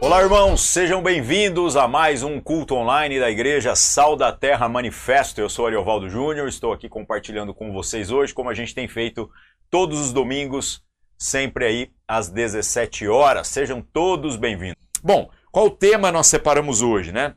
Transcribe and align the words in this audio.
Olá, 0.00 0.22
irmãos, 0.22 0.60
sejam 0.60 1.02
bem-vindos 1.02 1.76
a 1.76 1.88
mais 1.88 2.22
um 2.22 2.38
culto 2.40 2.74
online 2.74 3.18
da 3.18 3.30
Igreja 3.30 3.74
Sal 3.74 4.16
da 4.16 4.32
Terra 4.32 4.68
Manifesto. 4.68 5.40
Eu 5.40 5.48
sou 5.48 5.66
Ariovaldo 5.66 6.10
Júnior, 6.10 6.48
estou 6.48 6.72
aqui 6.72 6.88
compartilhando 6.88 7.54
com 7.54 7.72
vocês 7.72 8.10
hoje, 8.10 8.34
como 8.34 8.50
a 8.50 8.54
gente 8.54 8.74
tem 8.74 8.86
feito 8.86 9.30
todos 9.70 9.98
os 10.00 10.12
domingos, 10.12 10.82
sempre 11.16 11.64
aí 11.64 11.90
às 12.06 12.28
17 12.28 13.08
horas. 13.08 13.48
Sejam 13.48 13.80
todos 13.80 14.36
bem-vindos. 14.36 14.82
Bom, 15.02 15.30
qual 15.50 15.70
tema 15.70 16.12
nós 16.12 16.26
separamos 16.26 16.82
hoje, 16.82 17.10
né? 17.12 17.34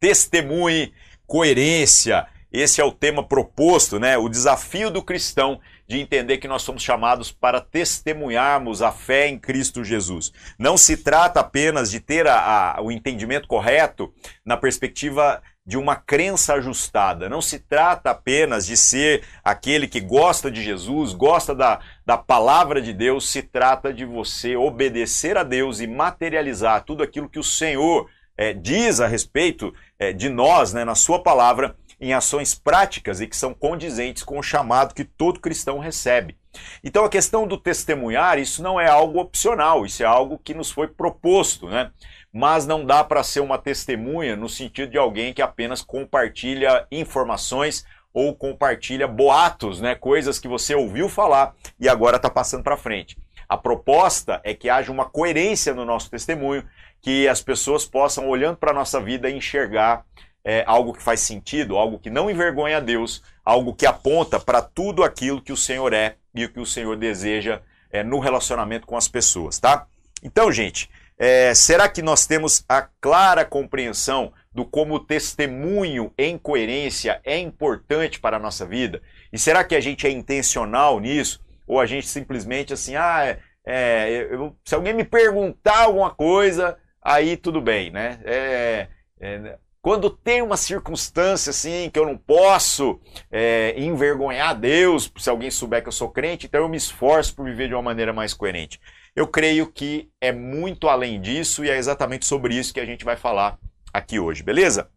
Testemunhe, 0.00 0.92
coerência. 1.26 2.26
Esse 2.50 2.80
é 2.80 2.84
o 2.84 2.92
tema 2.92 3.26
proposto, 3.26 4.00
né? 4.00 4.16
O 4.16 4.28
desafio 4.28 4.90
do 4.90 5.02
cristão 5.02 5.60
de 5.86 5.98
entender 5.98 6.38
que 6.38 6.48
nós 6.48 6.62
somos 6.62 6.82
chamados 6.82 7.30
para 7.30 7.60
testemunharmos 7.60 8.82
a 8.82 8.90
fé 8.90 9.28
em 9.28 9.38
Cristo 9.38 9.84
Jesus. 9.84 10.32
Não 10.58 10.76
se 10.76 10.96
trata 10.96 11.40
apenas 11.40 11.90
de 11.90 12.00
ter 12.00 12.26
a, 12.26 12.76
a, 12.76 12.82
o 12.82 12.90
entendimento 12.90 13.46
correto 13.46 14.12
na 14.44 14.56
perspectiva 14.56 15.42
de 15.66 15.78
uma 15.78 15.96
crença 15.96 16.54
ajustada. 16.54 17.28
Não 17.28 17.40
se 17.40 17.58
trata 17.58 18.10
apenas 18.10 18.66
de 18.66 18.76
ser 18.76 19.24
aquele 19.42 19.88
que 19.88 20.00
gosta 20.00 20.50
de 20.50 20.62
Jesus, 20.62 21.14
gosta 21.14 21.54
da, 21.54 21.80
da 22.04 22.18
palavra 22.18 22.82
de 22.82 22.92
Deus, 22.92 23.28
se 23.30 23.42
trata 23.42 23.92
de 23.92 24.04
você 24.04 24.56
obedecer 24.56 25.38
a 25.38 25.42
Deus 25.42 25.80
e 25.80 25.86
materializar 25.86 26.84
tudo 26.84 27.02
aquilo 27.02 27.30
que 27.30 27.38
o 27.38 27.44
Senhor 27.44 28.08
é, 28.36 28.52
diz 28.52 29.00
a 29.00 29.06
respeito 29.06 29.72
é, 29.98 30.12
de 30.12 30.28
nós, 30.28 30.74
né, 30.74 30.84
na 30.84 30.94
Sua 30.94 31.22
palavra 31.22 31.76
em 32.04 32.12
ações 32.12 32.54
práticas 32.54 33.20
e 33.22 33.26
que 33.26 33.34
são 33.34 33.54
condizentes 33.54 34.22
com 34.22 34.38
o 34.38 34.42
chamado 34.42 34.94
que 34.94 35.04
todo 35.04 35.40
cristão 35.40 35.78
recebe. 35.78 36.36
Então 36.84 37.02
a 37.02 37.08
questão 37.08 37.46
do 37.46 37.56
testemunhar, 37.56 38.38
isso 38.38 38.62
não 38.62 38.78
é 38.78 38.86
algo 38.86 39.18
opcional, 39.18 39.86
isso 39.86 40.02
é 40.02 40.06
algo 40.06 40.38
que 40.38 40.52
nos 40.52 40.70
foi 40.70 40.86
proposto, 40.86 41.66
né? 41.66 41.90
Mas 42.30 42.66
não 42.66 42.84
dá 42.84 43.02
para 43.02 43.22
ser 43.22 43.40
uma 43.40 43.56
testemunha 43.56 44.36
no 44.36 44.50
sentido 44.50 44.90
de 44.90 44.98
alguém 44.98 45.32
que 45.32 45.40
apenas 45.40 45.80
compartilha 45.80 46.86
informações 46.90 47.86
ou 48.12 48.34
compartilha 48.34 49.08
boatos, 49.08 49.80
né? 49.80 49.94
Coisas 49.94 50.38
que 50.38 50.46
você 50.46 50.74
ouviu 50.74 51.08
falar 51.08 51.54
e 51.80 51.88
agora 51.88 52.16
está 52.16 52.28
passando 52.28 52.62
para 52.62 52.76
frente. 52.76 53.16
A 53.48 53.56
proposta 53.56 54.42
é 54.44 54.52
que 54.52 54.68
haja 54.68 54.92
uma 54.92 55.06
coerência 55.06 55.72
no 55.72 55.86
nosso 55.86 56.10
testemunho, 56.10 56.68
que 57.00 57.26
as 57.28 57.40
pessoas 57.40 57.86
possam, 57.86 58.28
olhando 58.28 58.58
para 58.58 58.72
a 58.72 58.74
nossa 58.74 59.00
vida, 59.00 59.30
enxergar 59.30 60.04
é, 60.44 60.62
algo 60.66 60.92
que 60.92 61.02
faz 61.02 61.20
sentido, 61.20 61.76
algo 61.76 61.98
que 61.98 62.10
não 62.10 62.30
envergonha 62.30 62.76
a 62.76 62.80
Deus, 62.80 63.22
algo 63.44 63.74
que 63.74 63.86
aponta 63.86 64.38
para 64.38 64.60
tudo 64.60 65.02
aquilo 65.02 65.40
que 65.40 65.52
o 65.52 65.56
Senhor 65.56 65.92
é 65.92 66.16
e 66.34 66.44
o 66.44 66.52
que 66.52 66.60
o 66.60 66.66
Senhor 66.66 66.96
deseja 66.96 67.62
é, 67.90 68.02
no 68.02 68.18
relacionamento 68.18 68.86
com 68.86 68.96
as 68.96 69.08
pessoas, 69.08 69.58
tá? 69.58 69.86
Então, 70.22 70.52
gente, 70.52 70.90
é, 71.16 71.54
será 71.54 71.88
que 71.88 72.02
nós 72.02 72.26
temos 72.26 72.64
a 72.68 72.82
clara 73.00 73.44
compreensão 73.44 74.32
do 74.52 74.64
como 74.64 74.94
o 74.94 75.00
testemunho 75.00 76.12
em 76.18 76.36
coerência 76.36 77.20
é 77.24 77.38
importante 77.38 78.18
para 78.18 78.36
a 78.36 78.40
nossa 78.40 78.66
vida? 78.66 79.00
E 79.32 79.38
será 79.38 79.62
que 79.64 79.74
a 79.74 79.80
gente 79.80 80.06
é 80.06 80.10
intencional 80.10 80.98
nisso? 81.00 81.40
Ou 81.66 81.80
a 81.80 81.86
gente 81.86 82.06
simplesmente 82.06 82.72
assim, 82.72 82.96
ah, 82.96 83.24
é, 83.26 83.38
é 83.64 84.28
eu, 84.30 84.56
se 84.64 84.74
alguém 84.74 84.92
me 84.92 85.04
perguntar 85.04 85.84
alguma 85.84 86.10
coisa, 86.10 86.76
aí 87.00 87.36
tudo 87.36 87.60
bem, 87.60 87.90
né? 87.90 88.18
É, 88.24 88.88
é, 89.20 89.58
quando 89.84 90.08
tem 90.08 90.40
uma 90.40 90.56
circunstância 90.56 91.50
assim 91.50 91.90
que 91.92 91.98
eu 91.98 92.06
não 92.06 92.16
posso 92.16 92.98
é, 93.30 93.74
envergonhar 93.76 94.58
Deus, 94.58 95.12
se 95.18 95.28
alguém 95.28 95.50
souber 95.50 95.82
que 95.82 95.88
eu 95.88 95.92
sou 95.92 96.08
crente, 96.08 96.46
então 96.46 96.62
eu 96.62 96.70
me 96.70 96.78
esforço 96.78 97.36
por 97.36 97.44
viver 97.44 97.68
de 97.68 97.74
uma 97.74 97.82
maneira 97.82 98.10
mais 98.10 98.32
coerente. 98.32 98.80
Eu 99.14 99.28
creio 99.28 99.70
que 99.70 100.08
é 100.22 100.32
muito 100.32 100.88
além 100.88 101.20
disso 101.20 101.62
e 101.62 101.68
é 101.68 101.76
exatamente 101.76 102.24
sobre 102.24 102.54
isso 102.54 102.72
que 102.72 102.80
a 102.80 102.86
gente 102.86 103.04
vai 103.04 103.14
falar 103.14 103.58
aqui 103.92 104.18
hoje, 104.18 104.42
beleza? 104.42 104.88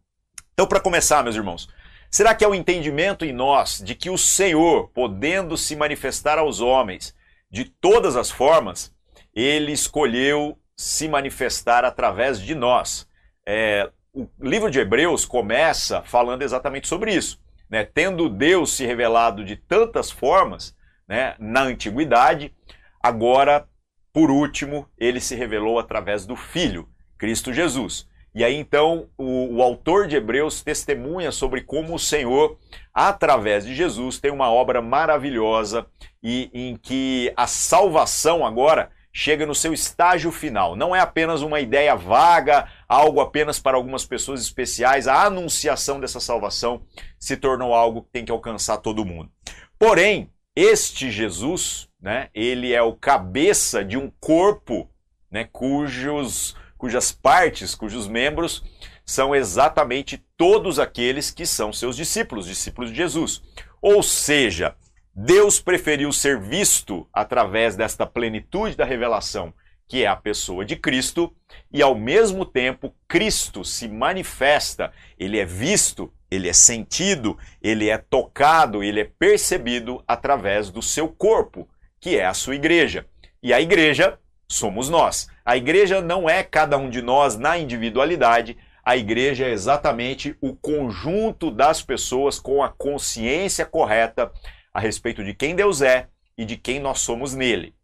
Então, 0.54 0.66
para 0.66 0.80
começar, 0.80 1.22
meus 1.22 1.36
irmãos, 1.36 1.68
será 2.10 2.34
que 2.34 2.42
é 2.42 2.48
o 2.48 2.54
entendimento 2.54 3.26
em 3.26 3.32
nós 3.32 3.82
de 3.84 3.94
que 3.94 4.08
o 4.08 4.16
Senhor, 4.16 4.88
podendo 4.94 5.54
se 5.58 5.76
manifestar 5.76 6.38
aos 6.38 6.62
homens 6.62 7.14
de 7.50 7.66
todas 7.66 8.16
as 8.16 8.30
formas, 8.30 8.90
ele 9.34 9.70
escolheu 9.70 10.58
se 10.74 11.08
manifestar 11.08 11.84
através 11.84 12.40
de 12.40 12.54
nós? 12.54 13.06
É, 13.46 13.90
o 14.18 14.28
livro 14.40 14.70
de 14.70 14.80
Hebreus 14.80 15.24
começa 15.24 16.02
falando 16.02 16.42
exatamente 16.42 16.88
sobre 16.88 17.14
isso. 17.14 17.40
Né? 17.70 17.84
Tendo 17.84 18.28
Deus 18.28 18.72
se 18.72 18.84
revelado 18.84 19.44
de 19.44 19.54
tantas 19.54 20.10
formas 20.10 20.76
né, 21.06 21.36
na 21.38 21.62
antiguidade, 21.62 22.52
agora, 23.00 23.68
por 24.12 24.30
último, 24.30 24.88
ele 24.98 25.20
se 25.20 25.36
revelou 25.36 25.78
através 25.78 26.26
do 26.26 26.34
Filho, 26.34 26.88
Cristo 27.16 27.52
Jesus. 27.52 28.08
E 28.34 28.44
aí 28.44 28.56
então 28.56 29.08
o, 29.16 29.56
o, 29.56 29.62
autor 29.62 30.06
de 30.06 30.16
Hebreus 30.16 30.62
testemunha 30.62 31.32
sobre 31.32 31.62
como 31.62 31.94
o 31.94 31.98
Senhor, 31.98 32.58
através 32.92 33.64
de 33.64 33.74
Jesus, 33.74 34.18
tem 34.18 34.30
uma 34.30 34.50
obra 34.50 34.82
maravilhosa 34.82 35.86
e 36.22 36.50
em 36.52 36.76
que 36.76 37.32
a 37.36 37.46
salvação 37.46 38.44
agora 38.44 38.90
chega 39.18 39.44
no 39.44 39.52
seu 39.52 39.72
estágio 39.72 40.30
final. 40.30 40.76
Não 40.76 40.94
é 40.94 41.00
apenas 41.00 41.42
uma 41.42 41.58
ideia 41.58 41.96
vaga, 41.96 42.68
algo 42.88 43.20
apenas 43.20 43.58
para 43.58 43.76
algumas 43.76 44.06
pessoas 44.06 44.40
especiais. 44.40 45.08
A 45.08 45.24
anunciação 45.24 45.98
dessa 45.98 46.20
salvação 46.20 46.82
se 47.18 47.36
tornou 47.36 47.74
algo 47.74 48.02
que 48.02 48.10
tem 48.12 48.24
que 48.24 48.30
alcançar 48.30 48.76
todo 48.76 49.04
mundo. 49.04 49.28
Porém, 49.76 50.30
este 50.54 51.10
Jesus, 51.10 51.88
né, 52.00 52.28
ele 52.32 52.72
é 52.72 52.80
o 52.80 52.92
cabeça 52.92 53.84
de 53.84 53.98
um 53.98 54.08
corpo, 54.20 54.88
né, 55.28 55.48
cujos, 55.50 56.54
cujas 56.76 57.10
partes, 57.10 57.74
cujos 57.74 58.06
membros 58.06 58.62
são 59.04 59.34
exatamente 59.34 60.24
todos 60.36 60.78
aqueles 60.78 61.32
que 61.32 61.44
são 61.44 61.72
seus 61.72 61.96
discípulos, 61.96 62.46
discípulos 62.46 62.90
de 62.90 62.96
Jesus. 62.96 63.42
Ou 63.82 64.00
seja, 64.00 64.76
Deus 65.20 65.58
preferiu 65.58 66.12
ser 66.12 66.38
visto 66.38 67.04
através 67.12 67.74
desta 67.74 68.06
plenitude 68.06 68.76
da 68.76 68.84
revelação, 68.84 69.52
que 69.88 70.04
é 70.04 70.06
a 70.06 70.14
pessoa 70.14 70.64
de 70.64 70.76
Cristo, 70.76 71.34
e 71.72 71.82
ao 71.82 71.96
mesmo 71.96 72.44
tempo 72.44 72.94
Cristo 73.08 73.64
se 73.64 73.88
manifesta, 73.88 74.92
ele 75.18 75.36
é 75.36 75.44
visto, 75.44 76.12
ele 76.30 76.48
é 76.48 76.52
sentido, 76.52 77.36
ele 77.60 77.88
é 77.88 77.98
tocado, 77.98 78.80
ele 78.80 79.00
é 79.00 79.10
percebido 79.18 80.04
através 80.06 80.70
do 80.70 80.80
seu 80.80 81.08
corpo, 81.08 81.68
que 81.98 82.16
é 82.16 82.24
a 82.24 82.32
sua 82.32 82.54
igreja. 82.54 83.04
E 83.42 83.52
a 83.52 83.60
igreja 83.60 84.20
somos 84.48 84.88
nós. 84.88 85.28
A 85.44 85.56
igreja 85.56 86.00
não 86.00 86.30
é 86.30 86.44
cada 86.44 86.78
um 86.78 86.88
de 86.88 87.02
nós 87.02 87.36
na 87.36 87.58
individualidade, 87.58 88.56
a 88.84 88.96
igreja 88.96 89.46
é 89.46 89.50
exatamente 89.50 90.36
o 90.40 90.54
conjunto 90.54 91.50
das 91.50 91.82
pessoas 91.82 92.38
com 92.38 92.62
a 92.62 92.68
consciência 92.68 93.66
correta 93.66 94.32
a 94.78 94.80
respeito 94.80 95.24
de 95.24 95.34
quem 95.34 95.56
Deus 95.56 95.82
é 95.82 96.08
e 96.36 96.44
de 96.44 96.56
quem 96.56 96.78
nós 96.78 97.00
somos 97.00 97.34
nele. 97.34 97.74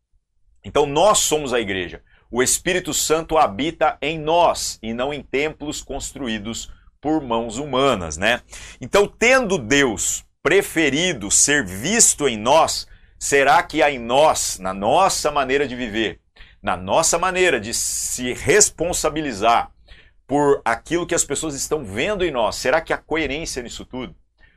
Então 0.65 0.87
nós 0.87 1.19
somos 1.19 1.53
a 1.53 1.61
igreja. 1.61 2.01
O 2.31 2.43
Espírito 2.43 2.95
Santo 2.95 3.37
habita 3.37 3.99
em 4.01 4.19
nós 4.19 4.79
e 4.81 4.95
não 4.95 5.13
em 5.13 5.21
templos 5.21 5.83
construídos 5.83 6.73
por 7.01 7.21
mãos 7.21 7.59
humanas, 7.59 8.17
né? 8.17 8.41
Então, 8.81 9.07
tendo 9.07 9.59
Deus 9.59 10.25
preferido 10.43 11.31
ser 11.31 11.67
visto 11.67 12.29
em 12.29 12.37
nós, 12.37 12.87
será 13.19 13.63
que 13.63 13.83
há 13.83 13.91
em 13.91 13.99
nós, 13.99 14.59
na 14.59 14.73
nossa 14.73 15.31
maneira 15.31 15.67
de 15.67 15.75
viver, 15.75 16.21
na 16.63 16.77
nossa 16.77 17.19
maneira 17.19 17.61
de 17.61 17.75
se 17.75 18.33
responsabilizar 18.33 19.71
por 20.27 20.63
aquilo 20.65 21.07
que 21.07 21.15
as 21.15 21.25
pessoas 21.25 21.55
estão 21.55 21.85
vendo 21.85 22.25
em 22.25 22.31
nós, 22.31 22.57
será 22.57 22.81
que 22.81 22.93
há 22.93 22.97
coerência 22.97 23.63
nisso 23.63 23.85
tudo? 23.85 24.15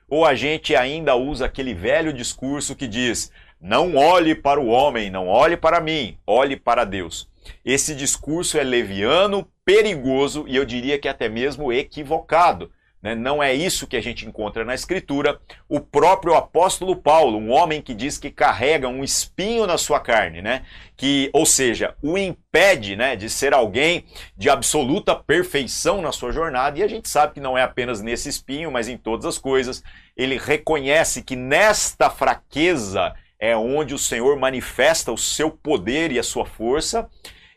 Ou 0.10 0.26
a 0.26 0.36
gente 0.36 0.76
ainda 0.76 1.16
usa 1.16 1.46
aquele 1.46 1.74
velho 1.74 2.14
discurso 2.14 2.76
que 2.76 2.88
diz: 2.88 3.32
não 3.60 3.96
olhe 3.96 4.36
para 4.36 4.60
o 4.60 4.68
homem, 4.68 5.10
não 5.10 5.28
olhe 5.28 5.58
para 5.58 5.82
mim, 5.82 6.18
olhe 6.26 6.56
para 6.56 6.86
Deus. 6.86 7.30
Esse 7.66 7.96
discurso 7.96 8.58
é 8.58 8.64
leviano, 8.64 9.48
perigoso 9.66 10.46
e 10.48 10.56
eu 10.56 10.64
diria 10.64 10.98
que 10.98 11.08
até 11.08 11.28
mesmo 11.28 11.74
equivocado. 11.74 12.72
Né? 13.02 13.14
Não 13.14 13.42
é 13.42 13.54
isso 13.54 13.88
que 13.88 13.96
a 13.96 14.02
gente 14.02 14.26
encontra 14.26 14.66
na 14.66 14.74
Escritura. 14.74 15.40
O 15.70 15.80
próprio 15.80 16.34
apóstolo 16.34 16.96
Paulo, 16.96 17.38
um 17.38 17.52
homem 17.52 17.82
que 17.82 17.94
diz 17.94 18.18
que 18.18 18.32
carrega 18.32 18.88
um 18.88 19.04
espinho 19.04 19.68
na 19.68 19.78
sua 19.78 20.00
carne, 20.00 20.42
né? 20.42 20.64
que, 20.96 21.30
ou 21.32 21.46
seja, 21.46 21.96
o 22.02 22.18
impede 22.18 22.96
né, 22.96 23.16
de 23.16 23.30
ser 23.30 23.54
alguém 23.54 24.06
de 24.36 24.50
absoluta 24.50 25.16
perfeição 25.16 26.02
na 26.02 26.12
sua 26.12 26.32
jornada, 26.32 26.80
e 26.80 26.84
a 26.84 26.88
gente 26.88 27.08
sabe 27.08 27.36
que 27.36 27.40
não 27.40 27.56
é 27.56 27.62
apenas 27.62 28.02
nesse 28.02 28.30
espinho, 28.30 28.72
mas 28.72 28.88
em 28.88 28.98
todas 28.98 29.26
as 29.26 29.38
coisas. 29.38 29.84
Ele 30.16 30.38
reconhece 30.38 31.22
que 31.22 31.36
nesta 31.36 32.10
fraqueza 32.10 33.14
é 33.40 33.56
onde 33.56 33.94
o 33.94 34.00
Senhor 34.00 34.36
manifesta 34.38 35.12
o 35.12 35.18
seu 35.18 35.52
poder 35.52 36.12
e 36.12 36.18
a 36.18 36.24
sua 36.24 36.46
força. 36.46 37.08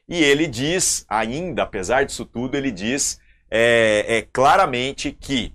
E 0.07 0.23
ele 0.23 0.47
diz, 0.47 1.07
ainda, 1.09 1.63
apesar 1.63 2.05
disso 2.05 2.27
tudo, 2.27 2.57
ele 2.57 2.71
diz 2.71 3.20
é, 3.51 4.19
é 4.19 4.23
claramente 4.23 5.11
que 5.11 5.55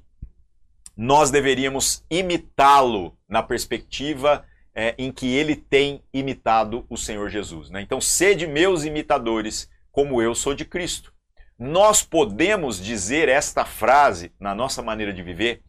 nós 0.96 1.32
deveríamos 1.32 2.04
imitá-lo 2.10 3.18
na 3.28 3.44
perspectiva 3.44 4.46
é, 4.74 4.94
em 4.98 5.12
que 5.12 5.34
ele 5.34 5.56
tem 5.56 6.04
imitado 6.14 6.86
o 6.90 6.98
Senhor 6.98 7.30
Jesus. 7.30 7.70
Né? 7.70 7.82
Então, 7.82 8.02
sede 8.02 8.46
meus 8.46 8.84
imitadores, 8.84 9.70
como 9.92 10.22
eu 10.22 10.36
sou 10.36 10.54
de 10.54 10.66
Cristo. 10.66 11.14
Nós 11.58 12.04
podemos 12.04 12.84
dizer 12.84 13.30
esta 13.30 13.64
frase 13.64 14.34
na 14.38 14.54
nossa 14.54 14.82
maneira 14.82 15.14
de 15.14 15.24
viver? 15.24 15.62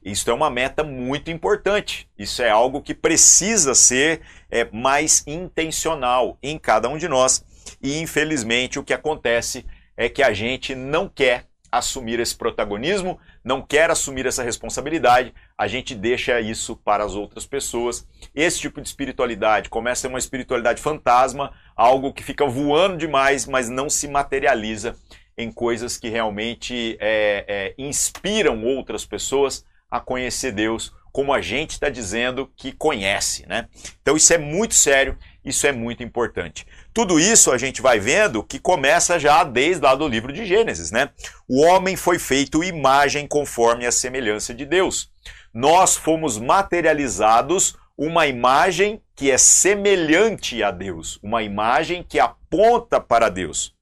Isso 0.00 0.30
é 0.30 0.32
uma 0.32 0.48
meta 0.48 0.84
muito 0.84 1.32
importante. 1.32 2.08
Isso 2.16 2.42
é 2.42 2.50
algo 2.50 2.80
que 2.80 2.94
precisa 2.94 3.74
ser 3.74 4.20
é, 4.48 4.68
mais 4.72 5.24
intencional 5.26 6.38
em 6.40 6.56
cada 6.56 6.88
um 6.88 6.96
de 6.96 7.08
nós. 7.08 7.44
E 7.82 7.98
infelizmente 7.98 8.78
o 8.78 8.84
que 8.84 8.94
acontece 8.94 9.66
é 9.96 10.08
que 10.08 10.22
a 10.22 10.32
gente 10.32 10.76
não 10.76 11.08
quer 11.08 11.46
assumir 11.72 12.20
esse 12.20 12.36
protagonismo, 12.36 13.18
não 13.42 13.62
quer 13.62 13.90
assumir 13.90 14.26
essa 14.26 14.42
responsabilidade, 14.42 15.32
a 15.56 15.66
gente 15.66 15.94
deixa 15.94 16.38
isso 16.38 16.76
para 16.76 17.02
as 17.02 17.14
outras 17.14 17.46
pessoas. 17.46 18.06
Esse 18.34 18.60
tipo 18.60 18.82
de 18.82 18.88
espiritualidade 18.88 19.70
começa 19.70 20.00
a 20.00 20.02
ser 20.02 20.08
uma 20.08 20.18
espiritualidade 20.18 20.82
fantasma, 20.82 21.50
algo 21.74 22.12
que 22.12 22.22
fica 22.22 22.46
voando 22.46 22.98
demais, 22.98 23.46
mas 23.46 23.70
não 23.70 23.88
se 23.88 24.06
materializa 24.06 24.94
em 25.38 25.50
coisas 25.50 25.96
que 25.96 26.10
realmente 26.10 26.98
é, 27.00 27.44
é, 27.48 27.74
inspiram 27.78 28.62
outras 28.64 29.06
pessoas 29.06 29.64
a 29.90 29.98
conhecer 29.98 30.52
Deus, 30.52 30.94
como 31.10 31.32
a 31.32 31.40
gente 31.40 31.70
está 31.70 31.88
dizendo 31.88 32.50
que 32.56 32.72
conhece, 32.72 33.46
né? 33.46 33.68
Então 34.00 34.16
isso 34.16 34.32
é 34.32 34.38
muito 34.38 34.74
sério, 34.74 35.16
isso 35.44 35.66
é 35.66 35.72
muito 35.72 36.02
importante. 36.02 36.66
Tudo 36.94 37.18
isso 37.18 37.50
a 37.50 37.58
gente 37.58 37.82
vai 37.82 37.98
vendo 37.98 38.42
que 38.42 38.58
começa 38.58 39.18
já 39.18 39.42
desde 39.44 39.82
lá 39.82 39.94
do 39.94 40.06
livro 40.06 40.32
de 40.32 40.46
Gênesis, 40.46 40.90
né? 40.90 41.10
O 41.48 41.62
homem 41.62 41.96
foi 41.96 42.18
feito 42.18 42.62
imagem 42.62 43.26
conforme 43.26 43.86
a 43.86 43.92
semelhança 43.92 44.54
de 44.54 44.64
Deus. 44.64 45.10
Nós 45.52 45.96
fomos 45.96 46.38
materializados 46.38 47.76
uma 47.96 48.26
imagem 48.26 49.02
que 49.14 49.30
é 49.30 49.38
semelhante 49.38 50.62
a 50.62 50.70
Deus, 50.70 51.18
uma 51.22 51.42
imagem 51.42 52.02
que 52.02 52.18
aponta 52.18 53.00
para 53.00 53.28
Deus. 53.28 53.74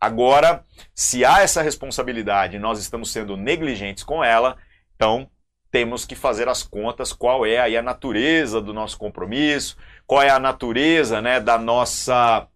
Agora, 0.00 0.64
se 0.94 1.24
há 1.24 1.42
essa 1.42 1.60
responsabilidade 1.60 2.56
e 2.56 2.60
nós 2.60 2.80
estamos 2.80 3.12
sendo 3.12 3.36
negligentes 3.36 4.02
com 4.02 4.24
ela, 4.24 4.56
então 4.96 5.28
temos 5.70 6.04
que 6.04 6.14
fazer 6.14 6.48
as 6.48 6.62
contas 6.62 7.12
qual 7.12 7.46
é 7.46 7.58
aí 7.58 7.76
a 7.76 7.82
natureza 7.82 8.60
do 8.60 8.74
nosso 8.74 8.98
compromisso, 8.98 9.76
qual 10.10 10.22
é 10.22 10.28
a 10.28 10.40
natureza 10.40 11.22
né, 11.22 11.38
da 11.38 11.56
nossa 11.56 12.48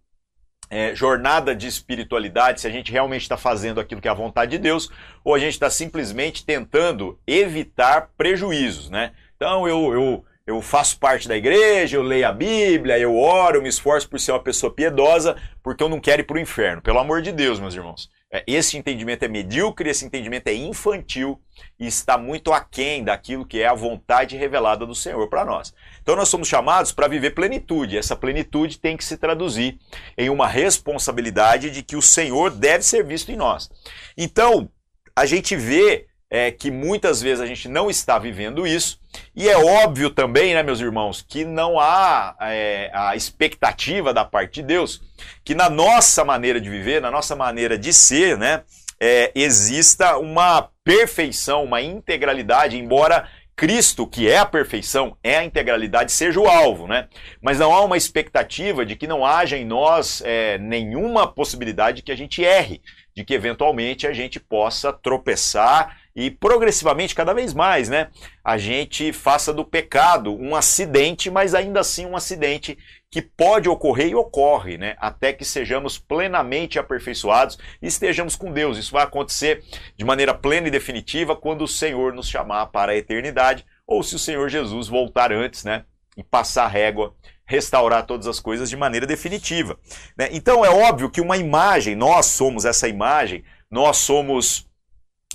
é, 0.69 0.93
jornada 0.93 1.55
de 1.55 1.67
espiritualidade, 1.67 2.59
se 2.59 2.67
a 2.67 2.69
gente 2.69 2.91
realmente 2.91 3.21
está 3.21 3.37
fazendo 3.37 3.79
aquilo 3.79 4.01
que 4.01 4.09
é 4.09 4.11
a 4.11 4.13
vontade 4.13 4.51
de 4.51 4.57
Deus, 4.57 4.91
ou 5.23 5.33
a 5.33 5.39
gente 5.39 5.53
está 5.53 5.69
simplesmente 5.69 6.45
tentando 6.45 7.17
evitar 7.25 8.09
prejuízos. 8.17 8.89
Né? 8.89 9.13
Então 9.37 9.65
eu, 9.65 9.93
eu 9.93 10.25
eu 10.47 10.61
faço 10.61 10.99
parte 10.99 11.27
da 11.27 11.35
igreja, 11.35 11.97
eu 11.97 12.03
leio 12.03 12.27
a 12.27 12.31
Bíblia, 12.31 12.99
eu 12.99 13.17
oro, 13.17 13.57
eu 13.57 13.63
me 13.63 13.69
esforço 13.69 14.07
por 14.07 14.19
ser 14.19 14.31
uma 14.31 14.43
pessoa 14.43 14.71
piedosa, 14.71 15.35
porque 15.63 15.83
eu 15.83 15.89
não 15.89 15.99
quero 15.99 16.21
ir 16.21 16.25
para 16.25 16.37
o 16.37 16.39
inferno. 16.39 16.83
Pelo 16.83 16.99
amor 16.99 17.23
de 17.23 17.31
Deus, 17.31 17.59
meus 17.59 17.73
irmãos. 17.73 18.11
É, 18.31 18.43
esse 18.45 18.77
entendimento 18.77 19.23
é 19.23 19.27
medíocre, 19.27 19.89
esse 19.89 20.05
entendimento 20.05 20.47
é 20.47 20.53
infantil 20.53 21.41
e 21.79 21.87
está 21.87 22.15
muito 22.15 22.53
aquém 22.53 23.03
daquilo 23.03 23.45
que 23.45 23.59
é 23.59 23.67
a 23.67 23.73
vontade 23.73 24.37
revelada 24.37 24.85
do 24.85 24.93
Senhor 24.93 25.27
para 25.29 25.45
nós. 25.45 25.73
Então 26.05 26.15
nós 26.15 26.29
somos 26.29 26.47
chamados 26.47 26.91
para 26.91 27.07
viver 27.07 27.31
plenitude. 27.31 27.97
Essa 27.97 28.15
plenitude 28.15 28.77
tem 28.77 28.95
que 28.95 29.03
se 29.03 29.17
traduzir 29.17 29.79
em 30.15 30.29
uma 30.29 30.47
responsabilidade 30.47 31.71
de 31.71 31.81
que 31.81 31.95
o 31.95 32.01
Senhor 32.01 32.51
deve 32.51 32.83
ser 32.83 33.03
visto 33.03 33.31
em 33.31 33.35
nós. 33.35 33.71
Então, 34.15 34.69
a 35.15 35.25
gente 35.25 35.55
vê 35.55 36.05
é, 36.29 36.51
que 36.51 36.69
muitas 36.69 37.23
vezes 37.23 37.41
a 37.41 37.47
gente 37.47 37.67
não 37.67 37.89
está 37.89 38.19
vivendo 38.19 38.67
isso. 38.67 38.99
E 39.35 39.49
é 39.49 39.57
óbvio 39.57 40.11
também, 40.11 40.53
né, 40.53 40.61
meus 40.61 40.79
irmãos, 40.79 41.25
que 41.27 41.43
não 41.43 41.79
há 41.79 42.35
é, 42.39 42.91
a 42.93 43.15
expectativa 43.15 44.13
da 44.13 44.23
parte 44.23 44.61
de 44.61 44.67
Deus 44.67 45.01
que 45.43 45.55
na 45.55 45.71
nossa 45.71 46.23
maneira 46.23 46.61
de 46.61 46.69
viver, 46.69 47.01
na 47.01 47.09
nossa 47.09 47.35
maneira 47.35 47.79
de 47.79 47.91
ser, 47.91 48.37
né, 48.37 48.61
é, 48.99 49.31
exista 49.33 50.17
uma 50.17 50.69
perfeição, 50.83 51.63
uma 51.63 51.81
integralidade, 51.81 52.77
embora 52.77 53.27
Cristo, 53.55 54.05
que 54.05 54.29
é 54.29 54.37
a 54.37 54.45
perfeição, 54.45 55.17
é 55.23 55.37
a 55.37 55.43
integralidade, 55.45 56.11
seja 56.11 56.39
o 56.39 56.47
alvo, 56.47 56.87
né? 56.87 57.07
Mas 57.41 57.57
não 57.57 57.73
há 57.73 57.81
uma 57.81 57.95
expectativa 57.95 58.85
de 58.85 58.95
que 58.97 59.07
não 59.07 59.25
haja 59.25 59.57
em 59.57 59.63
nós 59.63 60.21
é, 60.25 60.57
nenhuma 60.57 61.25
possibilidade 61.25 61.97
de 61.97 62.03
que 62.03 62.11
a 62.11 62.17
gente 62.17 62.43
erre, 62.43 62.81
de 63.15 63.23
que 63.23 63.33
eventualmente 63.33 64.05
a 64.05 64.11
gente 64.11 64.41
possa 64.41 64.91
tropeçar 64.91 65.97
e 66.15 66.31
progressivamente, 66.31 67.15
cada 67.15 67.33
vez 67.33 67.53
mais, 67.53 67.89
né, 67.89 68.09
a 68.43 68.57
gente 68.57 69.11
faça 69.11 69.53
do 69.53 69.65
pecado 69.65 70.33
um 70.33 70.55
acidente, 70.55 71.29
mas 71.29 71.53
ainda 71.53 71.81
assim 71.81 72.05
um 72.05 72.15
acidente 72.15 72.77
que 73.15 73.21
pode 73.21 73.69
ocorrer 73.69 74.09
e 74.09 74.15
ocorre, 74.15 74.77
né, 74.77 74.97
até 74.99 75.31
que 75.31 75.45
sejamos 75.45 75.97
plenamente 75.97 76.77
aperfeiçoados 76.77 77.57
e 77.81 77.87
estejamos 77.87 78.35
com 78.35 78.51
Deus. 78.51 78.77
Isso 78.77 78.91
vai 78.91 79.03
acontecer 79.03 79.63
de 79.95 80.03
maneira 80.03 80.33
plena 80.33 80.67
e 80.67 80.71
definitiva 80.71 81.33
quando 81.33 81.61
o 81.61 81.67
Senhor 81.67 82.11
nos 82.11 82.27
chamar 82.27 82.65
para 82.65 82.91
a 82.91 82.95
eternidade 82.97 83.65
ou 83.87 84.03
se 84.03 84.17
o 84.17 84.19
Senhor 84.19 84.49
Jesus 84.49 84.89
voltar 84.89 85.31
antes, 85.31 85.63
né, 85.63 85.85
e 86.17 86.23
passar 86.25 86.67
régua 86.67 87.15
restaurar 87.45 88.05
todas 88.05 88.27
as 88.27 88.41
coisas 88.41 88.69
de 88.69 88.75
maneira 88.75 89.07
definitiva. 89.07 89.79
Né? 90.17 90.27
Então 90.33 90.65
é 90.65 90.69
óbvio 90.69 91.09
que 91.09 91.21
uma 91.21 91.37
imagem, 91.37 91.95
nós 91.95 92.25
somos 92.25 92.65
essa 92.65 92.85
imagem, 92.85 93.45
nós 93.71 93.95
somos 93.95 94.67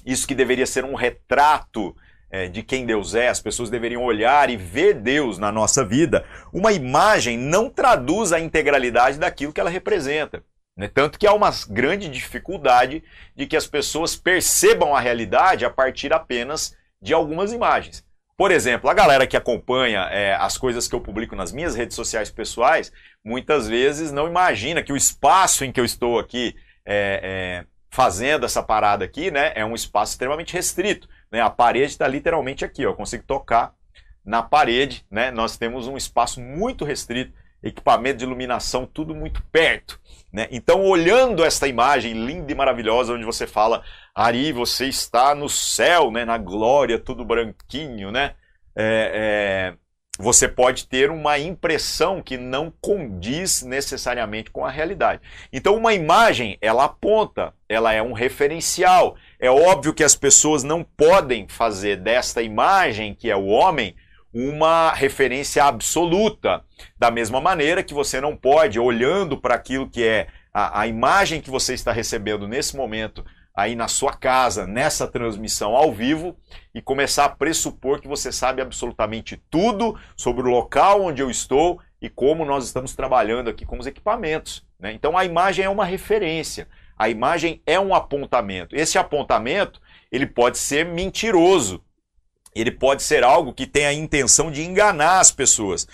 isso 0.05 0.29
que 0.29 0.35
deveria 0.35 0.67
ser 0.67 0.85
um 0.85 0.95
retrato 0.95 1.97
é, 2.31 2.49
de 2.49 2.63
quem 2.63 2.87
Deus 2.87 3.15
é, 3.15 3.29
as 3.29 3.41
pessoas 3.41 3.71
deveriam 3.71 4.05
olhar 4.05 4.49
e 4.49 4.57
ver 4.57 4.95
Deus 4.95 5.39
na 5.39 5.51
nossa 5.51 5.85
vida. 5.85 6.25
Uma 6.53 6.73
imagem 6.73 7.37
não 7.37 7.69
traduz 7.69 8.33
a 8.33 8.41
integralidade 8.41 9.19
daquilo 9.19 9.53
que 9.53 9.61
ela 9.61 9.71
representa. 9.71 10.43
Né? 10.77 10.89
Tanto 10.89 11.19
que 11.19 11.27
há 11.27 11.33
uma 11.33 11.51
grande 11.69 12.09
dificuldade 12.09 13.03
de 13.37 13.47
que 13.47 13.57
as 13.57 13.67
pessoas 13.67 14.17
percebam 14.17 14.95
a 14.95 15.01
realidade 15.01 15.65
a 15.65 15.71
partir 15.71 16.13
apenas 16.13 16.77
de 17.03 17.13
algumas 17.13 17.53
imagens. 17.53 18.05
Por 18.37 18.51
exemplo, 18.51 18.89
a 18.89 18.95
galera 18.95 19.27
que 19.27 19.37
acompanha 19.37 20.09
é, 20.11 20.35
as 20.35 20.57
coisas 20.57 20.89
que 20.89 20.95
eu 20.95 21.01
publico 21.01 21.37
nas 21.37 21.53
minhas 21.53 21.75
redes 21.75 21.95
sociais 21.95 22.31
pessoais, 22.31 22.91
muitas 23.23 23.69
vezes 23.69 24.13
não 24.13 24.27
imagina 24.27 24.83
que 24.83 24.93
o 24.93 24.97
espaço 24.97 25.63
em 25.63 25.71
que 25.71 25.79
eu 25.79 25.85
estou 25.85 26.19
aqui 26.19 26.57
é, 26.87 27.21
é, 27.23 27.67
fazendo 27.91 28.47
essa 28.47 28.63
parada 28.63 29.05
aqui, 29.05 29.31
né, 29.31 29.53
é 29.55 29.65
um 29.65 29.75
espaço 29.75 30.13
extremamente 30.13 30.53
restrito. 30.55 31.09
Né? 31.31 31.41
A 31.41 31.51
parede 31.51 31.93
está 31.93 32.07
literalmente 32.07 32.65
aqui, 32.65 32.87
ó, 32.87 32.91
eu 32.91 32.95
consigo 32.95 33.25
tocar 33.25 33.75
na 34.25 34.43
parede, 34.43 35.05
né? 35.11 35.31
Nós 35.31 35.57
temos 35.57 35.87
um 35.87 35.97
espaço 35.97 36.41
muito 36.41 36.85
restrito, 36.85 37.33
equipamento 37.63 38.19
de 38.19 38.25
iluminação, 38.25 38.87
tudo 38.87 39.15
muito 39.15 39.43
perto. 39.51 39.99
Né? 40.33 40.47
Então, 40.51 40.85
olhando 40.85 41.45
esta 41.45 41.67
imagem 41.67 42.13
linda 42.13 42.53
e 42.53 42.55
maravilhosa, 42.55 43.13
onde 43.15 43.25
você 43.25 43.47
fala, 43.47 43.83
Ari, 44.15 44.53
você 44.53 44.87
está 44.87 45.35
no 45.35 45.49
céu, 45.49 46.11
né? 46.11 46.25
na 46.25 46.39
glória, 46.39 46.99
tudo 46.99 47.25
branquinho, 47.25 48.13
né? 48.13 48.35
É, 48.77 49.75
é, 49.75 49.77
você 50.21 50.47
pode 50.47 50.87
ter 50.87 51.11
uma 51.11 51.39
impressão 51.39 52.23
que 52.23 52.37
não 52.37 52.73
condiz 52.81 53.63
necessariamente 53.63 54.51
com 54.51 54.65
a 54.65 54.71
realidade. 54.71 55.23
Então, 55.53 55.77
uma 55.77 55.95
imagem, 55.95 56.59
ela 56.61 56.85
aponta, 56.85 57.55
ela 57.69 57.93
é 57.93 58.03
um 58.03 58.13
referencial. 58.13 59.17
É 59.39 59.51
óbvio 59.51 59.95
que 59.95 60.05
as 60.05 60.15
pessoas 60.15 60.63
não 60.63 60.85
podem 60.85 61.49
fazer 61.49 61.97
desta 61.97 62.43
imagem, 62.43 63.15
que 63.15 63.31
é 63.31 63.37
o 63.37 63.47
homem, 63.47 63.97
uma 64.33 64.93
referência 64.93 65.65
absoluta. 65.65 66.63
Da 66.99 67.11
mesma 67.11 67.41
maneira 67.41 67.83
que 67.83 67.95
você 67.95 68.21
não 68.21 68.37
pode, 68.37 68.79
olhando 68.79 69.39
para 69.39 69.55
aquilo 69.55 69.89
que 69.89 70.05
é 70.05 70.29
a, 70.53 70.83
a 70.83 70.87
imagem 70.87 71.41
que 71.41 71.51
você 71.51 71.75
está 71.75 71.93
recebendo 71.93 72.47
nesse 72.47 72.77
momento, 72.77 73.25
aí 73.61 73.75
na 73.75 73.89
sua 73.89 74.15
casa, 74.15 74.67
nessa 74.67 75.07
transmissão 75.07 75.77
ao 75.77 75.93
vivo 75.93 76.35
e 76.75 76.81
começar 76.81 77.27
a 77.27 77.29
pressupor 77.29 78.01
que 78.01 78.09
você 78.09 78.33
sabe 78.33 78.63
absolutamente 78.63 79.41
tudo 79.51 79.99
sobre 80.17 80.47
o 80.47 80.51
local 80.51 81.03
onde 81.03 81.21
eu 81.21 81.31
estou 81.31 81.79
e 82.01 82.09
como 82.09 82.45
nós 82.45 82.65
estamos 82.65 82.95
trabalhando 82.95 83.51
aqui 83.51 83.67
com 83.67 83.79
os 83.79 83.87
equipamentos. 83.87 84.65
Né? 84.79 84.93
Então 84.93 85.17
a 85.17 85.27
imagem 85.27 85.65
é 85.65 85.69
uma 85.69 85.85
referência, 85.85 86.67
a 86.97 87.11
imagem 87.11 87.61
é 87.67 87.79
um 87.79 87.95
apontamento. 87.95 88.75
Esse 88.75 88.97
apontamento 88.97 89.81
ele 90.11 90.27
pode 90.27 90.57
ser 90.57 90.87
mentiroso, 90.87 91.85
ele 92.55 92.71
pode 92.71 93.03
ser 93.03 93.23
algo 93.23 93.53
que 93.53 93.67
tem 93.67 93.85
a 93.85 93.93
intenção 93.93 94.51
de 94.51 94.63
enganar 94.63 95.21
as 95.21 95.31
pessoas. 95.31 95.87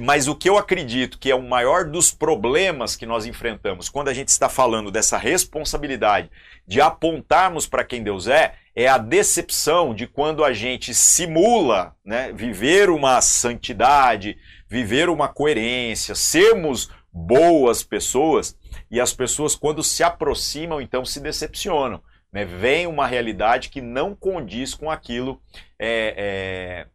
Mas 0.00 0.28
o 0.28 0.36
que 0.36 0.48
eu 0.48 0.56
acredito 0.56 1.18
que 1.18 1.30
é 1.30 1.34
o 1.34 1.42
maior 1.42 1.84
dos 1.84 2.12
problemas 2.12 2.94
que 2.94 3.06
nós 3.06 3.26
enfrentamos 3.26 3.88
quando 3.88 4.08
a 4.08 4.14
gente 4.14 4.28
está 4.28 4.48
falando 4.48 4.90
dessa 4.90 5.18
responsabilidade 5.18 6.30
de 6.66 6.80
apontarmos 6.80 7.66
para 7.66 7.84
quem 7.84 8.02
Deus 8.02 8.28
é, 8.28 8.54
é 8.76 8.86
a 8.86 8.98
decepção 8.98 9.92
de 9.92 10.06
quando 10.06 10.44
a 10.44 10.52
gente 10.52 10.94
simula 10.94 11.96
né, 12.04 12.32
viver 12.32 12.88
uma 12.88 13.20
santidade, 13.20 14.38
viver 14.68 15.08
uma 15.08 15.26
coerência, 15.26 16.14
sermos 16.14 16.88
boas 17.12 17.82
pessoas 17.82 18.56
e 18.88 19.00
as 19.00 19.12
pessoas, 19.12 19.56
quando 19.56 19.82
se 19.82 20.04
aproximam, 20.04 20.80
então 20.80 21.04
se 21.04 21.20
decepcionam. 21.20 22.00
Né? 22.32 22.44
Vem 22.44 22.86
uma 22.86 23.06
realidade 23.06 23.68
que 23.68 23.80
não 23.80 24.14
condiz 24.14 24.74
com 24.74 24.90
aquilo 24.90 25.40
é, 25.78 26.14
é, 26.16 26.86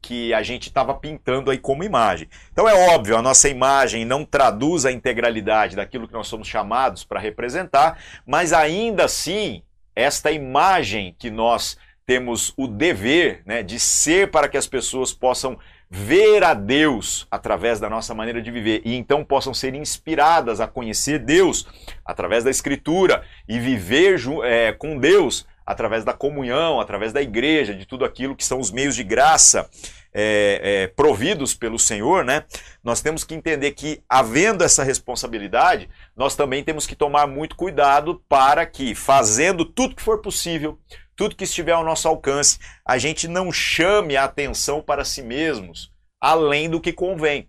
que 0.00 0.32
a 0.32 0.42
gente 0.42 0.68
estava 0.68 0.94
pintando 0.94 1.50
aí 1.50 1.58
como 1.58 1.84
imagem. 1.84 2.28
Então 2.52 2.68
é 2.68 2.94
óbvio, 2.94 3.16
a 3.16 3.22
nossa 3.22 3.48
imagem 3.48 4.04
não 4.04 4.24
traduz 4.24 4.86
a 4.86 4.92
integralidade 4.92 5.76
daquilo 5.76 6.06
que 6.06 6.14
nós 6.14 6.28
somos 6.28 6.48
chamados 6.48 7.04
para 7.04 7.20
representar, 7.20 7.98
mas 8.26 8.52
ainda 8.52 9.04
assim, 9.04 9.62
esta 9.94 10.30
imagem 10.30 11.14
que 11.18 11.30
nós 11.30 11.76
temos 12.06 12.54
o 12.56 12.66
dever 12.66 13.42
né, 13.44 13.62
de 13.62 13.78
ser 13.78 14.30
para 14.30 14.48
que 14.48 14.56
as 14.56 14.66
pessoas 14.66 15.12
possam 15.12 15.58
ver 15.90 16.42
a 16.42 16.54
Deus 16.54 17.26
através 17.30 17.80
da 17.80 17.88
nossa 17.88 18.14
maneira 18.14 18.42
de 18.42 18.50
viver 18.50 18.82
e 18.84 18.94
então 18.94 19.24
possam 19.24 19.54
ser 19.54 19.74
inspiradas 19.74 20.60
a 20.60 20.66
conhecer 20.66 21.18
Deus 21.18 21.66
através 22.04 22.44
da 22.44 22.50
Escritura 22.50 23.22
e 23.48 23.58
viver 23.58 24.20
é, 24.44 24.72
com 24.72 24.98
Deus 24.98 25.46
através 25.68 26.02
da 26.02 26.14
comunhão, 26.14 26.80
através 26.80 27.12
da 27.12 27.20
igreja, 27.20 27.74
de 27.74 27.84
tudo 27.84 28.02
aquilo 28.02 28.34
que 28.34 28.42
são 28.42 28.58
os 28.58 28.70
meios 28.70 28.96
de 28.96 29.04
graça 29.04 29.68
é, 30.14 30.60
é, 30.62 30.86
providos 30.86 31.52
pelo 31.52 31.78
Senhor, 31.78 32.24
né? 32.24 32.44
Nós 32.82 33.02
temos 33.02 33.22
que 33.22 33.34
entender 33.34 33.72
que, 33.72 34.02
havendo 34.08 34.64
essa 34.64 34.82
responsabilidade, 34.82 35.86
nós 36.16 36.34
também 36.34 36.64
temos 36.64 36.86
que 36.86 36.96
tomar 36.96 37.26
muito 37.26 37.54
cuidado 37.54 38.24
para 38.26 38.64
que, 38.64 38.94
fazendo 38.94 39.62
tudo 39.62 39.94
que 39.94 40.00
for 40.00 40.22
possível, 40.22 40.78
tudo 41.14 41.36
que 41.36 41.44
estiver 41.44 41.72
ao 41.72 41.84
nosso 41.84 42.08
alcance, 42.08 42.58
a 42.82 42.96
gente 42.96 43.28
não 43.28 43.52
chame 43.52 44.16
a 44.16 44.24
atenção 44.24 44.80
para 44.80 45.04
si 45.04 45.20
mesmos 45.20 45.92
além 46.18 46.70
do 46.70 46.80
que 46.80 46.94
convém. 46.94 47.46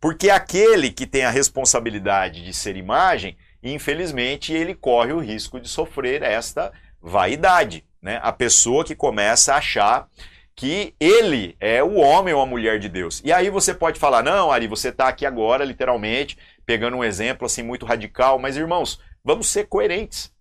Porque 0.00 0.28
aquele 0.28 0.90
que 0.90 1.06
tem 1.06 1.24
a 1.24 1.30
responsabilidade 1.30 2.44
de 2.44 2.52
ser 2.52 2.76
imagem, 2.76 3.36
infelizmente, 3.62 4.52
ele 4.52 4.74
corre 4.74 5.12
o 5.12 5.20
risco 5.20 5.60
de 5.60 5.68
sofrer 5.68 6.20
esta 6.20 6.72
vaidade, 7.04 7.84
né? 8.00 8.18
A 8.22 8.32
pessoa 8.32 8.84
que 8.84 8.94
começa 8.94 9.52
a 9.52 9.58
achar 9.58 10.08
que 10.56 10.94
ele 10.98 11.56
é 11.60 11.82
o 11.82 11.96
homem 11.96 12.32
ou 12.32 12.40
a 12.40 12.46
mulher 12.46 12.78
de 12.78 12.88
Deus. 12.88 13.20
E 13.24 13.32
aí 13.32 13.50
você 13.50 13.74
pode 13.74 13.98
falar, 13.98 14.22
não, 14.22 14.50
Ari, 14.50 14.66
você 14.66 14.88
está 14.88 15.08
aqui 15.08 15.26
agora, 15.26 15.64
literalmente, 15.64 16.38
pegando 16.64 16.96
um 16.96 17.04
exemplo 17.04 17.44
assim 17.44 17.62
muito 17.62 17.84
radical, 17.84 18.38
mas 18.38 18.56
irmãos, 18.56 19.00
vamos 19.22 19.48
ser 19.48 19.66
coerentes. 19.66 20.32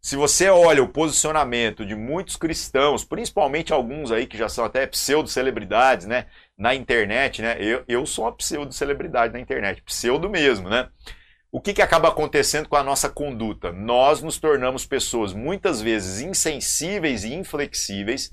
Se 0.00 0.14
você 0.14 0.48
olha 0.48 0.82
o 0.82 0.88
posicionamento 0.88 1.84
de 1.84 1.96
muitos 1.96 2.36
cristãos, 2.36 3.02
principalmente 3.02 3.72
alguns 3.72 4.12
aí 4.12 4.26
que 4.26 4.38
já 4.38 4.48
são 4.48 4.64
até 4.64 4.86
pseudo-celebridades, 4.86 6.06
né, 6.06 6.26
na 6.56 6.72
internet, 6.72 7.42
né, 7.42 7.56
eu, 7.58 7.82
eu 7.88 8.06
sou 8.06 8.26
uma 8.26 8.32
pseudo-celebridade 8.32 9.32
na 9.32 9.40
internet, 9.40 9.82
pseudo 9.82 10.30
mesmo, 10.30 10.68
né, 10.68 10.88
o 11.56 11.60
que, 11.62 11.72
que 11.72 11.80
acaba 11.80 12.08
acontecendo 12.08 12.68
com 12.68 12.76
a 12.76 12.82
nossa 12.84 13.08
conduta? 13.08 13.72
Nós 13.72 14.20
nos 14.20 14.36
tornamos 14.36 14.84
pessoas 14.84 15.32
muitas 15.32 15.80
vezes 15.80 16.20
insensíveis 16.20 17.24
e 17.24 17.32
inflexíveis, 17.32 18.30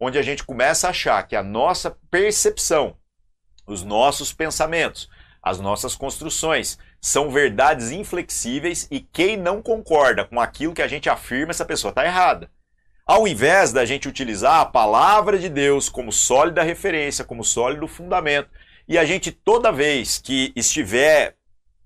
onde 0.00 0.18
a 0.18 0.22
gente 0.22 0.42
começa 0.42 0.88
a 0.88 0.90
achar 0.90 1.22
que 1.22 1.36
a 1.36 1.42
nossa 1.42 1.96
percepção, 2.10 2.96
os 3.64 3.84
nossos 3.84 4.32
pensamentos, 4.32 5.08
as 5.40 5.60
nossas 5.60 5.94
construções 5.94 6.76
são 7.00 7.30
verdades 7.30 7.92
inflexíveis 7.92 8.88
e 8.90 8.98
quem 8.98 9.36
não 9.36 9.62
concorda 9.62 10.24
com 10.24 10.40
aquilo 10.40 10.74
que 10.74 10.82
a 10.82 10.88
gente 10.88 11.08
afirma, 11.08 11.52
essa 11.52 11.64
pessoa 11.64 11.90
está 11.90 12.04
errada. 12.04 12.50
Ao 13.06 13.28
invés 13.28 13.72
da 13.72 13.84
gente 13.84 14.08
utilizar 14.08 14.62
a 14.62 14.66
palavra 14.66 15.38
de 15.38 15.48
Deus 15.48 15.88
como 15.88 16.10
sólida 16.10 16.64
referência, 16.64 17.24
como 17.24 17.44
sólido 17.44 17.86
fundamento, 17.86 18.50
e 18.88 18.98
a 18.98 19.04
gente 19.04 19.30
toda 19.30 19.70
vez 19.70 20.18
que 20.18 20.52
estiver 20.56 21.36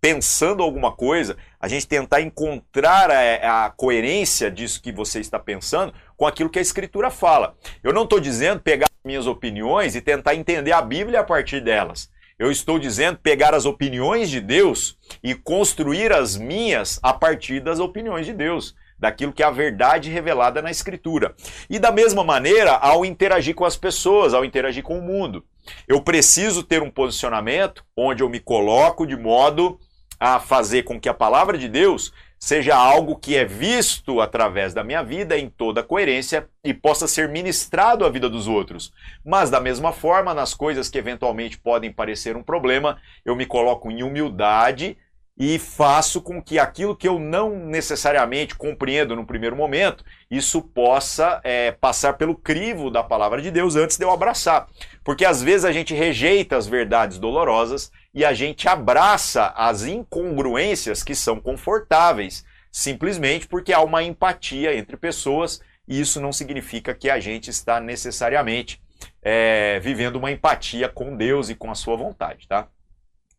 pensando 0.00 0.62
alguma 0.62 0.92
coisa, 0.92 1.36
a 1.60 1.68
gente 1.68 1.86
tentar 1.86 2.20
encontrar 2.20 3.10
a, 3.10 3.66
a, 3.66 3.70
coerência 3.70 4.50
disso 4.50 4.80
que 4.80 4.92
você 4.92 5.20
está 5.20 5.38
pensando 5.38 5.92
com 6.16 6.26
aquilo 6.26 6.50
que 6.50 6.58
a 6.58 6.62
Escritura 6.62 7.10
fala. 7.10 7.56
Eu 7.82 7.92
não 7.92 8.04
estou 8.04 8.20
dizendo 8.20 8.60
pegar 8.60 8.88
minhas 9.04 9.26
opiniões 9.26 9.94
e 9.94 10.00
tentar 10.00 10.34
entender 10.34 10.72
a 10.72 10.82
Bíblia 10.82 11.20
a 11.20 11.24
partir 11.24 11.60
delas. 11.60 12.10
Eu 12.38 12.52
estou 12.52 12.78
dizendo 12.78 13.18
pegar 13.18 13.52
as 13.52 13.64
opiniões 13.64 14.30
de 14.30 14.40
Deus 14.40 14.96
e 15.24 15.34
construir 15.34 16.12
as 16.12 16.36
minhas 16.36 17.00
a 17.02 17.12
partir 17.12 17.60
das 17.60 17.80
opiniões 17.80 18.26
de 18.26 18.32
Deus, 18.32 18.76
daquilo 18.96 19.32
que 19.32 19.42
é 19.42 19.46
a 19.46 19.50
verdade 19.50 20.08
revelada 20.08 20.62
na 20.62 20.70
Escritura. 20.70 21.34
E 21.68 21.80
da 21.80 21.90
mesma 21.90 22.22
maneira, 22.22 22.72
ao 22.72 23.04
interagir 23.04 23.56
com 23.56 23.64
as 23.64 23.76
pessoas, 23.76 24.34
ao 24.34 24.44
interagir 24.44 24.84
com 24.84 24.98
o 24.98 25.02
mundo. 25.02 25.44
Eu 25.86 26.00
preciso 26.00 26.62
ter 26.62 26.80
um 26.80 26.90
posicionamento 26.90 27.84
onde 27.96 28.22
eu 28.22 28.28
me 28.28 28.38
coloco 28.38 29.06
de 29.06 29.16
modo 29.16 29.78
a 30.18 30.40
fazer 30.40 30.82
com 30.82 31.00
que 31.00 31.08
a 31.08 31.14
palavra 31.14 31.56
de 31.56 31.68
Deus 31.68 32.12
seja 32.38 32.76
algo 32.76 33.16
que 33.16 33.36
é 33.36 33.44
visto 33.44 34.20
através 34.20 34.72
da 34.72 34.84
minha 34.84 35.02
vida 35.02 35.36
em 35.36 35.48
toda 35.48 35.82
coerência 35.82 36.48
e 36.62 36.72
possa 36.72 37.08
ser 37.08 37.28
ministrado 37.28 38.04
à 38.04 38.08
vida 38.08 38.28
dos 38.28 38.46
outros. 38.46 38.92
Mas 39.24 39.50
da 39.50 39.60
mesma 39.60 39.92
forma, 39.92 40.32
nas 40.32 40.54
coisas 40.54 40.88
que 40.88 40.98
eventualmente 40.98 41.58
podem 41.58 41.92
parecer 41.92 42.36
um 42.36 42.42
problema, 42.42 42.98
eu 43.24 43.34
me 43.34 43.44
coloco 43.44 43.90
em 43.90 44.02
humildade 44.02 44.96
e 45.38 45.56
faço 45.58 46.20
com 46.20 46.42
que 46.42 46.58
aquilo 46.58 46.96
que 46.96 47.06
eu 47.06 47.18
não 47.18 47.54
necessariamente 47.66 48.56
compreendo 48.56 49.14
no 49.14 49.24
primeiro 49.24 49.54
momento, 49.54 50.04
isso 50.28 50.60
possa 50.60 51.40
é, 51.44 51.70
passar 51.70 52.14
pelo 52.14 52.34
crivo 52.34 52.90
da 52.90 53.04
palavra 53.04 53.40
de 53.40 53.50
Deus 53.50 53.76
antes 53.76 53.96
de 53.96 54.04
eu 54.04 54.10
abraçar. 54.10 54.66
Porque 55.04 55.24
às 55.24 55.40
vezes 55.40 55.64
a 55.64 55.70
gente 55.70 55.94
rejeita 55.94 56.56
as 56.56 56.66
verdades 56.66 57.18
dolorosas 57.18 57.92
e 58.12 58.24
a 58.24 58.32
gente 58.32 58.68
abraça 58.68 59.52
as 59.56 59.84
incongruências 59.84 61.04
que 61.04 61.14
são 61.14 61.40
confortáveis, 61.40 62.44
simplesmente 62.72 63.46
porque 63.46 63.72
há 63.72 63.80
uma 63.80 64.02
empatia 64.02 64.76
entre 64.76 64.96
pessoas 64.96 65.60
e 65.86 66.00
isso 66.00 66.20
não 66.20 66.32
significa 66.32 66.92
que 66.92 67.08
a 67.08 67.20
gente 67.20 67.48
está 67.48 67.80
necessariamente 67.80 68.82
é, 69.22 69.78
vivendo 69.80 70.16
uma 70.16 70.32
empatia 70.32 70.88
com 70.88 71.16
Deus 71.16 71.48
e 71.48 71.54
com 71.54 71.70
a 71.70 71.76
sua 71.76 71.96
vontade, 71.96 72.48
tá? 72.48 72.66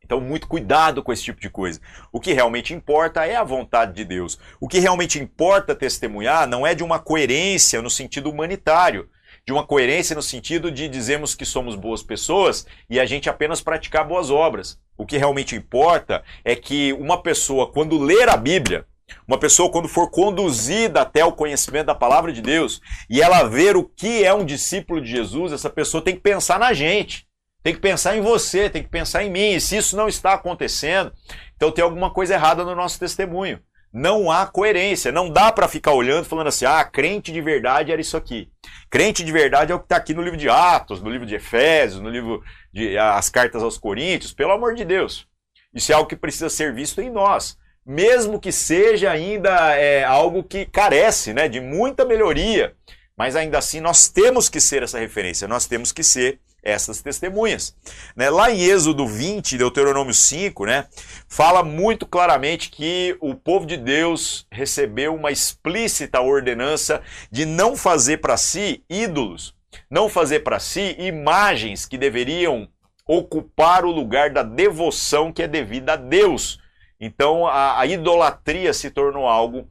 Então, 0.09 0.19
muito 0.19 0.47
cuidado 0.47 1.03
com 1.03 1.13
esse 1.13 1.21
tipo 1.21 1.39
de 1.39 1.51
coisa. 1.51 1.79
O 2.11 2.19
que 2.19 2.33
realmente 2.33 2.73
importa 2.73 3.27
é 3.27 3.35
a 3.35 3.43
vontade 3.43 3.93
de 3.93 4.03
Deus. 4.03 4.39
O 4.59 4.67
que 4.67 4.79
realmente 4.79 5.19
importa 5.19 5.75
testemunhar 5.75 6.47
não 6.47 6.65
é 6.65 6.73
de 6.73 6.83
uma 6.83 6.97
coerência 6.97 7.79
no 7.79 7.91
sentido 7.91 8.27
humanitário, 8.27 9.07
de 9.45 9.53
uma 9.53 9.63
coerência 9.63 10.15
no 10.15 10.23
sentido 10.23 10.71
de 10.71 10.87
dizermos 10.87 11.35
que 11.35 11.45
somos 11.45 11.75
boas 11.75 12.01
pessoas 12.01 12.65
e 12.89 12.99
a 12.99 13.05
gente 13.05 13.29
apenas 13.29 13.61
praticar 13.61 14.03
boas 14.03 14.31
obras. 14.31 14.79
O 14.97 15.05
que 15.05 15.15
realmente 15.15 15.55
importa 15.55 16.23
é 16.43 16.55
que 16.55 16.91
uma 16.93 17.21
pessoa, 17.21 17.71
quando 17.71 17.99
ler 17.99 18.29
a 18.29 18.35
Bíblia, 18.35 18.87
uma 19.27 19.37
pessoa, 19.37 19.71
quando 19.71 19.87
for 19.87 20.09
conduzida 20.09 21.01
até 21.01 21.23
o 21.23 21.33
conhecimento 21.33 21.85
da 21.85 21.95
palavra 21.95 22.33
de 22.33 22.41
Deus 22.41 22.81
e 23.07 23.21
ela 23.21 23.43
ver 23.43 23.77
o 23.77 23.83
que 23.83 24.23
é 24.23 24.33
um 24.33 24.43
discípulo 24.43 24.99
de 24.99 25.11
Jesus, 25.11 25.53
essa 25.53 25.69
pessoa 25.69 26.03
tem 26.03 26.15
que 26.15 26.21
pensar 26.21 26.57
na 26.57 26.73
gente. 26.73 27.28
Tem 27.61 27.73
que 27.73 27.81
pensar 27.81 28.15
em 28.15 28.21
você, 28.21 28.69
tem 28.69 28.81
que 28.81 28.89
pensar 28.89 29.23
em 29.23 29.29
mim. 29.29 29.53
E 29.53 29.61
se 29.61 29.77
isso 29.77 29.97
não 29.97 30.07
está 30.07 30.33
acontecendo, 30.33 31.11
então 31.55 31.71
tem 31.71 31.83
alguma 31.83 32.11
coisa 32.11 32.33
errada 32.33 32.63
no 32.63 32.75
nosso 32.75 32.99
testemunho. 32.99 33.59
Não 33.91 34.31
há 34.31 34.45
coerência. 34.45 35.11
Não 35.11 35.29
dá 35.29 35.51
para 35.51 35.67
ficar 35.67 35.93
olhando 35.93 36.25
falando 36.25 36.47
assim: 36.47 36.65
ah, 36.65 36.83
crente 36.83 37.31
de 37.31 37.41
verdade 37.41 37.91
era 37.91 37.99
isso 37.99 38.15
aqui. 38.15 38.49
Crente 38.89 39.23
de 39.23 39.31
verdade 39.31 39.71
é 39.71 39.75
o 39.75 39.79
que 39.79 39.85
está 39.85 39.97
aqui 39.97 40.13
no 40.13 40.21
livro 40.21 40.37
de 40.37 40.47
Atos, 40.47 41.01
no 41.01 41.09
livro 41.09 41.25
de 41.25 41.35
Efésios, 41.35 42.01
no 42.01 42.09
livro 42.09 42.41
de 42.71 42.97
as 42.97 43.29
cartas 43.29 43.63
aos 43.63 43.77
Coríntios. 43.77 44.33
Pelo 44.33 44.51
amor 44.51 44.75
de 44.75 44.85
Deus. 44.85 45.27
Isso 45.73 45.91
é 45.91 45.95
algo 45.95 46.07
que 46.07 46.15
precisa 46.15 46.49
ser 46.49 46.73
visto 46.73 47.01
em 47.01 47.09
nós. 47.09 47.57
Mesmo 47.85 48.39
que 48.39 48.51
seja 48.51 49.11
ainda 49.11 49.75
é, 49.75 50.03
algo 50.03 50.43
que 50.43 50.65
carece 50.65 51.33
né, 51.33 51.47
de 51.47 51.59
muita 51.59 52.05
melhoria. 52.05 52.75
Mas 53.17 53.35
ainda 53.35 53.57
assim 53.57 53.81
nós 53.81 54.07
temos 54.07 54.47
que 54.47 54.61
ser 54.61 54.83
essa 54.83 54.99
referência, 54.99 55.47
nós 55.47 55.65
temos 55.65 55.91
que 55.91 56.03
ser 56.03 56.39
essas 56.63 57.01
testemunhas. 57.01 57.75
Né? 58.15 58.29
Lá 58.29 58.51
em 58.51 58.61
Êxodo 58.61 59.07
20, 59.07 59.57
Deuteronômio 59.57 60.13
5, 60.13 60.65
né, 60.65 60.87
fala 61.27 61.63
muito 61.63 62.05
claramente 62.05 62.69
que 62.69 63.17
o 63.19 63.35
povo 63.35 63.65
de 63.65 63.77
Deus 63.77 64.45
recebeu 64.51 65.15
uma 65.15 65.31
explícita 65.31 66.21
ordenança 66.21 67.01
de 67.31 67.45
não 67.45 67.75
fazer 67.75 68.17
para 68.17 68.37
si 68.37 68.83
ídolos, 68.89 69.55
não 69.89 70.09
fazer 70.09 70.41
para 70.41 70.59
si 70.59 70.95
imagens 70.99 71.85
que 71.85 71.97
deveriam 71.97 72.67
ocupar 73.07 73.85
o 73.85 73.91
lugar 73.91 74.29
da 74.29 74.43
devoção 74.43 75.33
que 75.33 75.41
é 75.41 75.47
devida 75.47 75.93
a 75.93 75.95
Deus. 75.95 76.59
Então 76.99 77.47
a, 77.47 77.79
a 77.79 77.85
idolatria 77.87 78.73
se 78.73 78.91
tornou 78.91 79.27
algo 79.27 79.67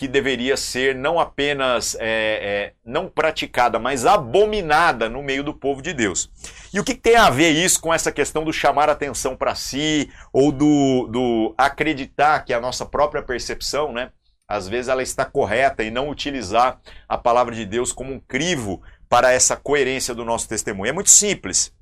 que 0.00 0.08
deveria 0.08 0.56
ser 0.56 0.94
não 0.94 1.20
apenas 1.20 1.94
é, 1.96 2.00
é, 2.00 2.72
não 2.82 3.06
praticada, 3.06 3.78
mas 3.78 4.06
abominada 4.06 5.10
no 5.10 5.22
meio 5.22 5.44
do 5.44 5.52
povo 5.52 5.82
de 5.82 5.92
Deus. 5.92 6.30
E 6.72 6.80
o 6.80 6.84
que 6.84 6.94
tem 6.94 7.16
a 7.16 7.28
ver 7.28 7.50
isso 7.50 7.78
com 7.82 7.92
essa 7.92 8.10
questão 8.10 8.42
do 8.42 8.50
chamar 8.50 8.88
atenção 8.88 9.36
para 9.36 9.54
si 9.54 10.10
ou 10.32 10.50
do, 10.50 11.06
do 11.08 11.54
acreditar 11.58 12.46
que 12.46 12.54
a 12.54 12.60
nossa 12.62 12.86
própria 12.86 13.22
percepção, 13.22 13.92
né, 13.92 14.10
às 14.48 14.66
vezes 14.66 14.88
ela 14.88 15.02
está 15.02 15.26
correta 15.26 15.82
e 15.82 15.90
não 15.90 16.08
utilizar 16.08 16.80
a 17.06 17.18
palavra 17.18 17.54
de 17.54 17.66
Deus 17.66 17.92
como 17.92 18.14
um 18.14 18.20
crivo 18.20 18.80
para 19.06 19.30
essa 19.30 19.54
coerência 19.54 20.14
do 20.14 20.24
nosso 20.24 20.48
testemunho? 20.48 20.88
É 20.88 20.94
muito 20.94 21.10
simples. 21.10 21.74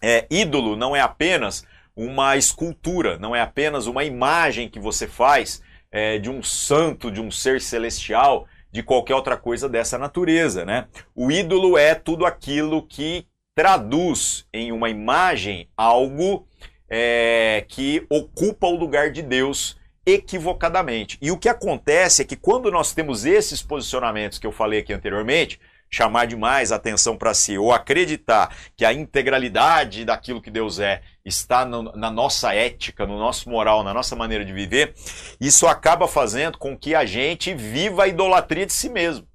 É, 0.00 0.28
ídolo 0.30 0.76
não 0.76 0.94
é 0.94 1.00
apenas 1.00 1.66
uma 1.96 2.36
escultura, 2.36 3.18
não 3.18 3.34
é 3.34 3.40
apenas 3.40 3.88
uma 3.88 4.04
imagem 4.04 4.68
que 4.68 4.78
você 4.78 5.08
faz 5.08 5.60
é, 5.90 6.18
de 6.18 6.30
um 6.30 6.42
santo, 6.42 7.10
de 7.10 7.20
um 7.20 7.30
ser 7.30 7.60
celestial, 7.60 8.46
de 8.70 8.82
qualquer 8.82 9.14
outra 9.14 9.36
coisa 9.36 9.68
dessa 9.68 9.98
natureza, 9.98 10.64
né? 10.64 10.86
O 11.14 11.30
ídolo 11.30 11.78
é 11.78 11.94
tudo 11.94 12.26
aquilo 12.26 12.86
que 12.86 13.26
traduz 13.54 14.46
em 14.52 14.70
uma 14.70 14.88
imagem 14.88 15.68
algo 15.76 16.46
é, 16.88 17.64
que 17.66 18.06
ocupa 18.08 18.66
o 18.66 18.76
lugar 18.76 19.10
de 19.10 19.22
Deus 19.22 19.76
equivocadamente. 20.06 21.18
E 21.20 21.30
o 21.30 21.36
que 21.36 21.48
acontece 21.48 22.22
é 22.22 22.24
que 22.24 22.36
quando 22.36 22.70
nós 22.70 22.92
temos 22.94 23.26
esses 23.26 23.62
posicionamentos 23.62 24.38
que 24.38 24.46
eu 24.46 24.52
falei 24.52 24.80
aqui 24.80 24.92
anteriormente, 24.92 25.60
chamar 25.90 26.26
demais 26.26 26.70
atenção 26.70 27.16
para 27.16 27.34
si 27.34 27.56
ou 27.56 27.72
acreditar 27.72 28.54
que 28.76 28.84
a 28.84 28.92
integralidade 28.92 30.04
daquilo 30.04 30.42
que 30.42 30.50
Deus 30.50 30.78
é 30.78 31.02
está 31.24 31.64
no, 31.64 31.82
na 31.94 32.10
nossa 32.10 32.54
ética, 32.54 33.06
no 33.06 33.18
nosso 33.18 33.48
moral, 33.48 33.82
na 33.82 33.94
nossa 33.94 34.14
maneira 34.16 34.44
de 34.44 34.52
viver, 34.52 34.94
isso 35.40 35.66
acaba 35.66 36.06
fazendo 36.06 36.58
com 36.58 36.76
que 36.76 36.94
a 36.94 37.04
gente 37.04 37.54
viva 37.54 38.04
a 38.04 38.08
idolatria 38.08 38.66
de 38.66 38.72
si 38.72 38.88
mesmo. 38.88 39.26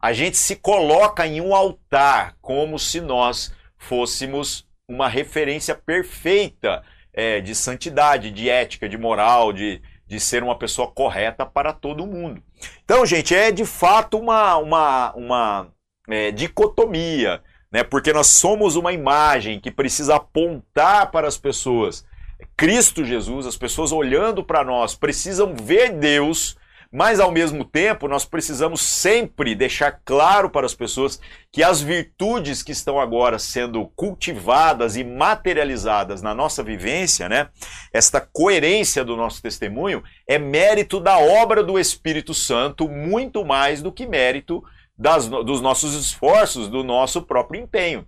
A 0.00 0.12
gente 0.12 0.36
se 0.36 0.56
coloca 0.56 1.26
em 1.26 1.40
um 1.40 1.54
altar 1.54 2.36
como 2.40 2.78
se 2.78 3.00
nós 3.00 3.52
fôssemos 3.76 4.66
uma 4.88 5.08
referência 5.08 5.74
perfeita 5.74 6.82
é, 7.12 7.40
de 7.40 7.54
santidade, 7.54 8.30
de 8.30 8.48
ética, 8.48 8.88
de 8.88 8.96
moral, 8.96 9.52
de, 9.52 9.82
de 10.06 10.20
ser 10.20 10.42
uma 10.42 10.56
pessoa 10.56 10.90
correta 10.90 11.44
para 11.44 11.72
todo 11.72 12.06
mundo. 12.06 12.42
Então, 12.84 13.04
gente, 13.04 13.34
é 13.34 13.50
de 13.50 13.64
fato 13.64 14.18
uma, 14.18 14.56
uma, 14.56 15.12
uma 15.14 15.72
é, 16.08 16.30
dicotomia, 16.30 17.42
né? 17.70 17.82
porque 17.82 18.12
nós 18.12 18.26
somos 18.28 18.76
uma 18.76 18.92
imagem 18.92 19.60
que 19.60 19.70
precisa 19.70 20.16
apontar 20.16 21.10
para 21.10 21.28
as 21.28 21.36
pessoas. 21.36 22.04
Cristo 22.56 23.04
Jesus, 23.04 23.46
as 23.46 23.56
pessoas 23.56 23.92
olhando 23.92 24.44
para 24.44 24.64
nós 24.64 24.94
precisam 24.94 25.54
ver 25.54 25.92
Deus 25.92 26.56
mas 26.90 27.20
ao 27.20 27.30
mesmo 27.30 27.64
tempo 27.64 28.08
nós 28.08 28.24
precisamos 28.24 28.80
sempre 28.80 29.54
deixar 29.54 30.00
claro 30.04 30.48
para 30.48 30.64
as 30.64 30.74
pessoas 30.74 31.20
que 31.52 31.62
as 31.62 31.82
virtudes 31.82 32.62
que 32.62 32.72
estão 32.72 32.98
agora 32.98 33.38
sendo 33.38 33.86
cultivadas 33.94 34.96
e 34.96 35.04
materializadas 35.04 36.22
na 36.22 36.34
nossa 36.34 36.62
vivência, 36.62 37.28
né? 37.28 37.48
Esta 37.92 38.20
coerência 38.20 39.04
do 39.04 39.16
nosso 39.16 39.42
testemunho 39.42 40.02
é 40.26 40.38
mérito 40.38 40.98
da 40.98 41.18
obra 41.18 41.62
do 41.62 41.78
Espírito 41.78 42.32
Santo 42.32 42.88
muito 42.88 43.44
mais 43.44 43.82
do 43.82 43.92
que 43.92 44.06
mérito 44.06 44.64
das, 44.98 45.28
dos 45.28 45.60
nossos 45.60 45.94
esforços, 45.94 46.68
do 46.68 46.82
nosso 46.82 47.22
próprio 47.22 47.60
empenho. 47.60 48.06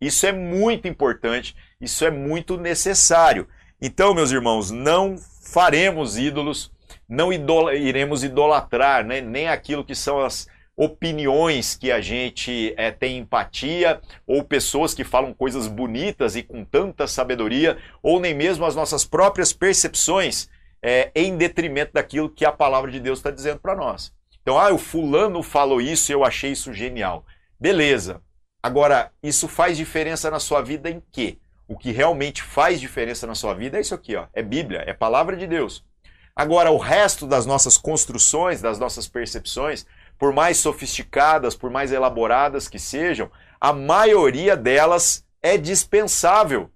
Isso 0.00 0.26
é 0.26 0.32
muito 0.32 0.88
importante, 0.88 1.54
isso 1.80 2.04
é 2.04 2.10
muito 2.10 2.56
necessário. 2.56 3.46
Então, 3.80 4.14
meus 4.14 4.32
irmãos, 4.32 4.70
não 4.70 5.16
faremos 5.16 6.18
ídolos 6.18 6.72
não 7.12 7.30
idola, 7.30 7.74
iremos 7.74 8.24
idolatrar 8.24 9.04
né? 9.04 9.20
nem 9.20 9.46
aquilo 9.46 9.84
que 9.84 9.94
são 9.94 10.20
as 10.20 10.48
opiniões 10.74 11.76
que 11.76 11.92
a 11.92 12.00
gente 12.00 12.72
é, 12.78 12.90
tem 12.90 13.18
empatia, 13.18 14.00
ou 14.26 14.42
pessoas 14.42 14.94
que 14.94 15.04
falam 15.04 15.34
coisas 15.34 15.66
bonitas 15.66 16.34
e 16.34 16.42
com 16.42 16.64
tanta 16.64 17.06
sabedoria, 17.06 17.76
ou 18.02 18.18
nem 18.18 18.34
mesmo 18.34 18.64
as 18.64 18.74
nossas 18.74 19.04
próprias 19.04 19.52
percepções 19.52 20.48
é, 20.82 21.10
em 21.14 21.36
detrimento 21.36 21.92
daquilo 21.92 22.30
que 22.30 22.46
a 22.46 22.50
palavra 22.50 22.90
de 22.90 22.98
Deus 22.98 23.18
está 23.18 23.30
dizendo 23.30 23.60
para 23.60 23.76
nós. 23.76 24.12
Então, 24.42 24.58
ah, 24.58 24.72
o 24.72 24.78
fulano 24.78 25.42
falou 25.42 25.80
isso 25.80 26.10
e 26.10 26.14
eu 26.14 26.24
achei 26.24 26.52
isso 26.52 26.72
genial. 26.72 27.24
Beleza. 27.58 28.20
Agora, 28.62 29.10
isso 29.22 29.48
faz 29.48 29.76
diferença 29.76 30.30
na 30.30 30.38
sua 30.38 30.60
vida 30.62 30.90
em 30.90 31.02
quê? 31.10 31.38
O 31.66 31.76
que 31.76 31.90
realmente 31.90 32.42
faz 32.42 32.80
diferença 32.80 33.26
na 33.26 33.34
sua 33.34 33.54
vida 33.54 33.78
é 33.78 33.80
isso 33.80 33.94
aqui, 33.94 34.14
ó. 34.14 34.26
É 34.34 34.42
Bíblia, 34.42 34.84
é 34.86 34.92
palavra 34.92 35.36
de 35.36 35.46
Deus. 35.46 35.84
Agora, 36.34 36.70
o 36.70 36.78
resto 36.78 37.26
das 37.26 37.46
nossas 37.46 37.76
construções, 37.76 38.60
das 38.60 38.78
nossas 38.78 39.06
percepções, 39.06 39.86
por 40.18 40.32
mais 40.32 40.56
sofisticadas, 40.56 41.54
por 41.54 41.70
mais 41.70 41.92
elaboradas 41.92 42.68
que 42.68 42.78
sejam, 42.78 43.30
a 43.60 43.72
maioria 43.72 44.56
delas 44.56 45.26
é 45.42 45.58
dispensável. 45.58 46.70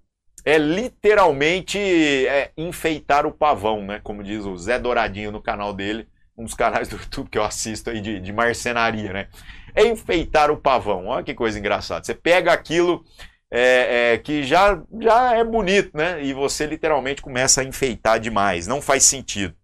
É 0.45 0.57
literalmente 0.57 1.77
é, 1.77 2.51
enfeitar 2.55 3.25
o 3.25 3.31
pavão, 3.31 3.83
né? 3.83 3.99
Como 4.03 4.23
diz 4.23 4.45
o 4.45 4.57
Zé 4.57 4.79
Douradinho 4.79 5.31
no 5.31 5.41
canal 5.41 5.73
dele, 5.73 6.07
dos 6.43 6.53
canais 6.53 6.87
do 6.87 6.97
YouTube 6.97 7.29
que 7.29 7.37
eu 7.37 7.43
assisto 7.43 7.89
aí 7.89 7.99
de, 7.99 8.19
de 8.19 8.31
marcenaria, 8.31 9.11
né? 9.11 9.27
É 9.73 9.85
enfeitar 9.85 10.51
o 10.51 10.57
pavão. 10.57 11.07
Olha 11.07 11.23
que 11.23 11.33
coisa 11.33 11.57
engraçada. 11.57 12.03
Você 12.03 12.13
pega 12.13 12.51
aquilo 12.53 13.03
é, 13.51 14.13
é, 14.13 14.17
que 14.17 14.43
já, 14.43 14.81
já 15.01 15.35
é 15.35 15.43
bonito, 15.43 15.95
né? 15.95 16.23
E 16.23 16.33
você 16.33 16.65
literalmente 16.65 17.21
começa 17.21 17.61
a 17.61 17.63
enfeitar 17.63 18.19
demais. 18.19 18.67
Não 18.67 18.81
faz 18.81 19.03
sentido. 19.03 19.55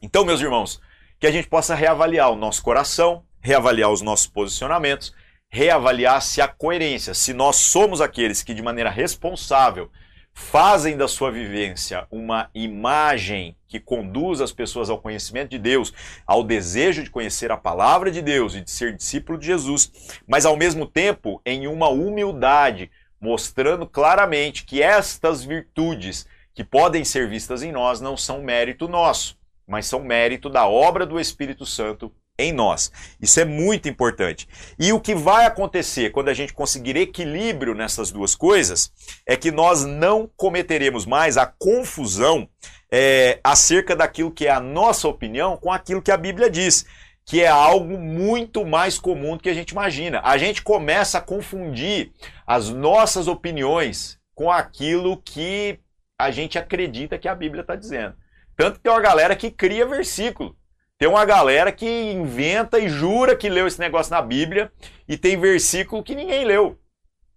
Então, 0.00 0.24
meus 0.24 0.40
irmãos, 0.40 0.80
que 1.18 1.26
a 1.26 1.30
gente 1.30 1.48
possa 1.48 1.74
reavaliar 1.74 2.30
o 2.30 2.36
nosso 2.36 2.62
coração, 2.62 3.24
reavaliar 3.40 3.90
os 3.90 4.00
nossos 4.00 4.26
posicionamentos, 4.26 5.12
reavaliar 5.50 6.22
se 6.22 6.40
a 6.40 6.48
coerência, 6.48 7.14
se 7.14 7.32
nós 7.32 7.56
somos 7.56 8.00
aqueles 8.00 8.42
que 8.42 8.54
de 8.54 8.62
maneira 8.62 8.90
responsável 8.90 9.90
fazem 10.38 10.96
da 10.96 11.08
sua 11.08 11.32
vivência 11.32 12.06
uma 12.10 12.48
imagem 12.54 13.56
que 13.66 13.80
conduz 13.80 14.40
as 14.40 14.52
pessoas 14.52 14.88
ao 14.88 14.98
conhecimento 14.98 15.50
de 15.50 15.58
Deus, 15.58 15.92
ao 16.24 16.44
desejo 16.44 17.02
de 17.02 17.10
conhecer 17.10 17.50
a 17.50 17.56
palavra 17.56 18.10
de 18.10 18.22
Deus 18.22 18.54
e 18.54 18.62
de 18.62 18.70
ser 18.70 18.96
discípulo 18.96 19.36
de 19.36 19.44
Jesus, 19.44 19.92
mas 20.26 20.46
ao 20.46 20.56
mesmo 20.56 20.86
tempo 20.86 21.42
em 21.44 21.66
uma 21.66 21.88
humildade, 21.88 22.88
mostrando 23.20 23.84
claramente 23.84 24.64
que 24.64 24.80
estas 24.80 25.44
virtudes 25.44 26.24
que 26.54 26.64
podem 26.64 27.04
ser 27.04 27.28
vistas 27.28 27.62
em 27.62 27.72
nós 27.72 28.00
não 28.00 28.16
são 28.16 28.40
mérito 28.40 28.88
nosso, 28.88 29.36
mas 29.66 29.86
são 29.86 30.00
mérito 30.02 30.48
da 30.48 30.66
obra 30.66 31.04
do 31.04 31.20
Espírito 31.20 31.66
Santo 31.66 32.10
em 32.38 32.52
nós. 32.52 32.92
Isso 33.20 33.40
é 33.40 33.44
muito 33.44 33.88
importante. 33.88 34.48
E 34.78 34.92
o 34.92 35.00
que 35.00 35.14
vai 35.14 35.44
acontecer 35.44 36.10
quando 36.10 36.28
a 36.28 36.34
gente 36.34 36.52
conseguir 36.52 36.96
equilíbrio 36.96 37.74
nessas 37.74 38.12
duas 38.12 38.34
coisas 38.34 38.92
é 39.26 39.36
que 39.36 39.50
nós 39.50 39.84
não 39.84 40.30
cometeremos 40.36 41.04
mais 41.04 41.36
a 41.36 41.46
confusão 41.46 42.48
é, 42.90 43.40
acerca 43.42 43.96
daquilo 43.96 44.30
que 44.30 44.46
é 44.46 44.50
a 44.50 44.60
nossa 44.60 45.08
opinião 45.08 45.56
com 45.56 45.72
aquilo 45.72 46.00
que 46.00 46.12
a 46.12 46.16
Bíblia 46.16 46.48
diz 46.48 46.86
que 47.26 47.42
é 47.42 47.48
algo 47.48 47.98
muito 47.98 48.64
mais 48.64 48.98
comum 48.98 49.36
do 49.36 49.42
que 49.42 49.50
a 49.50 49.54
gente 49.54 49.72
imagina. 49.72 50.22
A 50.24 50.38
gente 50.38 50.62
começa 50.62 51.18
a 51.18 51.20
confundir 51.20 52.10
as 52.46 52.70
nossas 52.70 53.28
opiniões 53.28 54.18
com 54.34 54.50
aquilo 54.50 55.18
que 55.18 55.78
a 56.18 56.30
gente 56.30 56.58
acredita 56.58 57.18
que 57.18 57.28
a 57.28 57.34
Bíblia 57.34 57.60
está 57.60 57.76
dizendo. 57.76 58.14
Tanto 58.56 58.76
que 58.76 58.80
tem 58.80 58.90
uma 58.90 59.02
galera 59.02 59.36
que 59.36 59.50
cria 59.50 59.84
versículo. 59.84 60.56
Tem 60.98 61.08
uma 61.08 61.24
galera 61.24 61.70
que 61.70 61.86
inventa 61.86 62.78
e 62.78 62.88
jura 62.88 63.36
que 63.36 63.48
leu 63.48 63.68
esse 63.68 63.78
negócio 63.78 64.10
na 64.10 64.20
Bíblia 64.20 64.72
e 65.08 65.16
tem 65.16 65.38
versículo 65.38 66.02
que 66.02 66.14
ninguém 66.14 66.44
leu. 66.44 66.76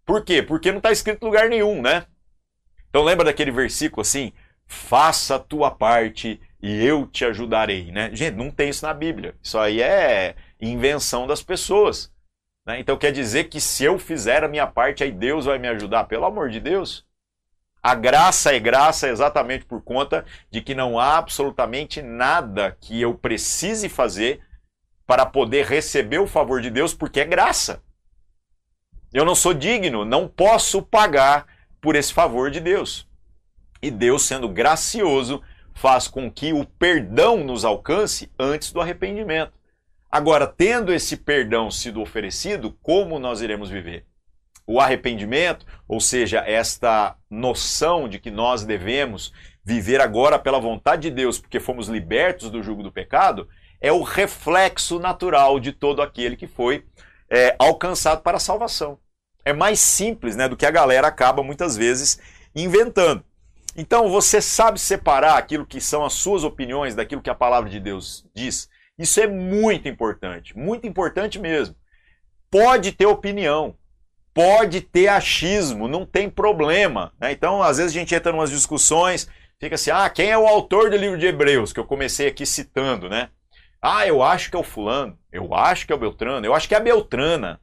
Por 0.03 0.25
quê? 0.25 0.41
Porque 0.41 0.71
não 0.71 0.79
está 0.79 0.91
escrito 0.91 1.21
em 1.21 1.25
lugar 1.25 1.47
nenhum, 1.47 1.79
né? 1.79 2.05
Então 2.89 3.03
lembra 3.03 3.25
daquele 3.25 3.51
versículo 3.51 4.01
assim? 4.01 4.33
Faça 4.65 5.35
a 5.35 5.39
tua 5.39 5.69
parte 5.69 6.41
e 6.59 6.83
eu 6.83 7.05
te 7.05 7.23
ajudarei, 7.23 7.91
né? 7.91 8.09
Gente, 8.13 8.35
não 8.35 8.49
tem 8.49 8.69
isso 8.69 8.83
na 8.83 8.93
Bíblia. 8.95 9.35
Isso 9.43 9.59
aí 9.59 9.79
é 9.79 10.35
invenção 10.59 11.27
das 11.27 11.43
pessoas. 11.43 12.11
Né? 12.65 12.79
Então 12.79 12.97
quer 12.97 13.11
dizer 13.11 13.45
que 13.45 13.61
se 13.61 13.83
eu 13.83 13.99
fizer 13.99 14.43
a 14.43 14.47
minha 14.47 14.65
parte, 14.65 15.03
aí 15.03 15.11
Deus 15.11 15.45
vai 15.45 15.59
me 15.59 15.67
ajudar. 15.67 16.05
Pelo 16.05 16.25
amor 16.25 16.49
de 16.49 16.59
Deus. 16.59 17.05
A 17.83 17.95
graça 17.95 18.53
é 18.53 18.59
graça 18.59 19.09
exatamente 19.09 19.65
por 19.65 19.81
conta 19.81 20.23
de 20.51 20.61
que 20.61 20.75
não 20.75 20.99
há 20.99 21.17
absolutamente 21.17 22.01
nada 22.01 22.77
que 22.79 23.01
eu 23.01 23.15
precise 23.15 23.89
fazer 23.89 24.39
para 25.07 25.25
poder 25.25 25.65
receber 25.65 26.19
o 26.19 26.27
favor 26.27 26.61
de 26.61 26.69
Deus, 26.69 26.93
porque 26.93 27.19
é 27.19 27.25
graça. 27.25 27.83
Eu 29.11 29.25
não 29.25 29.33
sou 29.33 29.53
digno, 29.53 30.05
não 30.05 30.27
posso 30.27 30.83
pagar 30.83 31.47
por 31.81 31.95
esse 31.95 32.13
favor 32.13 32.51
de 32.51 32.59
Deus. 32.59 33.09
E 33.81 33.89
Deus, 33.89 34.23
sendo 34.23 34.47
gracioso, 34.47 35.41
faz 35.73 36.07
com 36.07 36.31
que 36.31 36.53
o 36.53 36.63
perdão 36.63 37.43
nos 37.43 37.65
alcance 37.65 38.31
antes 38.37 38.71
do 38.71 38.79
arrependimento. 38.79 39.53
Agora, 40.09 40.45
tendo 40.45 40.93
esse 40.93 41.17
perdão 41.17 41.71
sido 41.71 41.99
oferecido, 41.99 42.77
como 42.83 43.17
nós 43.17 43.41
iremos 43.41 43.69
viver? 43.69 44.05
O 44.65 44.79
arrependimento, 44.79 45.65
ou 45.87 45.99
seja, 45.99 46.39
esta 46.39 47.15
noção 47.29 48.07
de 48.07 48.19
que 48.19 48.31
nós 48.31 48.63
devemos 48.63 49.33
viver 49.63 50.01
agora 50.01 50.39
pela 50.39 50.59
vontade 50.59 51.03
de 51.03 51.11
Deus, 51.11 51.37
porque 51.39 51.59
fomos 51.59 51.87
libertos 51.87 52.49
do 52.49 52.63
jugo 52.63 52.83
do 52.83 52.91
pecado, 52.91 53.47
é 53.79 53.91
o 53.91 54.03
reflexo 54.03 54.99
natural 54.99 55.59
de 55.59 55.71
todo 55.71 56.01
aquele 56.01 56.35
que 56.35 56.47
foi 56.47 56.85
é, 57.29 57.55
alcançado 57.57 58.21
para 58.21 58.37
a 58.37 58.39
salvação. 58.39 58.99
É 59.43 59.53
mais 59.53 59.79
simples 59.79 60.35
né, 60.35 60.47
do 60.47 60.55
que 60.55 60.65
a 60.65 60.71
galera 60.71 61.07
acaba 61.07 61.43
muitas 61.43 61.75
vezes 61.75 62.19
inventando. 62.55 63.23
Então 63.75 64.09
você 64.09 64.41
sabe 64.41 64.79
separar 64.79 65.37
aquilo 65.37 65.65
que 65.65 65.79
são 65.79 66.05
as 66.05 66.13
suas 66.13 66.43
opiniões 66.43 66.93
daquilo 66.93 67.21
que 67.21 67.29
a 67.29 67.35
palavra 67.35 67.69
de 67.69 67.79
Deus 67.79 68.25
diz? 68.35 68.69
Isso 68.97 69.19
é 69.19 69.27
muito 69.27 69.87
importante, 69.87 70.55
muito 70.55 70.85
importante 70.85 71.39
mesmo. 71.39 71.75
Pode 72.49 72.91
ter 72.91 73.05
opinião, 73.05 73.75
pode 74.33 74.81
ter 74.81 75.07
achismo, 75.07 75.87
não 75.87 76.05
tem 76.05 76.29
problema. 76.29 77.13
Né? 77.19 77.31
Então, 77.31 77.61
às 77.61 77.77
vezes 77.77 77.91
a 77.95 77.99
gente 77.99 78.15
entra 78.15 78.31
em 78.31 78.35
umas 78.35 78.49
discussões, 78.49 79.29
fica 79.59 79.75
assim: 79.75 79.91
ah, 79.91 80.09
quem 80.09 80.29
é 80.29 80.37
o 80.37 80.47
autor 80.47 80.89
do 80.89 80.97
livro 80.97 81.17
de 81.17 81.27
Hebreus? 81.27 81.73
Que 81.73 81.79
eu 81.79 81.85
comecei 81.85 82.27
aqui 82.27 82.45
citando, 82.45 83.09
né? 83.09 83.29
Ah, 83.81 84.05
eu 84.05 84.21
acho 84.21 84.49
que 84.49 84.55
é 84.55 84.59
o 84.59 84.63
Fulano, 84.63 85.17
eu 85.31 85.53
acho 85.53 85.87
que 85.87 85.93
é 85.93 85.95
o 85.95 85.99
Beltrano, 85.99 86.45
eu 86.45 86.53
acho 86.53 86.67
que 86.67 86.75
é 86.75 86.77
a 86.77 86.81
Beltrana, 86.81 87.59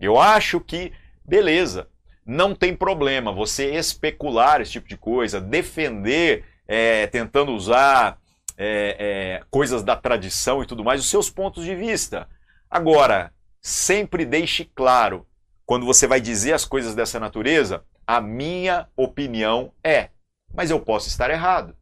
eu 0.00 0.18
acho 0.18 0.60
que. 0.60 0.92
Beleza. 1.24 1.88
não 2.24 2.54
tem 2.54 2.74
problema 2.74 3.32
você 3.32 3.74
especular 3.74 4.62
esse 4.62 4.72
tipo 4.72 4.88
de 4.88 4.96
coisa, 4.96 5.40
defender, 5.40 6.44
é, 6.66 7.06
tentando 7.06 7.52
usar 7.52 8.18
é, 8.56 8.96
é, 8.98 9.42
coisas 9.50 9.82
da 9.82 9.94
tradição 9.94 10.62
e 10.62 10.66
tudo 10.66 10.82
mais, 10.82 11.00
os 11.00 11.10
seus 11.10 11.30
pontos 11.30 11.64
de 11.64 11.74
vista. 11.74 12.28
Agora, 12.70 13.32
sempre 13.60 14.24
deixe 14.24 14.64
claro, 14.64 15.26
quando 15.68 15.84
você 15.84 16.06
vai 16.06 16.18
dizer 16.18 16.54
as 16.54 16.64
coisas 16.64 16.94
dessa 16.94 17.20
natureza, 17.20 17.84
a 18.06 18.22
minha 18.22 18.88
opinião 18.96 19.70
é, 19.84 20.08
mas 20.54 20.70
eu 20.70 20.80
posso 20.80 21.08
estar 21.08 21.28
errado. 21.30 21.76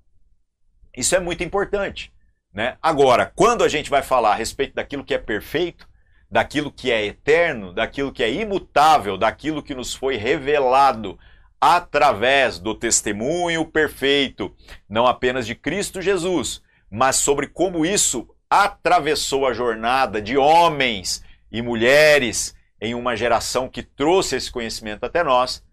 Isso 0.97 1.15
é 1.15 1.21
muito 1.21 1.45
importante. 1.45 2.13
Né? 2.53 2.77
Agora, 2.83 3.33
quando 3.37 3.63
a 3.63 3.69
gente 3.69 3.89
vai 3.89 4.03
falar 4.03 4.33
a 4.33 4.35
respeito 4.35 4.75
daquilo 4.75 5.05
que 5.05 5.15
é 5.15 5.19
perfeito, 5.19 5.89
daquilo 6.29 6.73
que 6.73 6.91
é 6.91 7.07
eterno, 7.07 7.73
daquilo 7.73 8.11
que 8.11 8.25
é 8.25 8.33
imutável, 8.33 9.17
daquilo 9.17 9.63
que 9.63 9.73
nos 9.73 9.95
foi 9.95 10.17
revelado 10.17 11.17
através 11.61 12.59
do 12.59 12.75
testemunho 12.75 13.65
perfeito, 13.65 14.53
não 14.89 15.07
apenas 15.07 15.47
de 15.47 15.55
Cristo 15.55 16.03
Jesus, 16.03 16.61
mas 16.91 17.15
sobre 17.15 17.47
como 17.47 17.87
isso 17.87 18.29
atravessou 18.51 19.47
a 19.47 19.53
jornada 19.53 20.21
de 20.21 20.37
homens 20.37 21.23
e 21.53 21.63
mulheres 21.63 22.56
em 22.81 22.95
uma 22.95 23.17
geração 23.17 23.69
que 23.69 23.83
trouxe 23.83 24.37
esse 24.37 24.51
conhecimento 24.51 25.05
até 25.05 25.23
nós, 25.23 25.65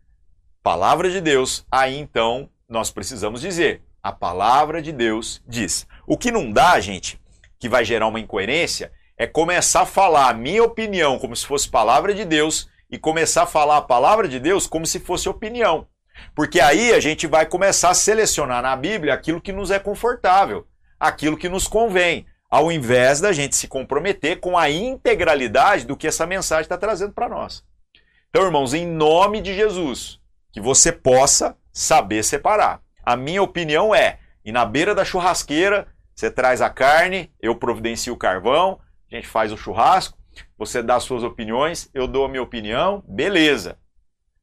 palavra 0.61 1.09
de 1.09 1.19
Deus, 1.19 1.65
aí 1.71 1.97
então 1.97 2.49
nós 2.67 2.89
precisamos 2.91 3.41
dizer: 3.41 3.81
a 4.01 4.11
palavra 4.11 4.81
de 4.81 4.91
Deus 4.91 5.41
diz. 5.47 5.87
O 6.05 6.17
que 6.17 6.31
não 6.31 6.51
dá, 6.51 6.79
gente, 6.79 7.19
que 7.59 7.69
vai 7.69 7.85
gerar 7.85 8.07
uma 8.07 8.19
incoerência, 8.19 8.91
é 9.17 9.27
começar 9.27 9.81
a 9.81 9.85
falar 9.85 10.29
a 10.29 10.33
minha 10.33 10.63
opinião 10.63 11.19
como 11.19 11.35
se 11.35 11.45
fosse 11.45 11.69
palavra 11.69 12.13
de 12.13 12.25
Deus 12.25 12.67
e 12.89 12.97
começar 12.97 13.43
a 13.43 13.47
falar 13.47 13.77
a 13.77 13.81
palavra 13.81 14.27
de 14.27 14.39
Deus 14.39 14.67
como 14.67 14.85
se 14.85 14.99
fosse 14.99 15.29
opinião. 15.29 15.87
Porque 16.35 16.59
aí 16.59 16.93
a 16.93 16.99
gente 16.99 17.27
vai 17.27 17.45
começar 17.45 17.89
a 17.89 17.95
selecionar 17.95 18.61
na 18.61 18.75
Bíblia 18.75 19.13
aquilo 19.13 19.41
que 19.41 19.51
nos 19.51 19.71
é 19.71 19.79
confortável, 19.79 20.67
aquilo 20.99 21.37
que 21.37 21.49
nos 21.49 21.67
convém, 21.67 22.25
ao 22.53 22.71
invés 22.71 23.19
da 23.19 23.31
gente 23.31 23.55
se 23.55 23.67
comprometer 23.67 24.39
com 24.39 24.55
a 24.55 24.69
integralidade 24.69 25.87
do 25.87 25.97
que 25.97 26.05
essa 26.05 26.27
mensagem 26.27 26.61
está 26.61 26.77
trazendo 26.77 27.11
para 27.11 27.27
nós. 27.27 27.65
Então, 28.29 28.43
irmãos, 28.45 28.75
em 28.75 28.85
nome 28.85 29.41
de 29.41 29.55
Jesus, 29.55 30.19
que 30.51 30.61
você 30.61 30.91
possa 30.91 31.57
saber 31.71 32.21
separar. 32.21 32.79
A 33.03 33.15
minha 33.15 33.41
opinião 33.41 33.95
é: 33.95 34.19
ir 34.45 34.51
na 34.51 34.65
beira 34.65 34.93
da 34.93 35.03
churrasqueira, 35.03 35.87
você 36.13 36.29
traz 36.29 36.61
a 36.61 36.69
carne, 36.69 37.33
eu 37.41 37.55
providencio 37.55 38.13
o 38.13 38.17
carvão, 38.17 38.79
a 39.11 39.15
gente 39.15 39.27
faz 39.27 39.51
o 39.51 39.57
churrasco, 39.57 40.15
você 40.55 40.83
dá 40.83 40.97
as 40.97 41.03
suas 41.05 41.23
opiniões, 41.23 41.89
eu 41.91 42.07
dou 42.07 42.23
a 42.23 42.29
minha 42.29 42.43
opinião, 42.43 43.03
beleza. 43.07 43.79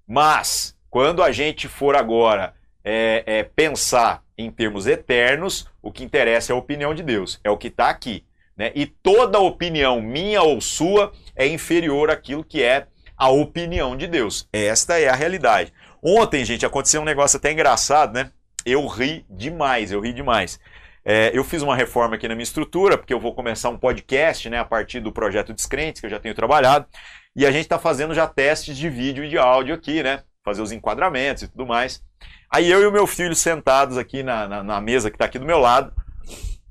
Mas, 0.04 0.76
quando 0.90 1.22
a 1.22 1.30
gente 1.30 1.68
for 1.68 1.94
agora 1.94 2.56
é, 2.82 3.22
é, 3.24 3.42
pensar 3.44 4.24
em 4.40 4.50
termos 4.50 4.86
eternos, 4.86 5.68
o 5.82 5.92
que 5.92 6.04
interessa 6.04 6.52
é 6.52 6.54
a 6.54 6.58
opinião 6.58 6.94
de 6.94 7.02
Deus, 7.02 7.40
é 7.44 7.50
o 7.50 7.58
que 7.58 7.68
está 7.68 7.88
aqui. 7.88 8.24
Né? 8.56 8.72
E 8.74 8.86
toda 8.86 9.38
opinião, 9.38 10.00
minha 10.00 10.42
ou 10.42 10.60
sua, 10.60 11.12
é 11.34 11.46
inferior 11.46 12.10
àquilo 12.10 12.44
que 12.44 12.62
é 12.62 12.86
a 13.16 13.28
opinião 13.28 13.96
de 13.96 14.06
Deus. 14.06 14.48
Esta 14.52 14.98
é 14.98 15.08
a 15.08 15.14
realidade. 15.14 15.72
Ontem, 16.02 16.44
gente, 16.44 16.64
aconteceu 16.64 17.02
um 17.02 17.04
negócio 17.04 17.36
até 17.36 17.52
engraçado, 17.52 18.14
né? 18.14 18.30
Eu 18.64 18.86
ri 18.86 19.24
demais, 19.28 19.92
eu 19.92 20.00
ri 20.00 20.12
demais. 20.12 20.58
É, 21.04 21.30
eu 21.32 21.42
fiz 21.44 21.62
uma 21.62 21.76
reforma 21.76 22.16
aqui 22.16 22.28
na 22.28 22.34
minha 22.34 22.42
estrutura, 22.42 22.96
porque 22.96 23.12
eu 23.12 23.20
vou 23.20 23.34
começar 23.34 23.70
um 23.70 23.78
podcast 23.78 24.48
né, 24.48 24.58
a 24.58 24.64
partir 24.64 25.00
do 25.00 25.12
projeto 25.12 25.52
Descrentes, 25.52 26.00
que 26.00 26.06
eu 26.06 26.10
já 26.10 26.20
tenho 26.20 26.34
trabalhado, 26.34 26.86
e 27.34 27.46
a 27.46 27.50
gente 27.50 27.62
está 27.62 27.78
fazendo 27.78 28.14
já 28.14 28.26
testes 28.26 28.76
de 28.76 28.88
vídeo 28.88 29.24
e 29.24 29.28
de 29.28 29.38
áudio 29.38 29.74
aqui, 29.74 30.02
né? 30.02 30.22
Fazer 30.44 30.62
os 30.62 30.72
enquadramentos 30.72 31.44
e 31.44 31.48
tudo 31.48 31.66
mais. 31.66 32.02
Aí 32.50 32.70
eu 32.70 32.82
e 32.82 32.86
o 32.86 32.92
meu 32.92 33.06
filho 33.06 33.34
sentados 33.34 33.96
aqui 33.96 34.22
na, 34.22 34.48
na, 34.48 34.62
na 34.62 34.80
mesa 34.80 35.10
que 35.10 35.16
está 35.16 35.26
aqui 35.26 35.38
do 35.38 35.46
meu 35.46 35.58
lado, 35.58 35.92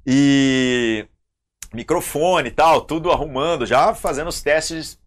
e 0.06 1.08
microfone 1.74 2.50
e 2.50 2.52
tal, 2.52 2.82
tudo 2.82 3.12
arrumando, 3.12 3.66
já 3.66 3.94
fazendo 3.94 4.28
os 4.28 4.42
testes, 4.42 5.00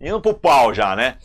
indo 0.00 0.20
pro 0.20 0.34
pau 0.34 0.72
já, 0.72 0.96
né? 0.96 1.18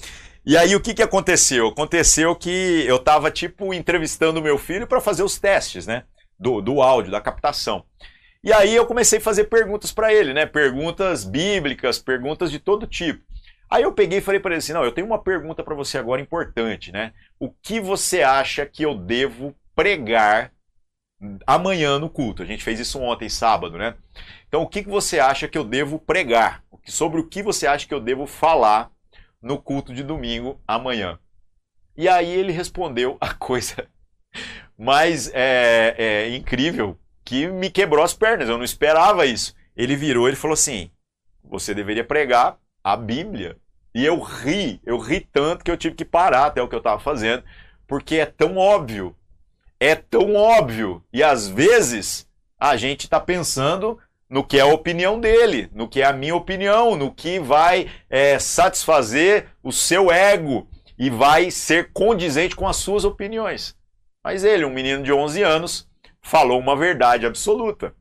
E 0.45 0.57
aí 0.57 0.75
o 0.75 0.81
que, 0.81 0.93
que 0.93 1.01
aconteceu? 1.01 1.67
Aconteceu 1.67 2.35
que 2.35 2.83
eu 2.88 2.97
estava 2.97 3.31
tipo 3.31 3.73
entrevistando 3.73 4.39
o 4.39 4.43
meu 4.43 4.57
filho 4.57 4.85
para 4.85 5.01
fazer 5.01 5.23
os 5.23 5.39
testes, 5.39 5.88
né? 5.88 6.03
do, 6.39 6.61
do 6.61 6.81
áudio, 6.81 7.11
da 7.11 7.21
captação. 7.21 7.83
E 8.43 8.53
aí 8.53 8.75
eu 8.75 8.85
comecei 8.85 9.17
a 9.17 9.21
fazer 9.21 9.45
perguntas 9.45 9.91
para 9.91 10.13
ele, 10.13 10.33
né? 10.33 10.45
Perguntas 10.45 11.23
bíblicas, 11.23 11.97
perguntas 11.97 12.51
de 12.51 12.59
todo 12.59 12.85
tipo. 12.85 13.24
Aí 13.69 13.84
eu 13.84 13.93
peguei 13.93 14.19
e 14.19 14.21
falei 14.21 14.39
para 14.39 14.51
ele 14.51 14.60
assim: 14.60 14.73
"Não, 14.73 14.84
eu 14.84 14.91
tenho 14.91 15.08
uma 15.08 15.21
pergunta 15.21 15.63
para 15.63 15.75
você 15.75 15.97
agora 15.97 16.21
importante, 16.21 16.91
né? 16.91 17.13
O 17.39 17.51
que 17.51 17.80
você 17.80 18.21
acha 18.21 18.65
que 18.65 18.84
eu 18.84 18.95
devo 18.95 19.56
pregar 19.75 20.51
amanhã 21.45 21.99
no 21.99 22.10
culto?" 22.10 22.43
A 22.43 22.45
gente 22.45 22.63
fez 22.63 22.80
isso 22.80 22.99
ontem, 22.99 23.30
sábado, 23.30 23.78
né? 23.78 23.95
Então, 24.47 24.62
o 24.62 24.67
que 24.67 24.82
você 24.82 25.19
acha 25.19 25.47
que 25.47 25.58
eu 25.58 25.63
devo 25.63 25.99
pregar? 25.99 26.63
Sobre 26.86 27.19
o 27.19 27.28
que 27.28 27.41
você 27.41 27.65
acha 27.65 27.88
que 27.88 27.93
eu 27.93 27.99
devo 27.99 28.28
falar 28.28 28.91
no 29.41 29.58
culto 29.58 29.93
de 29.93 30.04
domingo 30.04 30.62
amanhã? 30.67 31.19
E 31.97 32.08
aí 32.08 32.30
ele 32.30 32.51
respondeu 32.51 33.17
a 33.19 33.34
coisa 33.36 33.88
mas 34.78 35.32
é, 35.34 35.95
é 35.97 36.36
incrível 36.36 36.97
que 37.23 37.47
me 37.47 37.69
quebrou 37.69 38.04
as 38.04 38.13
pernas. 38.13 38.49
Eu 38.49 38.58
não 38.58 38.65
esperava 38.65 39.25
isso. 39.25 39.56
Ele 39.75 39.95
virou 39.95 40.30
e 40.30 40.36
falou 40.36 40.54
assim: 40.54 40.91
você 41.43 41.73
deveria 41.73 42.04
pregar 42.04 42.58
a 42.86 42.95
Bíblia. 42.95 43.58
E 43.95 44.06
eu 44.06 44.19
ri, 44.19 44.80
eu 44.86 45.00
ri 45.00 45.19
tanto 45.19 45.65
que 45.65 45.71
eu 45.71 45.78
tive 45.78 45.95
que 45.95 46.06
parar 46.06 46.45
até 46.45 46.62
o 46.62 46.67
que 46.67 46.76
eu 46.76 46.80
estava 46.80 47.00
fazendo, 47.00 47.43
porque 47.88 48.17
é 48.17 48.28
tão 48.28 48.58
óbvio. 48.58 49.15
É 49.80 49.95
tão 49.95 50.36
óbvio. 50.36 51.04
E 51.12 51.24
às 51.24 51.48
vezes 51.48 52.28
a 52.60 52.78
gente 52.78 53.06
está 53.06 53.19
pensando 53.19 53.98
no 54.30 54.43
que 54.43 54.60
é 54.60 54.62
a 54.62 54.67
opinião 54.67 55.19
dele, 55.19 55.67
no 55.74 55.88
que 55.88 56.02
é 56.02 56.06
a 56.06 56.13
minha 56.13 56.36
opinião, 56.36 56.95
no 56.95 57.12
que 57.12 57.39
vai 57.39 57.89
é, 58.08 58.38
satisfazer 58.38 59.48
o 59.63 59.71
seu 59.71 60.12
ego 60.12 60.67
e 60.98 61.10
vai 61.10 61.50
ser 61.50 61.91
condizente 61.91 62.56
com 62.56 62.67
as 62.67 62.76
suas 62.76 63.04
opiniões. 63.04 63.76
Mas 64.24 64.43
ele, 64.43 64.63
um 64.63 64.74
menino 64.74 65.02
de 65.02 65.12
11 65.12 65.41
anos, 65.41 65.89
falou 66.21 66.60
uma 66.60 66.76
verdade 66.76 67.26
absoluta. 67.26 67.95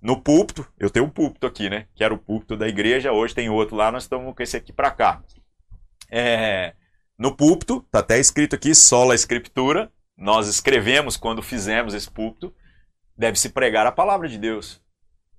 No 0.00 0.20
púlpito, 0.20 0.66
eu 0.78 0.88
tenho 0.88 1.06
um 1.06 1.10
púlpito 1.10 1.46
aqui, 1.46 1.68
né? 1.68 1.86
Que 1.94 2.02
era 2.02 2.14
o 2.14 2.18
púlpito 2.18 2.56
da 2.56 2.66
igreja, 2.66 3.12
hoje 3.12 3.34
tem 3.34 3.50
outro 3.50 3.76
lá, 3.76 3.92
nós 3.92 4.04
estamos 4.04 4.34
com 4.34 4.42
esse 4.42 4.56
aqui 4.56 4.72
para 4.72 4.90
cá. 4.90 5.22
É, 6.10 6.74
no 7.18 7.36
púlpito, 7.36 7.82
está 7.84 7.98
até 7.98 8.18
escrito 8.18 8.56
aqui, 8.56 8.74
sola 8.74 9.14
escritura, 9.14 9.92
nós 10.16 10.48
escrevemos 10.48 11.16
quando 11.16 11.42
fizemos 11.42 11.92
esse 11.92 12.10
púlpito, 12.10 12.54
deve-se 13.16 13.50
pregar 13.50 13.86
a 13.86 13.92
palavra 13.92 14.26
de 14.26 14.38
Deus. 14.38 14.82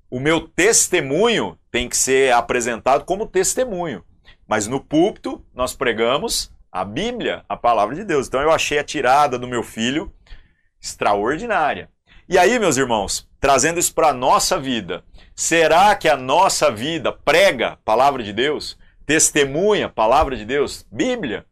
O 0.10 0.20
meu 0.20 0.48
testemunho 0.48 1.58
tem 1.72 1.90
que 1.90 1.98
ser 1.98 2.34
apresentado 2.34 3.06
como 3.06 3.26
testemunho. 3.26 4.04
Mas 4.48 4.68
no 4.68 4.80
púlpito, 4.84 5.44
nós 5.54 5.74
pregamos 5.74 6.54
a 6.72 6.86
Bíblia, 6.86 7.44
a 7.48 7.56
palavra 7.56 7.96
de 7.96 8.04
Deus. 8.04 8.28
Então 8.28 8.42
eu 8.42 8.52
achei 8.52 8.78
a 8.78 8.84
tirada 8.84 9.40
do 9.40 9.48
meu 9.48 9.64
filho 9.64 10.14
extraordinária. 10.82 11.90
E 12.32 12.38
aí, 12.38 12.58
meus 12.58 12.78
irmãos, 12.78 13.28
trazendo 13.42 13.78
isso 13.78 13.94
para 13.94 14.08
a 14.08 14.14
nossa 14.14 14.58
vida, 14.58 15.04
será 15.36 15.94
que 15.98 16.08
a 16.08 16.16
nossa 16.16 16.72
vida 16.72 17.12
prega 17.12 17.72
a 17.72 17.76
palavra 17.76 18.24
de 18.24 18.32
Deus? 18.32 18.78
Testemunha 19.06 19.88
a 19.88 19.90
palavra 19.90 20.38
de 20.38 20.46
Deus? 20.46 20.86
Bíblia? 20.90 21.46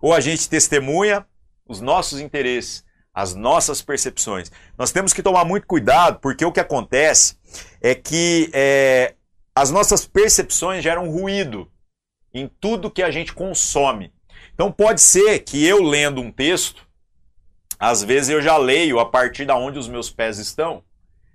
Ou 0.00 0.14
a 0.14 0.20
gente 0.20 0.48
testemunha 0.48 1.26
os 1.68 1.80
nossos 1.80 2.20
interesses, 2.20 2.84
as 3.12 3.34
nossas 3.34 3.82
percepções? 3.82 4.48
Nós 4.78 4.92
temos 4.92 5.12
que 5.12 5.24
tomar 5.24 5.44
muito 5.44 5.66
cuidado, 5.66 6.20
porque 6.20 6.44
o 6.44 6.52
que 6.52 6.60
acontece 6.60 7.36
é 7.80 7.92
que 7.92 8.48
é, 8.54 9.16
as 9.52 9.72
nossas 9.72 10.06
percepções 10.06 10.84
geram 10.84 11.10
ruído 11.10 11.68
em 12.32 12.48
tudo 12.60 12.92
que 12.92 13.02
a 13.02 13.10
gente 13.10 13.32
consome. 13.32 14.12
Então 14.54 14.70
pode 14.70 15.00
ser 15.00 15.40
que 15.40 15.66
eu 15.66 15.82
lendo 15.82 16.20
um 16.20 16.30
texto, 16.30 16.86
às 17.82 18.00
vezes 18.00 18.30
eu 18.30 18.40
já 18.40 18.56
leio 18.56 19.00
a 19.00 19.04
partir 19.04 19.44
da 19.44 19.56
onde 19.56 19.76
os 19.76 19.88
meus 19.88 20.08
pés 20.08 20.38
estão. 20.38 20.84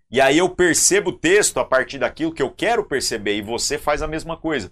E 0.09 0.21
aí 0.21 0.37
eu 0.37 0.47
percebo 0.47 1.09
o 1.09 1.13
texto 1.13 1.59
a 1.59 1.65
partir 1.65 1.97
daquilo 1.97 2.33
que 2.33 2.41
eu 2.41 2.49
quero 2.49 2.85
perceber 2.85 3.35
e 3.35 3.41
você 3.41 3.77
faz 3.77 4.01
a 4.01 4.07
mesma 4.07 4.37
coisa. 4.37 4.71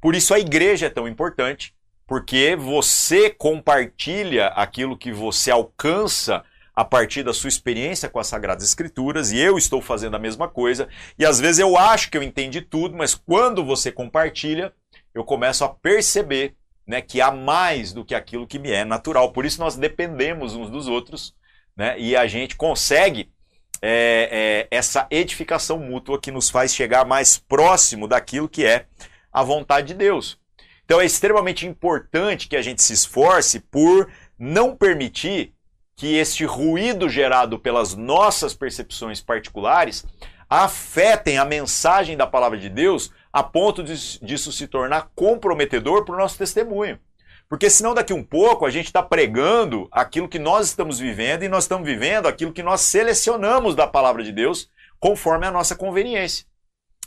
Por 0.00 0.14
isso 0.14 0.32
a 0.32 0.38
igreja 0.38 0.86
é 0.86 0.88
tão 0.88 1.08
importante, 1.08 1.74
porque 2.06 2.54
você 2.54 3.28
compartilha 3.28 4.46
aquilo 4.54 4.96
que 4.96 5.10
você 5.10 5.50
alcança 5.50 6.44
a 6.72 6.84
partir 6.84 7.24
da 7.24 7.34
sua 7.34 7.48
experiência 7.48 8.08
com 8.08 8.20
as 8.20 8.28
Sagradas 8.28 8.62
Escrituras, 8.62 9.32
e 9.32 9.40
eu 9.40 9.58
estou 9.58 9.82
fazendo 9.82 10.14
a 10.14 10.20
mesma 10.20 10.46
coisa, 10.46 10.88
e 11.18 11.26
às 11.26 11.40
vezes 11.40 11.58
eu 11.58 11.76
acho 11.76 12.08
que 12.08 12.16
eu 12.16 12.22
entendi 12.22 12.60
tudo, 12.60 12.96
mas 12.96 13.16
quando 13.16 13.64
você 13.64 13.90
compartilha, 13.90 14.72
eu 15.12 15.24
começo 15.24 15.64
a 15.64 15.68
perceber 15.68 16.54
né, 16.86 17.00
que 17.00 17.20
há 17.20 17.30
mais 17.30 17.92
do 17.92 18.04
que 18.04 18.14
aquilo 18.14 18.46
que 18.46 18.58
me 18.58 18.70
é 18.70 18.84
natural. 18.84 19.32
Por 19.32 19.44
isso 19.44 19.60
nós 19.60 19.76
dependemos 19.76 20.54
uns 20.54 20.70
dos 20.70 20.86
outros 20.86 21.34
né, 21.76 21.98
e 21.98 22.16
a 22.16 22.26
gente 22.26 22.56
consegue 22.56 23.30
é, 23.82 24.66
é, 24.70 24.76
essa 24.76 25.06
edificação 25.10 25.78
mútua 25.78 26.20
que 26.20 26.30
nos 26.30 26.48
faz 26.48 26.74
chegar 26.74 27.04
mais 27.04 27.38
próximo 27.38 28.08
daquilo 28.08 28.48
que 28.48 28.64
é 28.64 28.86
a 29.32 29.42
vontade 29.42 29.88
de 29.88 29.94
Deus. 29.94 30.38
Então 30.84 31.00
é 31.00 31.04
extremamente 31.04 31.66
importante 31.66 32.48
que 32.48 32.56
a 32.56 32.62
gente 32.62 32.82
se 32.82 32.92
esforce 32.92 33.60
por 33.60 34.10
não 34.38 34.76
permitir 34.76 35.52
que 35.96 36.14
este 36.16 36.44
ruído 36.44 37.08
gerado 37.08 37.58
pelas 37.58 37.94
nossas 37.94 38.54
percepções 38.54 39.20
particulares 39.20 40.04
afetem 40.48 41.38
a 41.38 41.44
mensagem 41.44 42.16
da 42.16 42.26
palavra 42.26 42.58
de 42.58 42.68
Deus 42.68 43.10
a 43.36 43.42
ponto 43.42 43.82
disso 43.82 44.50
se 44.50 44.66
tornar 44.66 45.10
comprometedor 45.14 46.06
para 46.06 46.14
o 46.14 46.18
nosso 46.18 46.38
testemunho. 46.38 46.98
Porque 47.50 47.68
senão 47.68 47.92
daqui 47.92 48.14
um 48.14 48.22
pouco 48.22 48.64
a 48.64 48.70
gente 48.70 48.86
está 48.86 49.02
pregando 49.02 49.86
aquilo 49.92 50.26
que 50.26 50.38
nós 50.38 50.68
estamos 50.68 50.98
vivendo 50.98 51.42
e 51.42 51.48
nós 51.48 51.64
estamos 51.64 51.86
vivendo 51.86 52.28
aquilo 52.28 52.50
que 52.50 52.62
nós 52.62 52.80
selecionamos 52.80 53.74
da 53.74 53.86
palavra 53.86 54.24
de 54.24 54.32
Deus 54.32 54.70
conforme 54.98 55.46
a 55.46 55.50
nossa 55.50 55.76
conveniência. 55.76 56.46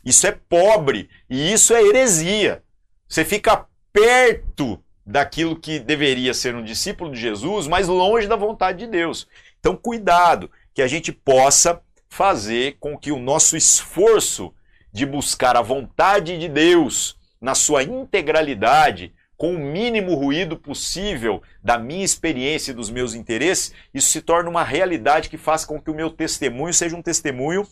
Isso 0.05 0.27
é 0.27 0.31
pobre 0.31 1.09
e 1.27 1.51
isso 1.51 1.73
é 1.73 1.81
heresia. 1.81 2.61
Você 3.07 3.25
fica 3.25 3.65
perto 3.91 4.79
daquilo 5.03 5.59
que 5.59 5.79
deveria 5.79 6.35
ser 6.35 6.53
um 6.53 6.63
discípulo 6.63 7.11
de 7.11 7.19
Jesus, 7.19 7.65
mas 7.65 7.87
longe 7.87 8.27
da 8.27 8.35
vontade 8.35 8.77
de 8.77 8.87
Deus. 8.87 9.27
Então, 9.59 9.75
cuidado, 9.75 10.51
que 10.75 10.83
a 10.83 10.87
gente 10.87 11.11
possa 11.11 11.81
fazer 12.07 12.77
com 12.79 12.95
que 12.95 13.11
o 13.11 13.17
nosso 13.17 13.57
esforço 13.57 14.53
de 14.91 15.05
buscar 15.05 15.55
a 15.55 15.61
vontade 15.61 16.37
de 16.37 16.47
Deus 16.47 17.17
na 17.41 17.55
sua 17.55 17.83
integralidade 17.83 19.13
com 19.37 19.55
o 19.55 19.59
mínimo 19.59 20.15
ruído 20.15 20.57
possível 20.57 21.41
da 21.63 21.77
minha 21.77 22.03
experiência 22.03 22.71
e 22.71 22.73
dos 22.73 22.89
meus 22.89 23.13
interesses, 23.13 23.73
isso 23.93 24.09
se 24.09 24.21
torna 24.21 24.49
uma 24.49 24.65
realidade 24.65 25.29
que 25.29 25.37
faz 25.37 25.63
com 25.63 25.81
que 25.81 25.89
o 25.89 25.95
meu 25.95 26.09
testemunho 26.09 26.73
seja 26.73 26.95
um 26.95 27.01
testemunho 27.01 27.65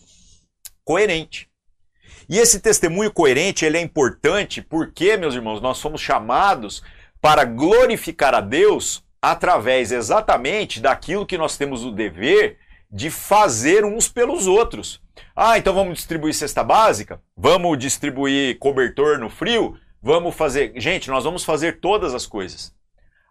coerente. 0.82 1.46
E 2.26 2.38
esse 2.38 2.60
testemunho 2.60 3.12
coerente, 3.12 3.66
ele 3.66 3.76
é 3.76 3.82
importante 3.82 4.62
porque, 4.62 5.18
meus 5.18 5.34
irmãos, 5.34 5.60
nós 5.60 5.76
somos 5.76 6.00
chamados 6.00 6.82
para 7.20 7.44
glorificar 7.44 8.34
a 8.34 8.40
Deus 8.40 9.04
através 9.20 9.92
exatamente 9.92 10.80
daquilo 10.80 11.26
que 11.26 11.36
nós 11.36 11.58
temos 11.58 11.84
o 11.84 11.92
dever 11.92 12.56
de 12.90 13.10
fazer 13.10 13.84
uns 13.84 14.08
pelos 14.08 14.46
outros. 14.46 15.02
Ah, 15.40 15.56
então 15.56 15.72
vamos 15.72 15.98
distribuir 15.98 16.34
cesta 16.34 16.64
básica? 16.64 17.22
Vamos 17.36 17.78
distribuir 17.78 18.58
cobertor 18.58 19.20
no 19.20 19.30
frio? 19.30 19.78
Vamos 20.02 20.34
fazer. 20.34 20.72
Gente, 20.74 21.08
nós 21.08 21.22
vamos 21.22 21.44
fazer 21.44 21.78
todas 21.78 22.12
as 22.12 22.26
coisas. 22.26 22.74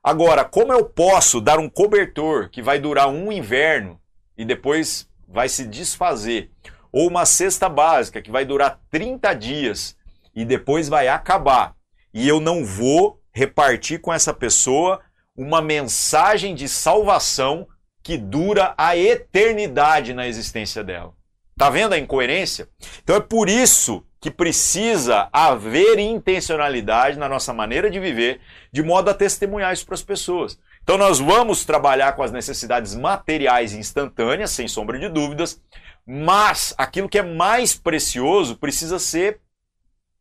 Agora, 0.01 0.45
como 0.45 0.71
eu 0.71 0.85
posso 0.85 1.41
dar 1.41 1.59
um 1.59 1.67
cobertor 1.67 2.49
que 2.49 2.61
vai 2.61 2.79
durar 2.79 3.09
um 3.09 3.29
inverno 3.29 3.99
e 4.37 4.45
depois 4.45 5.09
vai 5.27 5.49
se 5.49 5.67
desfazer? 5.67 6.49
Ou 6.93 7.09
uma 7.09 7.25
cesta 7.25 7.67
básica 7.67 8.21
que 8.21 8.31
vai 8.31 8.45
durar 8.45 8.79
30 8.89 9.33
dias 9.33 9.97
e 10.33 10.45
depois 10.45 10.87
vai 10.87 11.09
acabar? 11.09 11.75
E 12.13 12.25
eu 12.25 12.39
não 12.39 12.63
vou 12.63 13.19
repartir 13.33 13.99
com 13.99 14.13
essa 14.13 14.33
pessoa 14.33 15.01
uma 15.35 15.61
mensagem 15.61 16.55
de 16.55 16.69
salvação 16.69 17.67
que 18.01 18.17
dura 18.17 18.73
a 18.77 18.95
eternidade 18.95 20.13
na 20.13 20.25
existência 20.25 20.85
dela. 20.85 21.16
Tá 21.57 21.69
vendo 21.69 21.93
a 21.93 21.97
incoerência? 21.97 22.69
Então 23.03 23.15
é 23.15 23.19
por 23.19 23.49
isso 23.49 24.03
que 24.21 24.29
precisa 24.29 25.27
haver 25.31 25.97
intencionalidade 25.99 27.17
na 27.17 27.27
nossa 27.27 27.53
maneira 27.53 27.89
de 27.89 27.99
viver, 27.99 28.41
de 28.71 28.83
modo 28.83 29.09
a 29.09 29.13
testemunhar 29.13 29.73
isso 29.73 29.85
para 29.85 29.95
as 29.95 30.03
pessoas. 30.03 30.59
Então 30.83 30.97
nós 30.97 31.19
vamos 31.19 31.65
trabalhar 31.65 32.13
com 32.13 32.23
as 32.23 32.31
necessidades 32.31 32.95
materiais 32.95 33.73
instantâneas, 33.73 34.51
sem 34.51 34.67
sombra 34.67 34.99
de 34.99 35.09
dúvidas, 35.09 35.61
mas 36.05 36.73
aquilo 36.77 37.09
que 37.09 37.19
é 37.19 37.23
mais 37.23 37.75
precioso 37.75 38.55
precisa 38.57 38.99
ser 38.99 39.41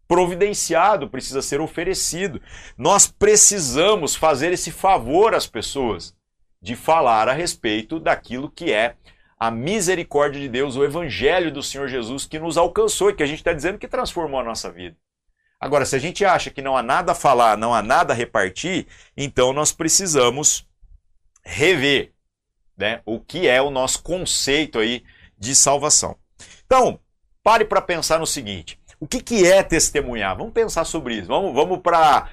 providenciado, 0.09 1.09
precisa 1.09 1.43
ser 1.43 1.61
oferecido. 1.61 2.41
Nós 2.79 3.07
precisamos 3.07 4.15
fazer 4.17 4.53
esse 4.53 4.71
favor 4.71 5.35
às 5.35 5.47
pessoas 5.47 6.15
de 6.61 6.75
falar 6.75 7.29
a 7.29 7.33
respeito 7.33 8.01
daquilo 8.01 8.51
que 8.51 8.73
é 8.73 8.97
a 9.39 9.51
misericórdia 9.51 10.41
de 10.41 10.49
Deus, 10.49 10.77
o 10.77 10.85
evangelho 10.85 11.53
do 11.53 11.63
Senhor 11.63 11.89
Jesus 11.89 12.25
que 12.25 12.39
nos 12.39 12.57
alcançou 12.57 13.11
e 13.11 13.15
que 13.15 13.23
a 13.23 13.27
gente 13.27 13.39
está 13.39 13.53
dizendo 13.53 13.79
que 13.79 13.89
transformou 13.89 14.41
a 14.41 14.45
nossa 14.45 14.71
vida. 14.71 14.97
Agora, 15.61 15.85
se 15.85 15.97
a 15.97 15.99
gente 15.99 16.25
acha 16.25 16.51
que 16.51 16.63
não 16.63 16.77
há 16.77 16.83
nada 16.83 17.13
a 17.13 17.15
falar, 17.15 17.57
não 17.57 17.75
há 17.75 17.83
nada 17.83 18.13
a 18.13 18.17
repartir, 18.17 18.87
então 19.17 19.53
nós 19.53 19.73
precisamos 19.73 20.67
rever 21.45 22.13
né, 22.77 23.01
o 23.07 23.21
que 23.21 23.47
é 23.47 23.61
o 23.61 23.71
nosso 23.71 24.03
conceito 24.03 24.79
aí 24.79 25.03
de 25.39 25.55
salvação. 25.55 26.17
Então, 26.67 26.99
pare 27.43 27.65
para 27.65 27.81
pensar 27.81 28.19
no 28.19 28.27
seguinte: 28.27 28.79
o 28.99 29.07
que, 29.07 29.23
que 29.23 29.47
é 29.47 29.63
testemunhar? 29.63 30.37
Vamos 30.37 30.53
pensar 30.53 30.85
sobre 30.85 31.17
isso. 31.17 31.29
Vamos, 31.29 31.55
vamos 31.55 31.81
para 31.81 32.29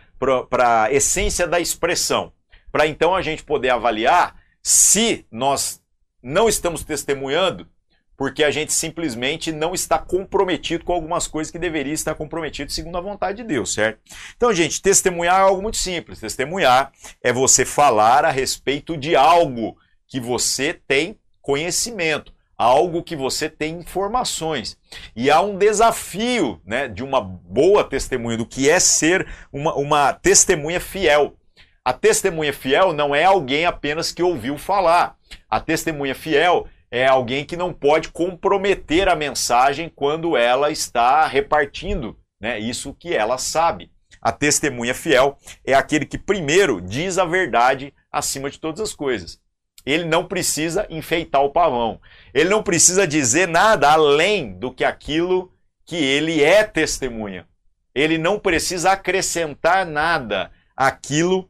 a 0.59 0.91
essência 0.91 1.47
da 1.47 1.59
expressão, 1.59 2.31
para 2.71 2.87
então 2.87 3.15
a 3.15 3.21
gente 3.21 3.43
poder 3.43 3.69
avaliar 3.69 4.35
se 4.61 5.25
nós 5.29 5.82
não 6.23 6.47
estamos 6.47 6.83
testemunhando 6.83 7.67
porque 8.15 8.43
a 8.43 8.51
gente 8.51 8.71
simplesmente 8.71 9.51
não 9.51 9.73
está 9.73 9.97
comprometido 9.97 10.85
com 10.85 10.93
algumas 10.93 11.27
coisas 11.27 11.51
que 11.51 11.59
deveria 11.59 11.93
estar 11.93 12.15
comprometido 12.15 12.71
segundo 12.71 12.97
a 12.97 13.01
vontade 13.01 13.37
de 13.41 13.43
Deus, 13.43 13.73
certo? 13.73 13.99
Então, 14.35 14.53
gente, 14.53 14.81
testemunhar 14.81 15.39
é 15.39 15.43
algo 15.43 15.61
muito 15.61 15.77
simples. 15.77 16.19
Testemunhar 16.19 16.91
é 17.21 17.33
você 17.33 17.65
falar 17.65 18.23
a 18.23 18.31
respeito 18.31 18.95
de 18.95 19.15
algo 19.15 19.75
que 20.07 20.19
você 20.19 20.79
tem 20.87 21.19
conhecimento, 21.41 22.31
algo 22.57 23.03
que 23.03 23.15
você 23.15 23.49
tem 23.49 23.79
informações. 23.79 24.77
E 25.15 25.31
há 25.31 25.41
um 25.41 25.57
desafio 25.57 26.61
né, 26.65 26.87
de 26.87 27.03
uma 27.03 27.19
boa 27.19 27.83
testemunha, 27.83 28.37
do 28.37 28.45
que 28.45 28.69
é 28.69 28.79
ser 28.79 29.27
uma, 29.51 29.73
uma 29.73 30.13
testemunha 30.13 30.79
fiel. 30.79 31.35
A 31.83 31.91
testemunha 31.91 32.53
fiel 32.53 32.93
não 32.93 33.13
é 33.13 33.25
alguém 33.25 33.65
apenas 33.65 34.11
que 34.11 34.23
ouviu 34.23 34.57
falar. 34.57 35.17
A 35.53 35.59
testemunha 35.59 36.15
fiel 36.15 36.67
é 36.89 37.05
alguém 37.05 37.45
que 37.45 37.55
não 37.55 37.71
pode 37.71 38.09
comprometer 38.09 39.07
a 39.07 39.15
mensagem 39.15 39.87
quando 39.87 40.35
ela 40.35 40.71
está 40.71 41.27
repartindo 41.27 42.17
né, 42.41 42.57
isso 42.57 42.91
que 42.91 43.13
ela 43.13 43.37
sabe. 43.37 43.91
A 44.19 44.31
testemunha 44.31 44.95
fiel 44.95 45.37
é 45.63 45.75
aquele 45.75 46.07
que 46.07 46.17
primeiro 46.17 46.81
diz 46.81 47.19
a 47.19 47.25
verdade 47.25 47.93
acima 48.11 48.49
de 48.49 48.59
todas 48.59 48.81
as 48.81 48.95
coisas. 48.95 49.39
Ele 49.85 50.05
não 50.05 50.25
precisa 50.25 50.87
enfeitar 50.89 51.43
o 51.43 51.51
pavão. 51.51 52.01
Ele 52.33 52.49
não 52.49 52.63
precisa 52.63 53.05
dizer 53.05 53.47
nada 53.47 53.91
além 53.91 54.57
do 54.57 54.73
que 54.73 54.83
aquilo 54.83 55.53
que 55.85 55.97
ele 55.97 56.41
é 56.41 56.63
testemunha. 56.63 57.47
Ele 57.93 58.17
não 58.17 58.39
precisa 58.39 58.93
acrescentar 58.93 59.85
nada 59.85 60.51
àquilo 60.75 61.47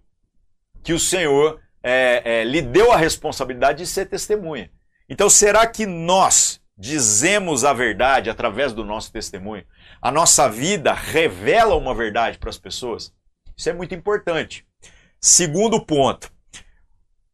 que 0.83 0.91
o 0.91 0.99
Senhor 0.99 1.62
é, 1.83 2.21
é, 2.23 2.43
lhe 2.45 2.61
deu 2.61 2.91
a 2.91 2.97
responsabilidade 2.97 3.79
de 3.79 3.87
ser 3.87 4.05
testemunha. 4.05 4.71
Então, 5.09 5.29
será 5.29 5.67
que 5.67 5.85
nós 5.85 6.61
dizemos 6.77 7.65
a 7.65 7.73
verdade 7.73 8.29
através 8.29 8.71
do 8.73 8.85
nosso 8.85 9.11
testemunho? 9.11 9.65
A 10.01 10.11
nossa 10.11 10.49
vida 10.49 10.93
revela 10.93 11.75
uma 11.75 11.93
verdade 11.93 12.37
para 12.37 12.49
as 12.49 12.57
pessoas? 12.57 13.13
Isso 13.55 13.69
é 13.69 13.73
muito 13.73 13.93
importante. 13.93 14.65
Segundo 15.19 15.85
ponto, 15.85 16.31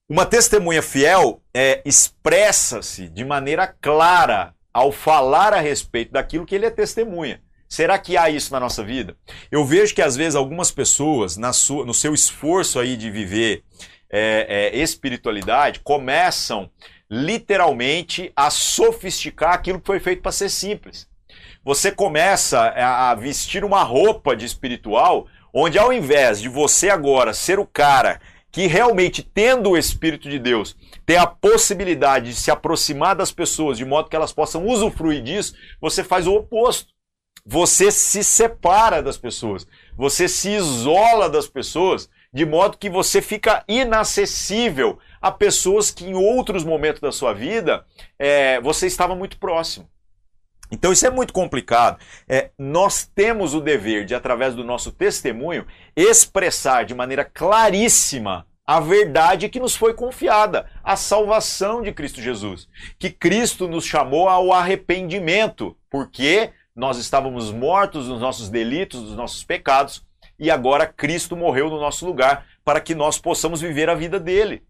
uma 0.09 0.25
testemunha 0.25 0.81
fiel 0.81 1.41
é, 1.53 1.81
expressa-se 1.85 3.07
de 3.07 3.23
maneira 3.23 3.67
clara 3.67 4.55
ao 4.73 4.91
falar 4.91 5.53
a 5.53 5.59
respeito 5.59 6.11
daquilo 6.11 6.45
que 6.45 6.55
ele 6.55 6.65
é 6.65 6.71
testemunha. 6.71 7.41
Será 7.67 7.99
que 7.99 8.17
há 8.17 8.29
isso 8.29 8.51
na 8.51 8.59
nossa 8.59 8.83
vida? 8.83 9.15
Eu 9.51 9.63
vejo 9.63 9.93
que 9.93 10.01
às 10.01 10.15
vezes 10.15 10.35
algumas 10.35 10.71
pessoas, 10.71 11.37
sua, 11.53 11.85
no 11.85 11.93
seu 11.93 12.15
esforço 12.15 12.79
aí 12.79 12.97
de 12.97 13.11
viver 13.11 13.63
é, 14.11 14.71
é, 14.73 14.77
espiritualidade, 14.77 15.81
começam 15.81 16.69
literalmente 17.09 18.31
a 18.35 18.49
sofisticar 18.49 19.53
aquilo 19.53 19.79
que 19.79 19.87
foi 19.87 19.99
feito 19.99 20.21
para 20.21 20.31
ser 20.31 20.49
simples. 20.49 21.07
Você 21.63 21.91
começa 21.91 22.59
a 22.61 23.13
vestir 23.15 23.63
uma 23.63 23.83
roupa 23.83 24.35
de 24.35 24.45
espiritual, 24.45 25.27
onde 25.53 25.77
ao 25.77 25.91
invés 25.91 26.41
de 26.41 26.47
você 26.47 26.89
agora 26.89 27.33
ser 27.33 27.59
o 27.59 27.65
cara 27.65 28.21
que 28.51 28.65
realmente, 28.65 29.21
tendo 29.21 29.71
o 29.71 29.77
Espírito 29.77 30.27
de 30.27 30.39
Deus, 30.39 30.75
tem 31.05 31.17
a 31.17 31.27
possibilidade 31.27 32.29
de 32.29 32.35
se 32.35 32.49
aproximar 32.49 33.15
das 33.15 33.31
pessoas 33.31 33.77
de 33.77 33.85
modo 33.85 34.09
que 34.09 34.15
elas 34.15 34.33
possam 34.33 34.65
usufruir 34.65 35.21
disso, 35.21 35.53
você 35.79 36.03
faz 36.03 36.25
o 36.25 36.33
oposto 36.33 36.87
você 37.45 37.91
se 37.91 38.23
separa 38.23 39.01
das 39.01 39.17
pessoas, 39.17 39.65
você 39.97 40.27
se 40.27 40.51
isola 40.51 41.27
das 41.27 41.47
pessoas, 41.47 42.07
de 42.31 42.45
modo 42.45 42.77
que 42.77 42.89
você 42.89 43.21
fica 43.21 43.63
inacessível 43.67 44.99
a 45.21 45.31
pessoas 45.31 45.91
que 45.91 46.05
em 46.05 46.13
outros 46.13 46.63
momentos 46.63 47.01
da 47.01 47.11
sua 47.11 47.33
vida 47.33 47.85
é, 48.17 48.59
você 48.61 48.87
estava 48.87 49.15
muito 49.15 49.37
próximo. 49.37 49.89
Então 50.71 50.91
isso 50.91 51.05
é 51.05 51.09
muito 51.09 51.33
complicado. 51.33 51.99
É, 52.27 52.51
nós 52.57 53.09
temos 53.15 53.55
o 53.55 53.61
dever 53.61 54.05
de, 54.05 54.13
através 54.13 54.53
do 54.53 54.63
nosso 54.63 54.91
testemunho, 54.91 55.65
expressar 55.95 56.85
de 56.85 56.93
maneira 56.93 57.25
claríssima 57.25 58.45
a 58.65 58.79
verdade 58.79 59.49
que 59.49 59.59
nos 59.59 59.75
foi 59.75 59.95
confiada, 59.95 60.67
a 60.83 60.95
salvação 60.95 61.81
de 61.81 61.91
Cristo 61.91 62.21
Jesus. 62.21 62.67
Que 62.99 63.09
Cristo 63.09 63.67
nos 63.67 63.83
chamou 63.83 64.29
ao 64.29 64.53
arrependimento, 64.53 65.75
porque 65.89 66.51
nós 66.75 66.99
estávamos 66.99 67.51
mortos 67.51 68.07
nos 68.07 68.21
nossos 68.21 68.47
delitos, 68.47 69.01
nos 69.01 69.15
nossos 69.15 69.43
pecados, 69.43 70.05
e 70.39 70.49
agora 70.49 70.87
Cristo 70.87 71.35
morreu 71.35 71.69
no 71.69 71.79
nosso 71.79 72.05
lugar 72.05 72.45
para 72.63 72.79
que 72.79 72.95
nós 72.95 73.17
possamos 73.17 73.61
viver 73.61 73.89
a 73.89 73.95
vida 73.95 74.19
dele. 74.19 74.63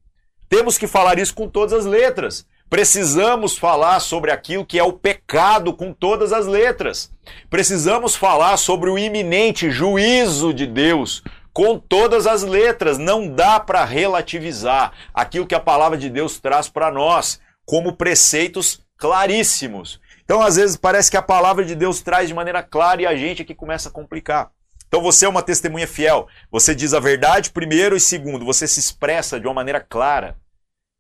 Temos 0.50 0.78
que 0.78 0.88
falar 0.88 1.20
isso 1.20 1.36
com 1.36 1.48
todas 1.48 1.74
as 1.74 1.86
letras. 1.86 2.46
Precisamos 2.70 3.58
falar 3.58 4.00
sobre 4.00 4.32
aquilo 4.32 4.66
que 4.66 4.80
é 4.80 4.84
o 4.84 4.94
pecado 4.94 5.74
com 5.74 5.94
todas 5.94 6.34
as 6.34 6.48
letras. 6.48 7.12
Precisamos 7.50 8.16
falar 8.16 8.58
sobre 8.58 8.90
o 8.90 8.98
iminente 8.98 9.70
juízo 9.70 10.54
de 10.54 10.66
Deus 10.66 11.24
com 11.54 11.78
todas 11.78 12.26
as 12.26 12.44
letras. 12.44 12.98
Não 12.98 13.28
dá 13.28 13.60
para 13.60 13.84
relativizar 13.86 14.94
aquilo 15.14 15.48
que 15.48 15.56
a 15.56 15.60
palavra 15.60 15.98
de 15.98 16.10
Deus 16.10 16.40
traz 16.40 16.68
para 16.68 16.92
nós 16.92 17.40
como 17.66 17.94
preceitos 17.94 18.82
claríssimos. 18.98 20.00
Então, 20.24 20.42
às 20.42 20.56
vezes, 20.58 20.78
parece 20.78 21.10
que 21.10 21.18
a 21.18 21.24
palavra 21.24 21.66
de 21.66 21.74
Deus 21.74 22.02
traz 22.02 22.28
de 22.28 22.36
maneira 22.36 22.62
clara 22.62 23.02
e 23.02 23.06
a 23.08 23.16
gente 23.16 23.42
aqui 23.42 23.56
começa 23.56 23.90
a 23.90 23.92
complicar. 23.92 24.52
Então, 24.90 25.02
você 25.02 25.26
é 25.26 25.30
uma 25.30 25.44
testemunha 25.44 25.88
fiel. 25.88 26.28
Você 26.52 26.76
diz 26.76 26.94
a 26.94 27.00
verdade, 27.00 27.52
primeiro, 27.52 27.96
e 27.96 28.00
segundo, 28.00 28.44
você 28.44 28.68
se 28.68 28.80
expressa 28.80 29.40
de 29.40 29.48
uma 29.48 29.54
maneira 29.54 29.80
clara, 29.80 30.36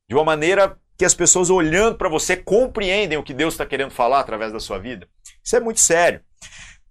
de 0.07 0.15
uma 0.15 0.23
maneira 0.23 0.77
que 0.95 1.03
as 1.03 1.15
pessoas 1.15 1.49
olhando 1.49 1.97
para 1.97 2.07
você 2.07 2.37
compreendem 2.37 3.17
o 3.17 3.23
que 3.23 3.33
Deus 3.33 3.55
está 3.55 3.65
querendo 3.65 3.89
falar 3.89 4.19
através 4.19 4.53
da 4.53 4.59
sua 4.59 4.77
vida. 4.77 5.07
Isso 5.43 5.55
é 5.55 5.59
muito 5.59 5.79
sério. 5.79 6.21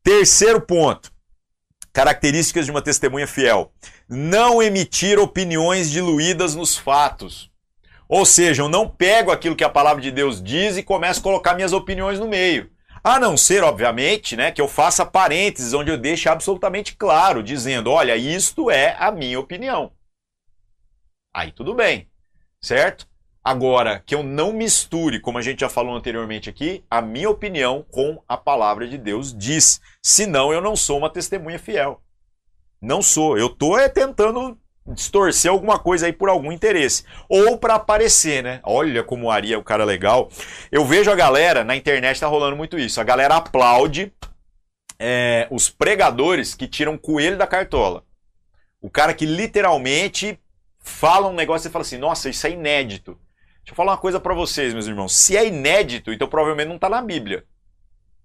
Terceiro 0.02 0.60
ponto. 0.60 1.12
Características 1.92 2.64
de 2.64 2.70
uma 2.72 2.82
testemunha 2.82 3.26
fiel: 3.26 3.72
não 4.08 4.60
emitir 4.60 5.18
opiniões 5.20 5.88
diluídas 5.90 6.54
nos 6.56 6.76
fatos. 6.76 7.48
Ou 8.08 8.24
seja, 8.24 8.62
eu 8.62 8.68
não 8.68 8.88
pego 8.88 9.30
aquilo 9.30 9.54
que 9.54 9.64
a 9.64 9.68
palavra 9.68 10.02
de 10.02 10.10
Deus 10.10 10.42
diz 10.42 10.76
e 10.76 10.82
começo 10.82 11.20
a 11.20 11.22
colocar 11.22 11.54
minhas 11.54 11.72
opiniões 11.72 12.18
no 12.18 12.26
meio. 12.26 12.70
A 13.02 13.18
não 13.18 13.36
ser, 13.36 13.62
obviamente, 13.62 14.36
né, 14.36 14.50
que 14.50 14.60
eu 14.60 14.68
faça 14.68 15.06
parênteses 15.06 15.72
onde 15.72 15.90
eu 15.90 15.98
deixe 15.98 16.28
absolutamente 16.28 16.96
claro, 16.96 17.42
dizendo: 17.42 17.90
olha, 17.90 18.16
isto 18.16 18.70
é 18.70 18.96
a 18.98 19.10
minha 19.10 19.38
opinião. 19.38 19.92
Aí 21.34 21.52
tudo 21.52 21.74
bem, 21.74 22.08
certo? 22.60 23.06
Agora, 23.44 24.02
que 24.04 24.14
eu 24.14 24.22
não 24.22 24.52
misture, 24.52 25.20
como 25.20 25.38
a 25.38 25.42
gente 25.42 25.60
já 25.60 25.68
falou 25.68 25.96
anteriormente 25.96 26.50
aqui, 26.50 26.84
a 26.90 27.00
minha 27.00 27.30
opinião 27.30 27.82
com 27.90 28.22
a 28.28 28.36
palavra 28.36 28.86
de 28.86 28.98
Deus 28.98 29.32
diz. 29.32 29.80
Senão 30.02 30.52
eu 30.52 30.60
não 30.60 30.76
sou 30.76 30.98
uma 30.98 31.08
testemunha 31.08 31.58
fiel. 31.58 32.02
Não 32.80 33.00
sou. 33.00 33.38
Eu 33.38 33.46
estou 33.46 33.78
é, 33.78 33.88
tentando 33.88 34.58
distorcer 34.94 35.50
alguma 35.50 35.78
coisa 35.78 36.06
aí 36.06 36.12
por 36.12 36.28
algum 36.28 36.52
interesse. 36.52 37.04
Ou 37.28 37.58
para 37.58 37.74
aparecer, 37.74 38.42
né? 38.42 38.60
Olha 38.64 39.02
como 39.02 39.26
o 39.26 39.30
Ari 39.30 39.52
é 39.52 39.58
um 39.58 39.62
cara 39.62 39.84
legal. 39.84 40.30
Eu 40.70 40.84
vejo 40.84 41.10
a 41.10 41.14
galera, 41.14 41.64
na 41.64 41.76
internet 41.76 42.20
tá 42.20 42.26
rolando 42.26 42.56
muito 42.56 42.78
isso. 42.78 43.00
A 43.00 43.04
galera 43.04 43.36
aplaude 43.36 44.12
é, 44.98 45.46
os 45.50 45.70
pregadores 45.70 46.54
que 46.54 46.66
tiram 46.66 46.98
coelho 46.98 47.36
da 47.36 47.46
cartola. 47.46 48.04
O 48.80 48.90
cara 48.90 49.14
que 49.14 49.26
literalmente 49.26 50.38
fala 50.78 51.28
um 51.28 51.34
negócio 51.34 51.68
e 51.68 51.70
fala 51.70 51.82
assim: 51.82 51.98
nossa, 51.98 52.28
isso 52.28 52.46
é 52.46 52.50
inédito. 52.50 53.18
Deixa 53.58 53.72
eu 53.72 53.76
falar 53.76 53.92
uma 53.92 53.98
coisa 53.98 54.18
para 54.18 54.34
vocês, 54.34 54.72
meus 54.72 54.86
irmãos. 54.86 55.14
Se 55.14 55.36
é 55.36 55.46
inédito, 55.46 56.12
então 56.12 56.26
provavelmente 56.26 56.68
não 56.68 56.76
está 56.76 56.88
na 56.88 57.02
Bíblia. 57.02 57.44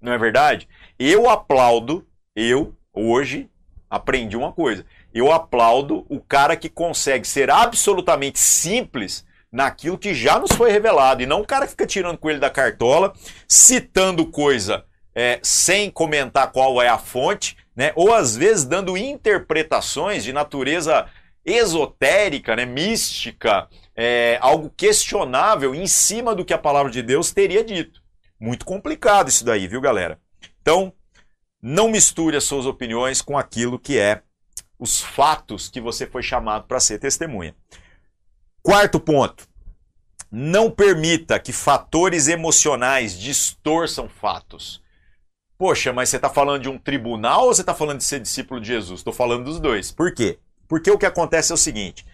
Não 0.01 0.13
é 0.13 0.17
verdade? 0.17 0.67
Eu 0.97 1.29
aplaudo, 1.29 2.07
eu, 2.35 2.75
hoje, 2.93 3.49
aprendi 3.89 4.37
uma 4.37 4.51
coisa. 4.53 4.85
Eu 5.13 5.31
aplaudo 5.31 6.05
o 6.09 6.19
cara 6.19 6.55
que 6.55 6.69
consegue 6.69 7.27
ser 7.27 7.51
absolutamente 7.51 8.39
simples 8.39 9.25
naquilo 9.51 9.97
que 9.97 10.13
já 10.15 10.39
nos 10.39 10.51
foi 10.51 10.71
revelado. 10.71 11.21
E 11.21 11.27
não 11.27 11.41
o 11.41 11.45
cara 11.45 11.65
que 11.65 11.71
fica 11.71 11.85
tirando 11.85 12.17
coelho 12.17 12.39
da 12.39 12.49
cartola, 12.49 13.13
citando 13.47 14.25
coisa 14.25 14.83
é, 15.15 15.39
sem 15.43 15.91
comentar 15.91 16.51
qual 16.51 16.81
é 16.81 16.87
a 16.87 16.97
fonte, 16.97 17.55
né? 17.75 17.91
ou 17.95 18.13
às 18.13 18.35
vezes 18.35 18.65
dando 18.65 18.97
interpretações 18.97 20.23
de 20.23 20.33
natureza 20.33 21.05
esotérica, 21.45 22.55
né? 22.55 22.65
mística, 22.65 23.67
é, 23.95 24.37
algo 24.41 24.71
questionável 24.75 25.75
em 25.75 25.85
cima 25.85 26.33
do 26.33 26.43
que 26.43 26.53
a 26.53 26.57
palavra 26.57 26.91
de 26.91 27.03
Deus 27.03 27.31
teria 27.31 27.63
dito. 27.63 28.01
Muito 28.39 28.65
complicado 28.65 29.29
isso 29.29 29.45
daí, 29.45 29.67
viu, 29.67 29.79
galera? 29.79 30.19
Então, 30.61 30.91
não 31.61 31.89
misture 31.89 32.35
as 32.35 32.43
suas 32.43 32.65
opiniões 32.65 33.21
com 33.21 33.37
aquilo 33.37 33.77
que 33.77 33.99
é 33.99 34.21
os 34.83 34.99
fatos 34.99 35.69
que 35.69 35.79
você 35.79 36.05
foi 36.05 36.21
chamado 36.21 36.65
para 36.65 36.77
ser 36.77 36.99
testemunha. 36.99 37.55
Quarto 38.61 38.99
ponto. 38.99 39.47
Não 40.29 40.69
permita 40.69 41.39
que 41.39 41.53
fatores 41.53 42.27
emocionais 42.27 43.17
distorçam 43.17 44.09
fatos. 44.09 44.83
Poxa, 45.57 45.93
mas 45.93 46.09
você 46.09 46.17
está 46.17 46.29
falando 46.29 46.63
de 46.63 46.67
um 46.67 46.77
tribunal 46.77 47.45
ou 47.45 47.53
você 47.53 47.61
está 47.61 47.73
falando 47.73 47.99
de 47.99 48.03
ser 48.03 48.19
discípulo 48.19 48.59
de 48.59 48.67
Jesus? 48.67 48.99
Estou 48.99 49.13
falando 49.13 49.45
dos 49.45 49.57
dois. 49.57 49.89
Por 49.89 50.13
quê? 50.13 50.37
Porque 50.67 50.91
o 50.91 50.97
que 50.97 51.05
acontece 51.05 51.53
é 51.53 51.55
o 51.55 51.57
seguinte: 51.57 52.05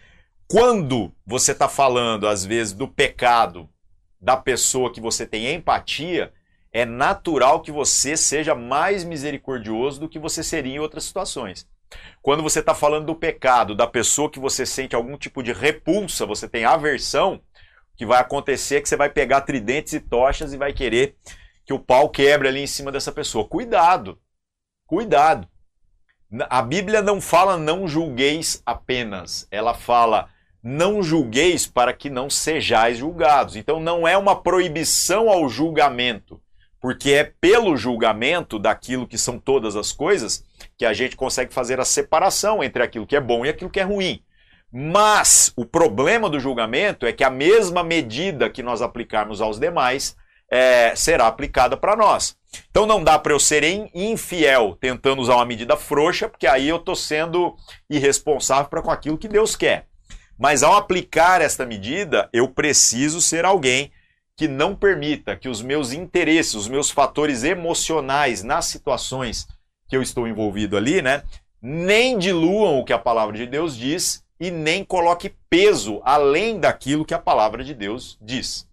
quando 0.48 1.12
você 1.26 1.54
está 1.54 1.68
falando, 1.68 2.28
às 2.28 2.46
vezes, 2.46 2.72
do 2.72 2.88
pecado 2.88 3.68
da 4.22 4.38
pessoa 4.38 4.94
que 4.94 5.02
você 5.02 5.26
tem 5.26 5.56
empatia, 5.56 6.32
é 6.72 6.86
natural 6.86 7.62
que 7.62 7.72
você 7.72 8.16
seja 8.16 8.54
mais 8.54 9.04
misericordioso 9.04 10.02
do 10.02 10.10
que 10.10 10.20
você 10.20 10.44
seria 10.44 10.76
em 10.76 10.80
outras 10.80 11.06
situações. 11.06 11.68
Quando 12.22 12.44
você 12.44 12.60
está 12.60 12.76
falando 12.76 13.06
do 13.06 13.16
pecado, 13.16 13.76
da 13.76 13.88
pessoa 13.88 14.30
que 14.30 14.40
você 14.40 14.66
sente 14.66 14.96
algum 14.96 15.18
tipo 15.18 15.42
de 15.42 15.54
repulsa, 15.54 16.26
você 16.26 16.48
tem 16.48 16.66
aversão, 16.66 17.36
o 17.94 17.98
que 17.98 18.06
vai 18.06 18.20
acontecer 18.20 18.78
é 18.78 18.82
que 18.82 18.90
você 18.90 18.98
vai 18.98 19.10
pegar 19.10 19.42
tridentes 19.42 19.94
e 19.94 20.00
tochas 20.00 20.54
e 20.54 20.58
vai 20.58 20.74
querer 20.74 21.16
que 21.66 21.74
o 21.74 21.80
pau 21.80 22.10
quebre 22.10 22.48
ali 22.48 22.62
em 22.62 22.68
cima 22.68 22.92
dessa 22.92 23.12
pessoa. 23.12 23.48
Cuidado! 23.48 24.20
Cuidado! 24.86 25.48
A 26.50 26.62
Bíblia 26.62 27.02
não 27.02 27.20
fala 27.20 27.58
não 27.58 27.88
julgueis 27.88 28.62
apenas, 28.66 29.48
ela 29.50 29.74
fala 29.74 30.30
não 30.62 31.02
julgueis 31.02 31.66
para 31.66 31.94
que 31.94 32.10
não 32.10 32.30
sejais 32.30 32.98
julgados. 32.98 33.56
Então 33.56 33.80
não 33.80 34.08
é 34.08 34.18
uma 34.18 34.40
proibição 34.40 35.30
ao 35.30 35.50
julgamento, 35.50 36.42
porque 36.82 37.12
é 37.12 37.24
pelo 37.24 37.76
julgamento 37.76 38.58
daquilo 38.58 39.08
que 39.08 39.18
são 39.18 39.38
todas 39.38 39.76
as 39.76 39.92
coisas 39.92 40.44
que 40.78 40.86
a 40.86 40.94
gente 40.94 41.16
consegue 41.16 41.54
fazer 41.54 41.80
a 41.80 41.86
separação 41.86 42.64
entre 42.64 42.82
aquilo 42.82 43.08
que 43.08 43.16
é 43.16 43.22
bom 43.22 43.46
e 43.46 43.50
aquilo 43.50 43.70
que 43.70 43.80
é 43.80 43.84
ruim. 43.84 44.24
Mas 44.72 45.52
o 45.56 45.66
problema 45.66 46.30
do 46.30 46.40
julgamento 46.40 47.06
é 47.06 47.12
que 47.12 47.24
a 47.24 47.30
mesma 47.30 47.84
medida 47.84 48.50
que 48.50 48.62
nós 48.62 48.82
aplicarmos 48.82 49.42
aos 49.42 49.60
demais 49.60 50.16
é, 50.50 50.96
será 50.96 51.28
aplicada 51.28 51.76
para 51.76 51.96
nós. 51.96 52.38
Então 52.70 52.86
não 52.86 53.04
dá 53.04 53.18
para 53.20 53.34
eu 53.34 53.40
ser 53.40 53.64
infiel 53.94 54.78
tentando 54.80 55.22
usar 55.22 55.36
uma 55.36 55.46
medida 55.46 55.76
frouxa, 55.76 56.28
porque 56.28 56.48
aí 56.48 56.68
eu 56.68 56.78
estou 56.78 56.96
sendo 56.96 57.56
irresponsável 57.90 58.70
para 58.70 58.82
com 58.82 58.92
aquilo 58.92 59.18
que 59.18 59.28
Deus 59.28 59.56
quer. 59.56 59.88
Mas 60.38 60.64
ao 60.64 60.76
aplicar 60.76 61.42
esta 61.42 61.66
medida, 61.66 62.30
eu 62.32 62.48
preciso 62.48 63.20
ser 63.20 63.44
alguém 63.44 63.92
que 64.40 64.48
não 64.48 64.74
permita 64.74 65.36
que 65.36 65.50
os 65.50 65.62
meus 65.62 65.92
interesses, 65.92 66.56
os 66.56 66.70
meus 66.70 66.90
fatores 66.90 67.44
emocionais 67.44 68.42
nas 68.42 68.64
situações 68.68 69.46
que 69.86 69.98
eu 69.98 70.02
estou 70.02 70.26
envolvido 70.26 70.78
ali, 70.78 71.02
né, 71.02 71.24
nem 71.62 72.18
diluam 72.18 72.80
o 72.80 72.86
que 72.86 72.94
a 72.94 72.98
palavra 72.98 73.36
de 73.36 73.46
Deus 73.46 73.76
diz 73.76 74.24
e 74.40 74.50
nem 74.50 74.86
coloque 74.86 75.36
peso 75.50 76.00
além 76.06 76.58
daquilo 76.58 77.04
que 77.04 77.14
a 77.14 77.20
palavra 77.20 77.66
de 77.66 77.74
Deus 77.74 78.18
diz. 78.22 78.66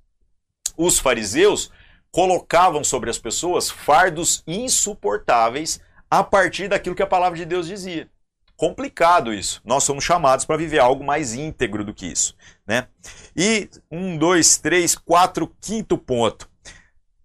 Os 0.77 1.01
fariseus 1.01 1.73
colocavam 2.13 2.85
sobre 2.85 3.11
as 3.11 3.19
pessoas 3.19 3.69
fardos 3.69 4.45
insuportáveis 4.47 5.81
a 6.09 6.23
partir 6.23 6.69
daquilo 6.69 6.95
que 6.95 7.03
a 7.03 7.09
palavra 7.09 7.37
de 7.37 7.45
Deus 7.45 7.67
dizia. 7.67 8.09
Complicado 8.57 9.35
isso. 9.35 9.61
Nós 9.65 9.85
somos 9.85 10.03
chamados 10.03 10.45
para 10.45 10.57
viver 10.57 10.79
algo 10.79 11.05
mais 11.05 11.35
íntegro 11.35 11.85
do 11.85 11.93
que 11.93 12.07
isso. 12.07 12.35
Né? 12.67 12.89
E 13.37 13.69
um, 13.91 14.17
dois, 14.17 14.57
três, 14.57 14.95
quatro, 14.95 15.55
quinto 15.61 15.99
ponto 15.99 16.49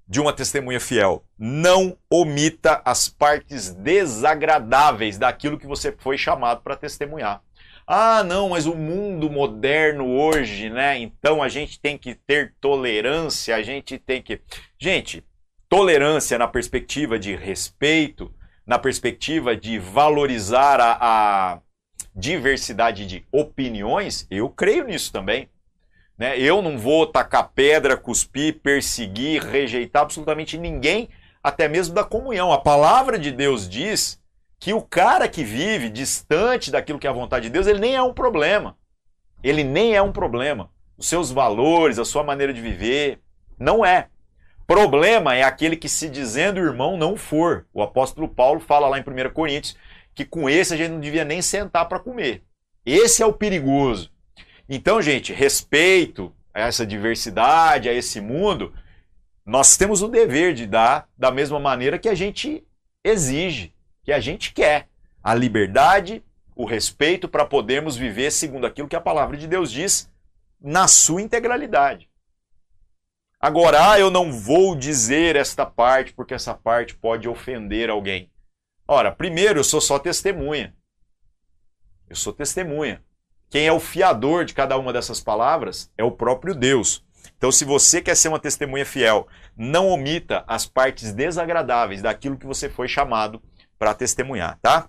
de 0.08 0.20
uma 0.20 0.34
testemunha 0.34 0.80
fiel. 0.80 1.24
Não 1.40 1.98
omita 2.10 2.82
as 2.84 3.08
partes 3.08 3.74
desagradáveis 3.74 5.18
daquilo 5.18 5.58
que 5.58 5.66
você 5.66 5.96
foi 5.98 6.18
chamado 6.18 6.62
para 6.62 6.76
testemunhar. 6.76 7.42
Ah, 7.88 8.24
não, 8.24 8.50
mas 8.50 8.66
o 8.66 8.76
mundo 8.76 9.30
moderno 9.30 10.08
hoje, 10.08 10.70
né? 10.70 10.98
Então 11.00 11.42
a 11.42 11.48
gente 11.48 11.80
tem 11.80 11.98
que 11.98 12.14
ter 12.14 12.54
tolerância, 12.60 13.56
a 13.56 13.62
gente 13.62 13.98
tem 13.98 14.22
que. 14.22 14.42
Gente, 14.78 15.24
tolerância 15.68 16.38
na 16.38 16.48
perspectiva 16.48 17.18
de 17.18 17.36
respeito, 17.36 18.34
na 18.72 18.80
perspectiva 18.80 19.54
de 19.54 19.78
valorizar 19.78 20.80
a, 20.80 20.98
a 21.02 21.60
diversidade 22.16 23.06
de 23.06 23.26
opiniões, 23.30 24.26
eu 24.32 24.48
creio 24.48 24.86
nisso 24.86 25.12
também. 25.12 25.50
Né? 26.18 26.40
Eu 26.40 26.62
não 26.62 26.78
vou 26.78 27.06
tacar 27.06 27.52
pedra, 27.54 27.98
cuspir, 27.98 28.62
perseguir, 28.62 29.44
rejeitar 29.44 30.04
absolutamente 30.04 30.58
ninguém, 30.58 31.10
até 31.44 31.68
mesmo 31.68 31.94
da 31.94 32.06
comunhão. 32.06 32.54
A 32.54 32.62
palavra 32.62 33.20
de 33.20 33.30
Deus 33.30 33.68
diz 33.68 34.18
que 34.58 34.74
o 34.74 34.82
cara 34.82 35.28
que 35.28 35.44
vive 35.44 35.90
distante 35.90 36.72
daquilo 36.72 36.98
que 36.98 37.06
é 37.06 37.10
a 37.10 37.14
vontade 37.14 37.48
de 37.48 37.52
Deus, 37.52 37.68
ele 37.68 37.80
nem 37.80 37.98
é 37.98 38.02
um 38.02 38.14
problema. 38.14 38.78
Ele 39.44 39.66
nem 39.66 39.98
é 39.98 40.02
um 40.02 40.14
problema. 40.14 40.70
Os 40.98 41.10
seus 41.10 41.30
valores, 41.30 42.00
a 42.00 42.06
sua 42.06 42.24
maneira 42.24 42.54
de 42.54 42.62
viver, 42.62 43.20
não 43.60 43.86
é. 43.86 44.08
Problema 44.66 45.36
é 45.36 45.44
aquele 45.44 45.76
que 45.76 45.90
se 45.90 46.10
dizendo 46.10 46.60
irmão 46.60 46.98
não 46.98 47.18
for. 47.18 47.66
O 47.74 47.82
apóstolo 47.82 48.28
Paulo 48.28 48.60
fala 48.60 48.88
lá 48.88 48.98
em 48.98 49.02
1 49.02 49.34
Coríntios 49.34 49.76
que 50.14 50.26
com 50.26 50.50
esse 50.50 50.74
a 50.74 50.78
gente 50.78 50.92
não 50.92 51.00
devia 51.00 51.26
nem 51.26 51.42
sentar 51.42 51.88
para 51.88 52.00
comer. 52.00 52.44
Esse 52.86 53.22
é 53.22 53.26
o 53.26 53.34
perigoso. 53.34 54.12
Então, 54.68 55.02
gente, 55.02 55.34
respeito 55.34 56.34
a 56.54 56.62
essa 56.62 56.86
diversidade, 56.86 57.90
a 57.90 57.94
esse 57.94 58.20
mundo, 58.20 58.74
nós 59.46 59.78
temos 59.78 60.02
o 60.02 60.08
dever 60.08 60.54
de 60.54 60.66
dar 60.66 61.08
da 61.18 61.32
mesma 61.32 61.60
maneira 61.60 62.00
que 62.00 62.10
a 62.10 62.16
gente 62.16 62.64
exige, 63.04 63.74
que 64.04 64.12
a 64.12 64.20
gente 64.20 64.54
quer. 64.54 64.88
A 65.24 65.34
liberdade, 65.34 66.24
o 66.56 66.66
respeito 66.66 67.28
para 67.28 67.46
podermos 67.46 67.96
viver 67.96 68.32
segundo 68.32 68.66
aquilo 68.66 68.88
que 68.88 68.96
a 68.96 69.02
palavra 69.02 69.38
de 69.38 69.48
Deus 69.48 69.72
diz 69.72 70.10
na 70.60 70.88
sua 70.88 71.22
integralidade. 71.22 72.11
Agora, 73.42 73.94
ah, 73.94 74.00
eu 74.00 74.12
não 74.12 74.32
vou 74.32 74.76
dizer 74.76 75.36
esta 75.36 75.66
parte 75.66 76.14
porque 76.14 76.36
essa 76.36 76.54
parte 76.54 76.94
pode 76.96 77.28
ofender 77.28 77.90
alguém. 77.90 78.30
Ora, 78.88 79.12
primeiro, 79.12 79.60
eu 79.60 79.64
sou 79.64 79.82
só 79.82 79.98
testemunha. 79.98 80.76
Eu 82.08 82.16
sou 82.16 82.32
testemunha. 82.32 83.04
Quem 83.50 83.66
é 83.66 83.74
o 83.74 83.80
fiador 83.80 84.46
de 84.46 84.54
cada 84.54 84.78
uma 84.78 84.94
dessas 84.94 85.20
palavras 85.20 85.92
é 85.98 86.04
o 86.04 86.12
próprio 86.12 86.54
Deus. 86.54 87.04
Então, 87.36 87.52
se 87.52 87.66
você 87.66 88.00
quer 88.00 88.16
ser 88.16 88.28
uma 88.28 88.40
testemunha 88.40 88.86
fiel, 88.86 89.28
não 89.58 89.90
omita 89.90 90.44
as 90.48 90.68
partes 90.68 91.12
desagradáveis 91.12 92.02
daquilo 92.02 92.38
que 92.38 92.46
você 92.46 92.70
foi 92.70 92.88
chamado 92.88 93.42
para 93.80 93.96
testemunhar, 93.96 94.60
tá? 94.62 94.88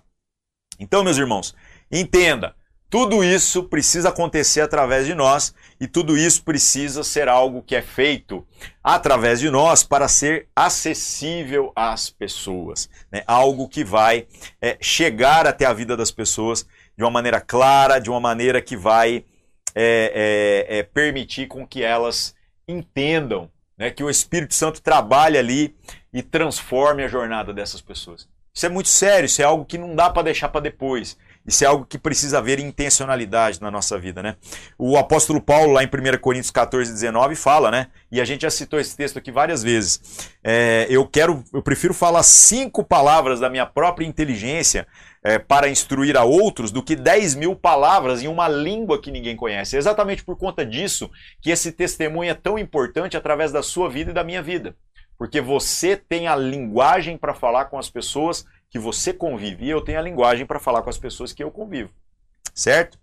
Então, 0.79 1.03
meus 1.03 1.17
irmãos, 1.17 1.55
entenda, 1.91 2.55
tudo 2.93 3.23
isso 3.23 3.63
precisa 3.63 4.09
acontecer 4.09 4.61
através 4.61 5.07
de 5.07 5.15
nós 5.15 5.51
e 5.81 5.87
tudo 5.87 6.15
isso 6.15 6.43
precisa 6.43 7.03
ser 7.03 7.27
algo 7.27 7.63
que 7.63 7.75
é 7.75 7.81
feito 7.81 8.45
através 8.83 9.39
de 9.39 9.49
nós 9.49 9.83
para 9.83 10.07
ser 10.07 10.47
acessível 10.55 11.71
às 11.75 12.11
pessoas. 12.11 12.87
Né? 13.11 13.23
Algo 13.25 13.67
que 13.67 13.83
vai 13.83 14.27
é, 14.61 14.77
chegar 14.79 15.47
até 15.47 15.65
a 15.65 15.73
vida 15.73 15.97
das 15.97 16.11
pessoas 16.11 16.67
de 16.95 17.03
uma 17.03 17.09
maneira 17.09 17.41
clara, 17.41 17.97
de 17.97 18.11
uma 18.11 18.19
maneira 18.19 18.61
que 18.61 18.77
vai 18.77 19.25
é, 19.73 20.67
é, 20.69 20.77
é 20.77 20.83
permitir 20.83 21.47
com 21.47 21.65
que 21.65 21.81
elas 21.81 22.35
entendam 22.67 23.49
né, 23.75 23.89
que 23.89 24.03
o 24.03 24.09
Espírito 24.09 24.53
Santo 24.53 24.83
trabalhe 24.83 25.39
ali 25.39 25.75
e 26.13 26.21
transforme 26.21 27.03
a 27.03 27.07
jornada 27.07 27.51
dessas 27.51 27.81
pessoas. 27.81 28.29
Isso 28.53 28.67
é 28.67 28.69
muito 28.69 28.89
sério, 28.89 29.25
isso 29.25 29.41
é 29.41 29.45
algo 29.45 29.65
que 29.65 29.79
não 29.79 29.95
dá 29.95 30.11
para 30.11 30.21
deixar 30.21 30.49
para 30.49 30.61
depois. 30.61 31.17
Isso 31.45 31.63
é 31.63 31.67
algo 31.67 31.85
que 31.85 31.97
precisa 31.97 32.37
haver 32.37 32.59
intencionalidade 32.59 33.61
na 33.61 33.69
nossa 33.69 33.99
vida, 33.99 34.23
né? 34.23 34.37
O 34.77 34.97
apóstolo 34.97 35.41
Paulo, 35.41 35.73
lá 35.73 35.83
em 35.83 35.87
1 35.87 36.17
Coríntios 36.19 36.51
14, 36.51 36.91
19, 36.91 37.35
fala, 37.35 37.69
né? 37.69 37.87
E 38.09 38.21
a 38.21 38.25
gente 38.25 38.43
já 38.43 38.49
citou 38.49 38.79
esse 38.79 38.95
texto 38.95 39.17
aqui 39.17 39.31
várias 39.31 39.61
vezes. 39.61 40.29
É, 40.41 40.87
eu 40.89 41.05
quero, 41.05 41.43
eu 41.53 41.61
prefiro 41.61 41.93
falar 41.93 42.23
cinco 42.23 42.83
palavras 42.83 43.41
da 43.41 43.49
minha 43.49 43.65
própria 43.65 44.05
inteligência 44.05 44.87
é, 45.21 45.37
para 45.37 45.67
instruir 45.67 46.15
a 46.15 46.23
outros 46.23 46.71
do 46.71 46.81
que 46.81 46.95
10 46.95 47.35
mil 47.35 47.55
palavras 47.55 48.23
em 48.23 48.27
uma 48.27 48.47
língua 48.47 49.01
que 49.01 49.11
ninguém 49.11 49.35
conhece. 49.35 49.75
É 49.75 49.79
exatamente 49.79 50.23
por 50.23 50.37
conta 50.37 50.65
disso 50.65 51.11
que 51.41 51.49
esse 51.49 51.71
testemunho 51.71 52.31
é 52.31 52.33
tão 52.33 52.57
importante 52.57 53.17
através 53.17 53.51
da 53.51 53.61
sua 53.61 53.89
vida 53.89 54.11
e 54.11 54.13
da 54.13 54.23
minha 54.23 54.41
vida. 54.41 54.75
Porque 55.17 55.39
você 55.39 55.95
tem 55.95 56.27
a 56.27 56.35
linguagem 56.35 57.17
para 57.17 57.33
falar 57.33 57.65
com 57.65 57.77
as 57.77 57.89
pessoas 57.89 58.45
que 58.73 58.79
você 58.79 59.13
convive 59.13 59.65
e 59.65 59.69
eu 59.69 59.81
tenho 59.81 59.99
a 59.99 60.01
linguagem 60.01 60.47
para 60.47 60.59
falar 60.59 60.81
com 60.81 60.89
as 60.89 60.97
pessoas 60.97 61.31
que 61.31 61.43
eu 61.43 61.51
convivo. 61.51 61.91
Certo? 62.55 62.97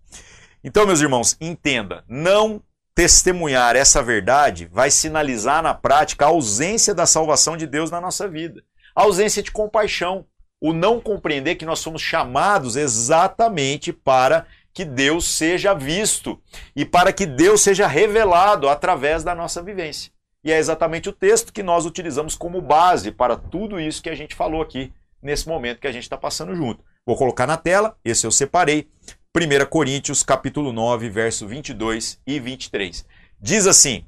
Então, 0.64 0.84
meus 0.84 1.00
irmãos, 1.00 1.36
entenda, 1.40 2.02
não 2.08 2.60
testemunhar 2.92 3.76
essa 3.76 4.02
verdade 4.02 4.68
vai 4.72 4.90
sinalizar 4.90 5.62
na 5.62 5.72
prática 5.72 6.24
a 6.24 6.28
ausência 6.28 6.92
da 6.92 7.06
salvação 7.06 7.56
de 7.56 7.68
Deus 7.68 7.88
na 7.88 8.00
nossa 8.00 8.26
vida. 8.26 8.64
A 8.96 9.04
ausência 9.04 9.44
de 9.44 9.52
compaixão, 9.52 10.26
o 10.60 10.72
não 10.72 11.00
compreender 11.00 11.54
que 11.54 11.64
nós 11.64 11.78
somos 11.78 12.02
chamados 12.02 12.74
exatamente 12.74 13.92
para 13.92 14.48
que 14.74 14.84
Deus 14.84 15.24
seja 15.24 15.72
visto 15.72 16.42
e 16.74 16.84
para 16.84 17.12
que 17.12 17.26
Deus 17.26 17.60
seja 17.60 17.86
revelado 17.86 18.68
através 18.68 19.22
da 19.22 19.36
nossa 19.36 19.62
vivência. 19.62 20.10
E 20.42 20.50
é 20.50 20.58
exatamente 20.58 21.08
o 21.08 21.12
texto 21.12 21.52
que 21.52 21.62
nós 21.62 21.86
utilizamos 21.86 22.34
como 22.34 22.60
base 22.60 23.12
para 23.12 23.36
tudo 23.36 23.78
isso 23.78 24.02
que 24.02 24.10
a 24.10 24.16
gente 24.16 24.34
falou 24.34 24.60
aqui 24.60 24.92
nesse 25.22 25.48
momento 25.48 25.80
que 25.80 25.86
a 25.86 25.92
gente 25.92 26.02
está 26.02 26.16
passando 26.16 26.54
junto. 26.54 26.84
Vou 27.06 27.16
colocar 27.16 27.46
na 27.46 27.56
tela, 27.56 27.96
esse 28.04 28.26
eu 28.26 28.30
separei. 28.30 28.88
1 29.36 29.66
Coríntios 29.66 30.22
capítulo 30.22 30.72
9, 30.72 31.08
verso 31.08 31.46
22 31.46 32.20
e 32.26 32.40
23. 32.40 33.04
Diz 33.40 33.66
assim: 33.66 34.04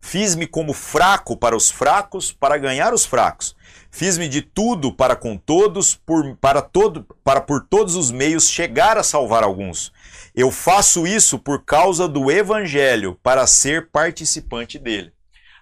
Fiz-me 0.00 0.46
como 0.46 0.72
fraco 0.72 1.36
para 1.36 1.56
os 1.56 1.68
fracos, 1.68 2.32
para 2.32 2.56
ganhar 2.56 2.94
os 2.94 3.04
fracos. 3.04 3.56
Fiz-me 3.90 4.28
de 4.28 4.40
tudo 4.40 4.92
para 4.92 5.16
com 5.16 5.36
todos, 5.36 5.96
por, 5.96 6.36
para, 6.36 6.62
todo, 6.62 7.04
para 7.24 7.40
por 7.40 7.66
todos 7.66 7.96
os 7.96 8.10
meios 8.12 8.48
chegar 8.48 8.96
a 8.96 9.02
salvar 9.02 9.42
alguns. 9.42 9.92
Eu 10.34 10.50
faço 10.52 11.06
isso 11.06 11.38
por 11.38 11.64
causa 11.64 12.06
do 12.06 12.30
evangelho, 12.30 13.18
para 13.22 13.46
ser 13.46 13.90
participante 13.90 14.78
dele. 14.78 15.12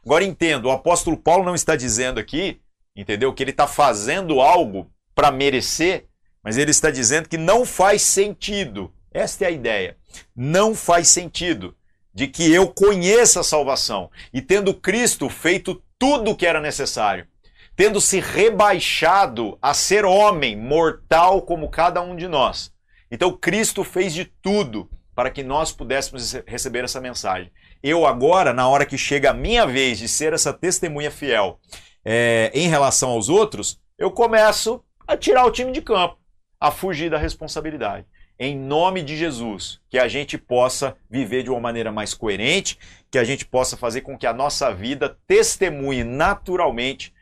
Agora 0.04 0.24
entendo, 0.24 0.66
o 0.66 0.70
apóstolo 0.70 1.16
Paulo 1.16 1.44
não 1.44 1.54
está 1.54 1.74
dizendo 1.74 2.20
aqui 2.20 2.60
entendeu? 2.94 3.32
Que 3.32 3.42
ele 3.42 3.50
está 3.50 3.66
fazendo 3.66 4.40
algo 4.40 4.90
para 5.14 5.30
merecer, 5.30 6.06
mas 6.42 6.56
ele 6.56 6.70
está 6.70 6.90
dizendo 6.90 7.28
que 7.28 7.38
não 7.38 7.64
faz 7.64 8.02
sentido. 8.02 8.92
Esta 9.12 9.44
é 9.44 9.48
a 9.48 9.50
ideia. 9.50 9.96
Não 10.34 10.74
faz 10.74 11.08
sentido 11.08 11.76
de 12.12 12.28
que 12.28 12.52
eu 12.52 12.68
conheça 12.68 13.40
a 13.40 13.44
salvação 13.44 14.10
e 14.32 14.40
tendo 14.40 14.74
Cristo 14.74 15.28
feito 15.28 15.82
tudo 15.98 16.30
o 16.30 16.36
que 16.36 16.46
era 16.46 16.60
necessário, 16.60 17.26
tendo 17.74 18.00
se 18.00 18.20
rebaixado 18.20 19.58
a 19.60 19.74
ser 19.74 20.04
homem, 20.04 20.56
mortal 20.56 21.42
como 21.42 21.70
cada 21.70 22.00
um 22.00 22.14
de 22.14 22.28
nós. 22.28 22.72
Então 23.10 23.36
Cristo 23.36 23.82
fez 23.82 24.12
de 24.12 24.24
tudo 24.24 24.88
para 25.14 25.30
que 25.30 25.42
nós 25.42 25.72
pudéssemos 25.72 26.32
receber 26.46 26.84
essa 26.84 27.00
mensagem. 27.00 27.50
Eu 27.82 28.06
agora, 28.06 28.52
na 28.52 28.68
hora 28.68 28.86
que 28.86 28.98
chega 28.98 29.30
a 29.30 29.34
minha 29.34 29.66
vez 29.66 29.98
de 29.98 30.08
ser 30.08 30.32
essa 30.32 30.52
testemunha 30.52 31.10
fiel 31.10 31.60
é, 32.04 32.50
em 32.54 32.68
relação 32.68 33.10
aos 33.10 33.28
outros, 33.28 33.80
eu 33.96 34.10
começo 34.10 34.84
a 35.06 35.16
tirar 35.16 35.46
o 35.46 35.50
time 35.50 35.72
de 35.72 35.80
campo, 35.80 36.18
a 36.60 36.70
fugir 36.70 37.10
da 37.10 37.18
responsabilidade. 37.18 38.06
Em 38.38 38.58
nome 38.58 39.02
de 39.02 39.16
Jesus, 39.16 39.80
que 39.88 39.98
a 39.98 40.08
gente 40.08 40.36
possa 40.36 40.96
viver 41.08 41.44
de 41.44 41.50
uma 41.50 41.60
maneira 41.60 41.92
mais 41.92 42.14
coerente, 42.14 42.78
que 43.10 43.18
a 43.18 43.24
gente 43.24 43.46
possa 43.46 43.76
fazer 43.76 44.00
com 44.00 44.18
que 44.18 44.26
a 44.26 44.32
nossa 44.32 44.74
vida 44.74 45.16
testemunhe 45.26 46.02
naturalmente 46.02 47.14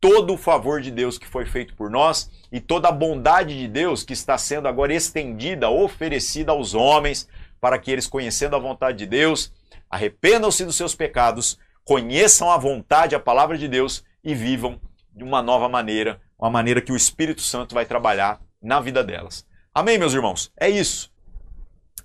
todo 0.00 0.34
o 0.34 0.38
favor 0.38 0.80
de 0.80 0.90
Deus 0.90 1.18
que 1.18 1.26
foi 1.26 1.44
feito 1.44 1.74
por 1.74 1.90
nós 1.90 2.30
e 2.50 2.60
toda 2.60 2.88
a 2.88 2.92
bondade 2.92 3.58
de 3.58 3.68
Deus 3.68 4.02
que 4.02 4.12
está 4.14 4.38
sendo 4.38 4.66
agora 4.66 4.94
estendida, 4.94 5.68
oferecida 5.68 6.52
aos 6.52 6.74
homens, 6.74 7.28
para 7.60 7.78
que 7.78 7.90
eles, 7.90 8.06
conhecendo 8.06 8.56
a 8.56 8.58
vontade 8.58 8.98
de 8.98 9.06
Deus, 9.06 9.52
arrependam-se 9.88 10.64
dos 10.64 10.76
seus 10.76 10.94
pecados, 10.94 11.58
conheçam 11.84 12.50
a 12.50 12.58
vontade, 12.58 13.14
a 13.14 13.20
palavra 13.20 13.56
de 13.56 13.68
Deus 13.68 14.04
e 14.24 14.34
vivam 14.34 14.80
de 15.14 15.22
uma 15.22 15.42
nova 15.42 15.68
maneira, 15.68 16.20
uma 16.38 16.50
maneira 16.50 16.80
que 16.80 16.92
o 16.92 16.96
Espírito 16.96 17.42
Santo 17.42 17.74
vai 17.74 17.84
trabalhar 17.84 18.40
na 18.60 18.80
vida 18.80 19.04
delas. 19.04 19.46
Amém, 19.72 19.98
meus 19.98 20.14
irmãos? 20.14 20.52
É 20.58 20.68
isso. 20.68 21.12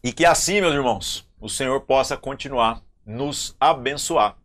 E 0.03 0.11
que 0.11 0.25
assim, 0.25 0.61
meus 0.61 0.73
irmãos, 0.73 1.27
o 1.39 1.49
Senhor 1.49 1.81
possa 1.81 2.17
continuar 2.17 2.81
nos 3.05 3.55
abençoar 3.59 4.37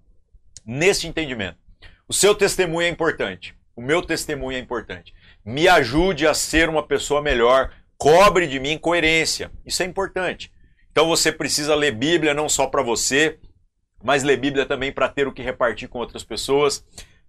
nesse 0.64 1.07
entendimento. 1.07 1.59
O 2.09 2.12
seu 2.12 2.35
testemunho 2.35 2.87
é 2.87 2.89
importante. 2.89 3.55
O 3.77 3.83
meu 3.83 4.03
testemunho 4.03 4.57
é 4.57 4.61
importante. 4.61 5.12
Me 5.45 5.68
ajude 5.68 6.27
a 6.27 6.35
ser 6.35 6.68
uma 6.68 6.87
pessoa 6.87 7.20
melhor. 7.20 7.72
Cobre 7.99 8.47
de 8.47 8.59
mim 8.61 8.79
coerência. 8.79 9.51
Isso 9.64 9.83
é 9.83 9.87
importante. 9.87 10.53
Então 10.91 11.09
você 11.09 11.33
precisa 11.33 11.75
ler 11.75 11.93
Bíblia 11.93 12.35
não 12.35 12.49
só 12.49 12.66
para 12.66 12.83
você, 12.83 13.39
mas 14.03 14.22
ler 14.22 14.37
Bíblia 14.37 14.64
também 14.64 14.93
para 14.93 15.09
ter 15.09 15.27
o 15.27 15.33
que 15.33 15.43
repartir 15.43 15.89
com 15.89 15.99
outras 15.99 16.22
pessoas. 16.22 16.85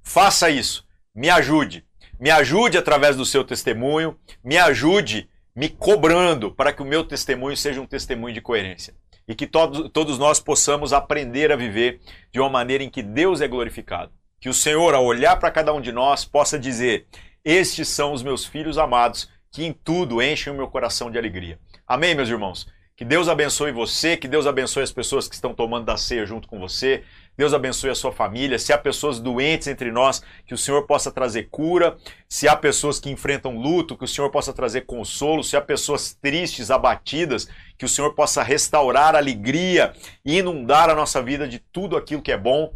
Faça 0.06 0.50
isso. 0.50 0.86
Me 1.14 1.30
ajude. 1.30 1.84
Me 2.18 2.30
ajude 2.30 2.78
através 2.78 3.18
do 3.18 3.26
seu 3.26 3.44
testemunho. 3.44 4.18
Me 4.44 4.58
ajude 4.58 5.28
me 5.54 5.68
cobrando 5.68 6.52
para 6.52 6.72
que 6.72 6.82
o 6.82 6.86
meu 6.86 7.04
testemunho 7.04 7.58
seja 7.58 7.82
um 7.82 7.86
testemunho 7.86 8.34
de 8.34 8.40
coerência. 8.40 8.94
E 9.28 9.34
que 9.34 9.48
todos, 9.48 9.90
todos 9.92 10.20
nós 10.20 10.40
possamos 10.40 10.94
aprender 10.94 11.52
a 11.52 11.56
viver 11.56 12.00
de 12.32 12.40
uma 12.40 12.50
maneira 12.50 12.84
em 12.84 12.90
que 12.90 13.02
Deus 13.02 13.42
é 13.42 13.48
glorificado. 13.48 14.12
Que 14.40 14.48
o 14.48 14.54
Senhor, 14.54 14.94
ao 14.94 15.04
olhar 15.04 15.38
para 15.38 15.50
cada 15.50 15.74
um 15.74 15.82
de 15.82 15.92
nós, 15.92 16.24
possa 16.24 16.60
dizer: 16.60 17.08
Estes 17.44 17.88
são 17.88 18.14
os 18.14 18.22
meus 18.22 18.46
filhos 18.46 18.78
amados, 18.78 19.30
que 19.52 19.66
em 19.66 19.74
tudo 19.74 20.22
enchem 20.22 20.54
o 20.54 20.56
meu 20.56 20.68
coração 20.68 21.10
de 21.10 21.18
alegria. 21.18 21.60
Amém, 21.88 22.14
meus 22.14 22.30
irmãos? 22.30 22.68
Que 22.96 23.04
Deus 23.04 23.28
abençoe 23.28 23.72
você, 23.72 24.16
que 24.16 24.28
Deus 24.28 24.46
abençoe 24.46 24.84
as 24.84 24.92
pessoas 24.92 25.28
que 25.28 25.36
estão 25.36 25.54
tomando 25.54 25.86
da 25.86 25.98
ceia 25.98 26.26
junto 26.26 26.48
com 26.48 26.60
você. 26.60 27.04
Deus 27.38 27.54
abençoe 27.54 27.90
a 27.90 27.96
sua 27.96 28.12
família. 28.12 28.58
Se 28.58 28.72
há 28.72 28.78
pessoas 28.78 29.20
doentes 29.20 29.68
entre 29.68 29.92
nós, 29.92 30.24
que 30.46 30.54
o 30.54 30.58
Senhor 30.58 30.86
possa 30.88 31.12
trazer 31.12 31.50
cura. 31.50 31.98
Se 32.30 32.48
há 32.48 32.56
pessoas 32.56 33.00
que 33.00 33.10
enfrentam 33.10 33.58
luto, 33.58 33.98
que 33.98 34.06
o 34.06 34.08
Senhor 34.08 34.30
possa 34.32 34.54
trazer 34.54 34.82
consolo. 34.82 35.44
Se 35.44 35.58
há 35.58 35.62
pessoas 35.62 36.14
tristes, 36.14 36.72
abatidas, 36.72 37.48
que 37.78 37.86
o 37.86 37.90
Senhor 37.90 38.14
possa 38.14 38.42
restaurar 38.42 39.16
a 39.16 39.18
alegria 39.18 39.94
e 40.24 40.38
inundar 40.38 40.90
a 40.90 40.96
nossa 40.96 41.22
vida 41.22 41.48
de 41.48 41.60
tudo 41.60 41.98
aquilo 41.98 42.22
que 42.22 42.32
é 42.32 42.38
bom. 42.38 42.74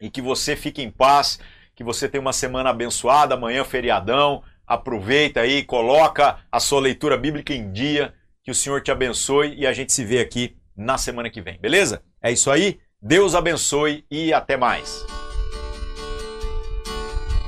E 0.00 0.10
que 0.10 0.20
você 0.20 0.54
fique 0.54 0.82
em 0.82 0.90
paz, 0.90 1.38
que 1.74 1.82
você 1.82 2.06
tenha 2.06 2.20
uma 2.20 2.32
semana 2.32 2.70
abençoada, 2.70 3.34
amanhã 3.34 3.64
feriadão. 3.64 4.42
Aproveita 4.66 5.40
aí, 5.40 5.62
coloca 5.62 6.38
a 6.52 6.60
sua 6.60 6.80
leitura 6.80 7.16
bíblica 7.16 7.54
em 7.54 7.72
dia. 7.72 8.12
Que 8.44 8.50
o 8.50 8.54
Senhor 8.54 8.82
te 8.82 8.90
abençoe 8.90 9.54
e 9.56 9.66
a 9.66 9.72
gente 9.72 9.92
se 9.92 10.04
vê 10.04 10.20
aqui 10.20 10.56
na 10.76 10.98
semana 10.98 11.30
que 11.30 11.40
vem, 11.40 11.58
beleza? 11.58 12.02
É 12.22 12.30
isso 12.30 12.50
aí. 12.50 12.78
Deus 13.06 13.36
abençoe 13.36 14.04
e 14.10 14.32
até 14.32 14.56
mais. 14.56 15.06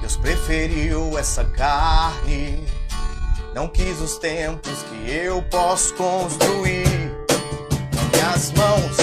Deus 0.00 0.16
preferiu 0.16 1.18
essa 1.18 1.44
carne, 1.44 2.64
não 3.52 3.66
quis 3.66 4.00
os 4.00 4.18
tempos 4.18 4.84
que 4.84 5.10
eu 5.10 5.42
posso 5.50 5.92
construir 5.94 6.86
com 7.92 8.16
minhas 8.16 8.52
mãos. 8.52 8.96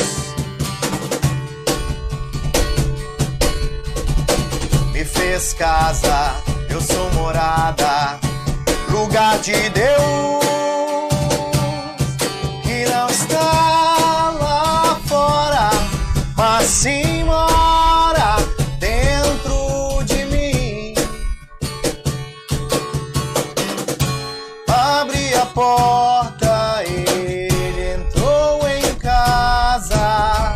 Me 4.94 5.04
fez 5.04 5.52
casa, 5.56 6.42
eu 6.70 6.80
sou 6.80 7.12
morada, 7.16 8.18
lugar 8.90 9.40
de 9.40 9.70
Deus. 9.72 10.45
sim 16.86 17.24
mora 17.24 18.36
dentro 18.78 20.04
de 20.06 20.24
mim. 20.26 20.94
Abri 24.68 25.34
a 25.34 25.48
porta, 25.48 26.84
ele 26.84 27.96
entrou 27.96 28.60
em 28.70 28.94
casa. 29.00 30.54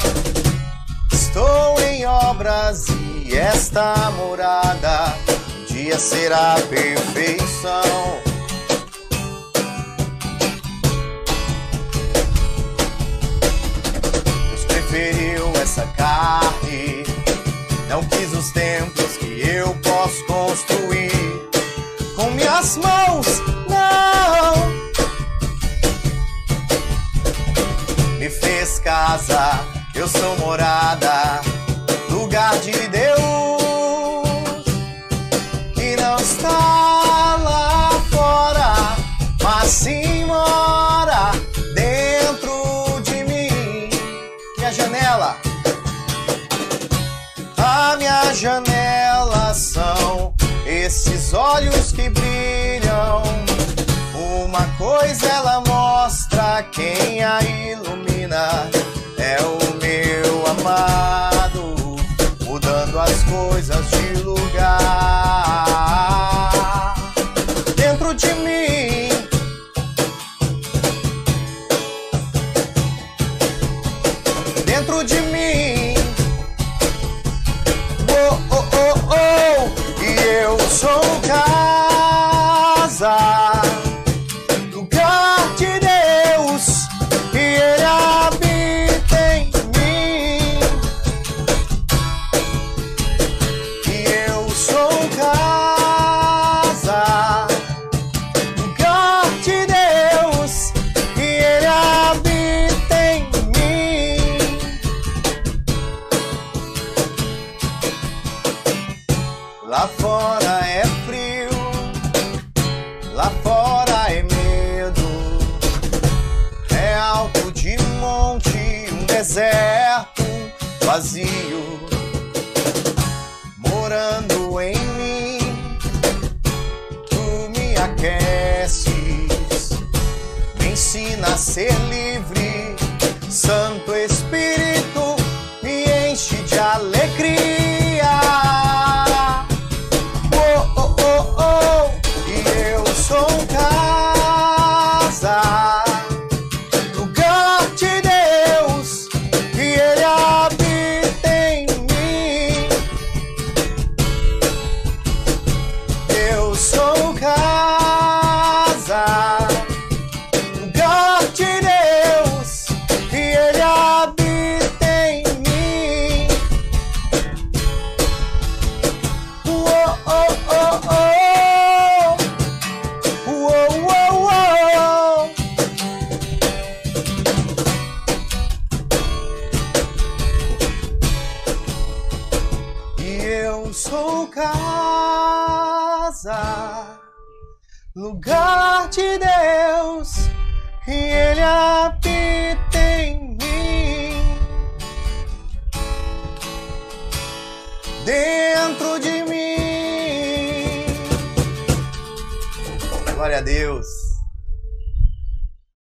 Estou 1.12 1.80
em 1.82 2.06
obras 2.06 2.86
e 3.26 3.36
esta 3.36 4.12
morada 4.12 5.16
um 5.58 5.66
dia 5.74 5.98
será 5.98 6.58
perfeição. 6.70 8.29
Não 17.90 18.04
quis 18.04 18.32
os 18.34 18.52
templos 18.52 19.18
que 19.18 19.42
eu 19.42 19.74
posso 19.82 20.24
construir 20.28 21.12
com 22.16 22.30
minhas 22.30 22.78
mãos, 22.78 23.26
não. 23.68 24.70
Me 28.20 28.30
fez 28.30 28.78
casa, 28.78 29.66
eu 29.96 30.08
sou 30.08 30.38
morada, 30.38 31.42
lugar 32.12 32.60
de 32.60 32.74
Deus. 32.90 33.49
ilumina. 57.42 58.79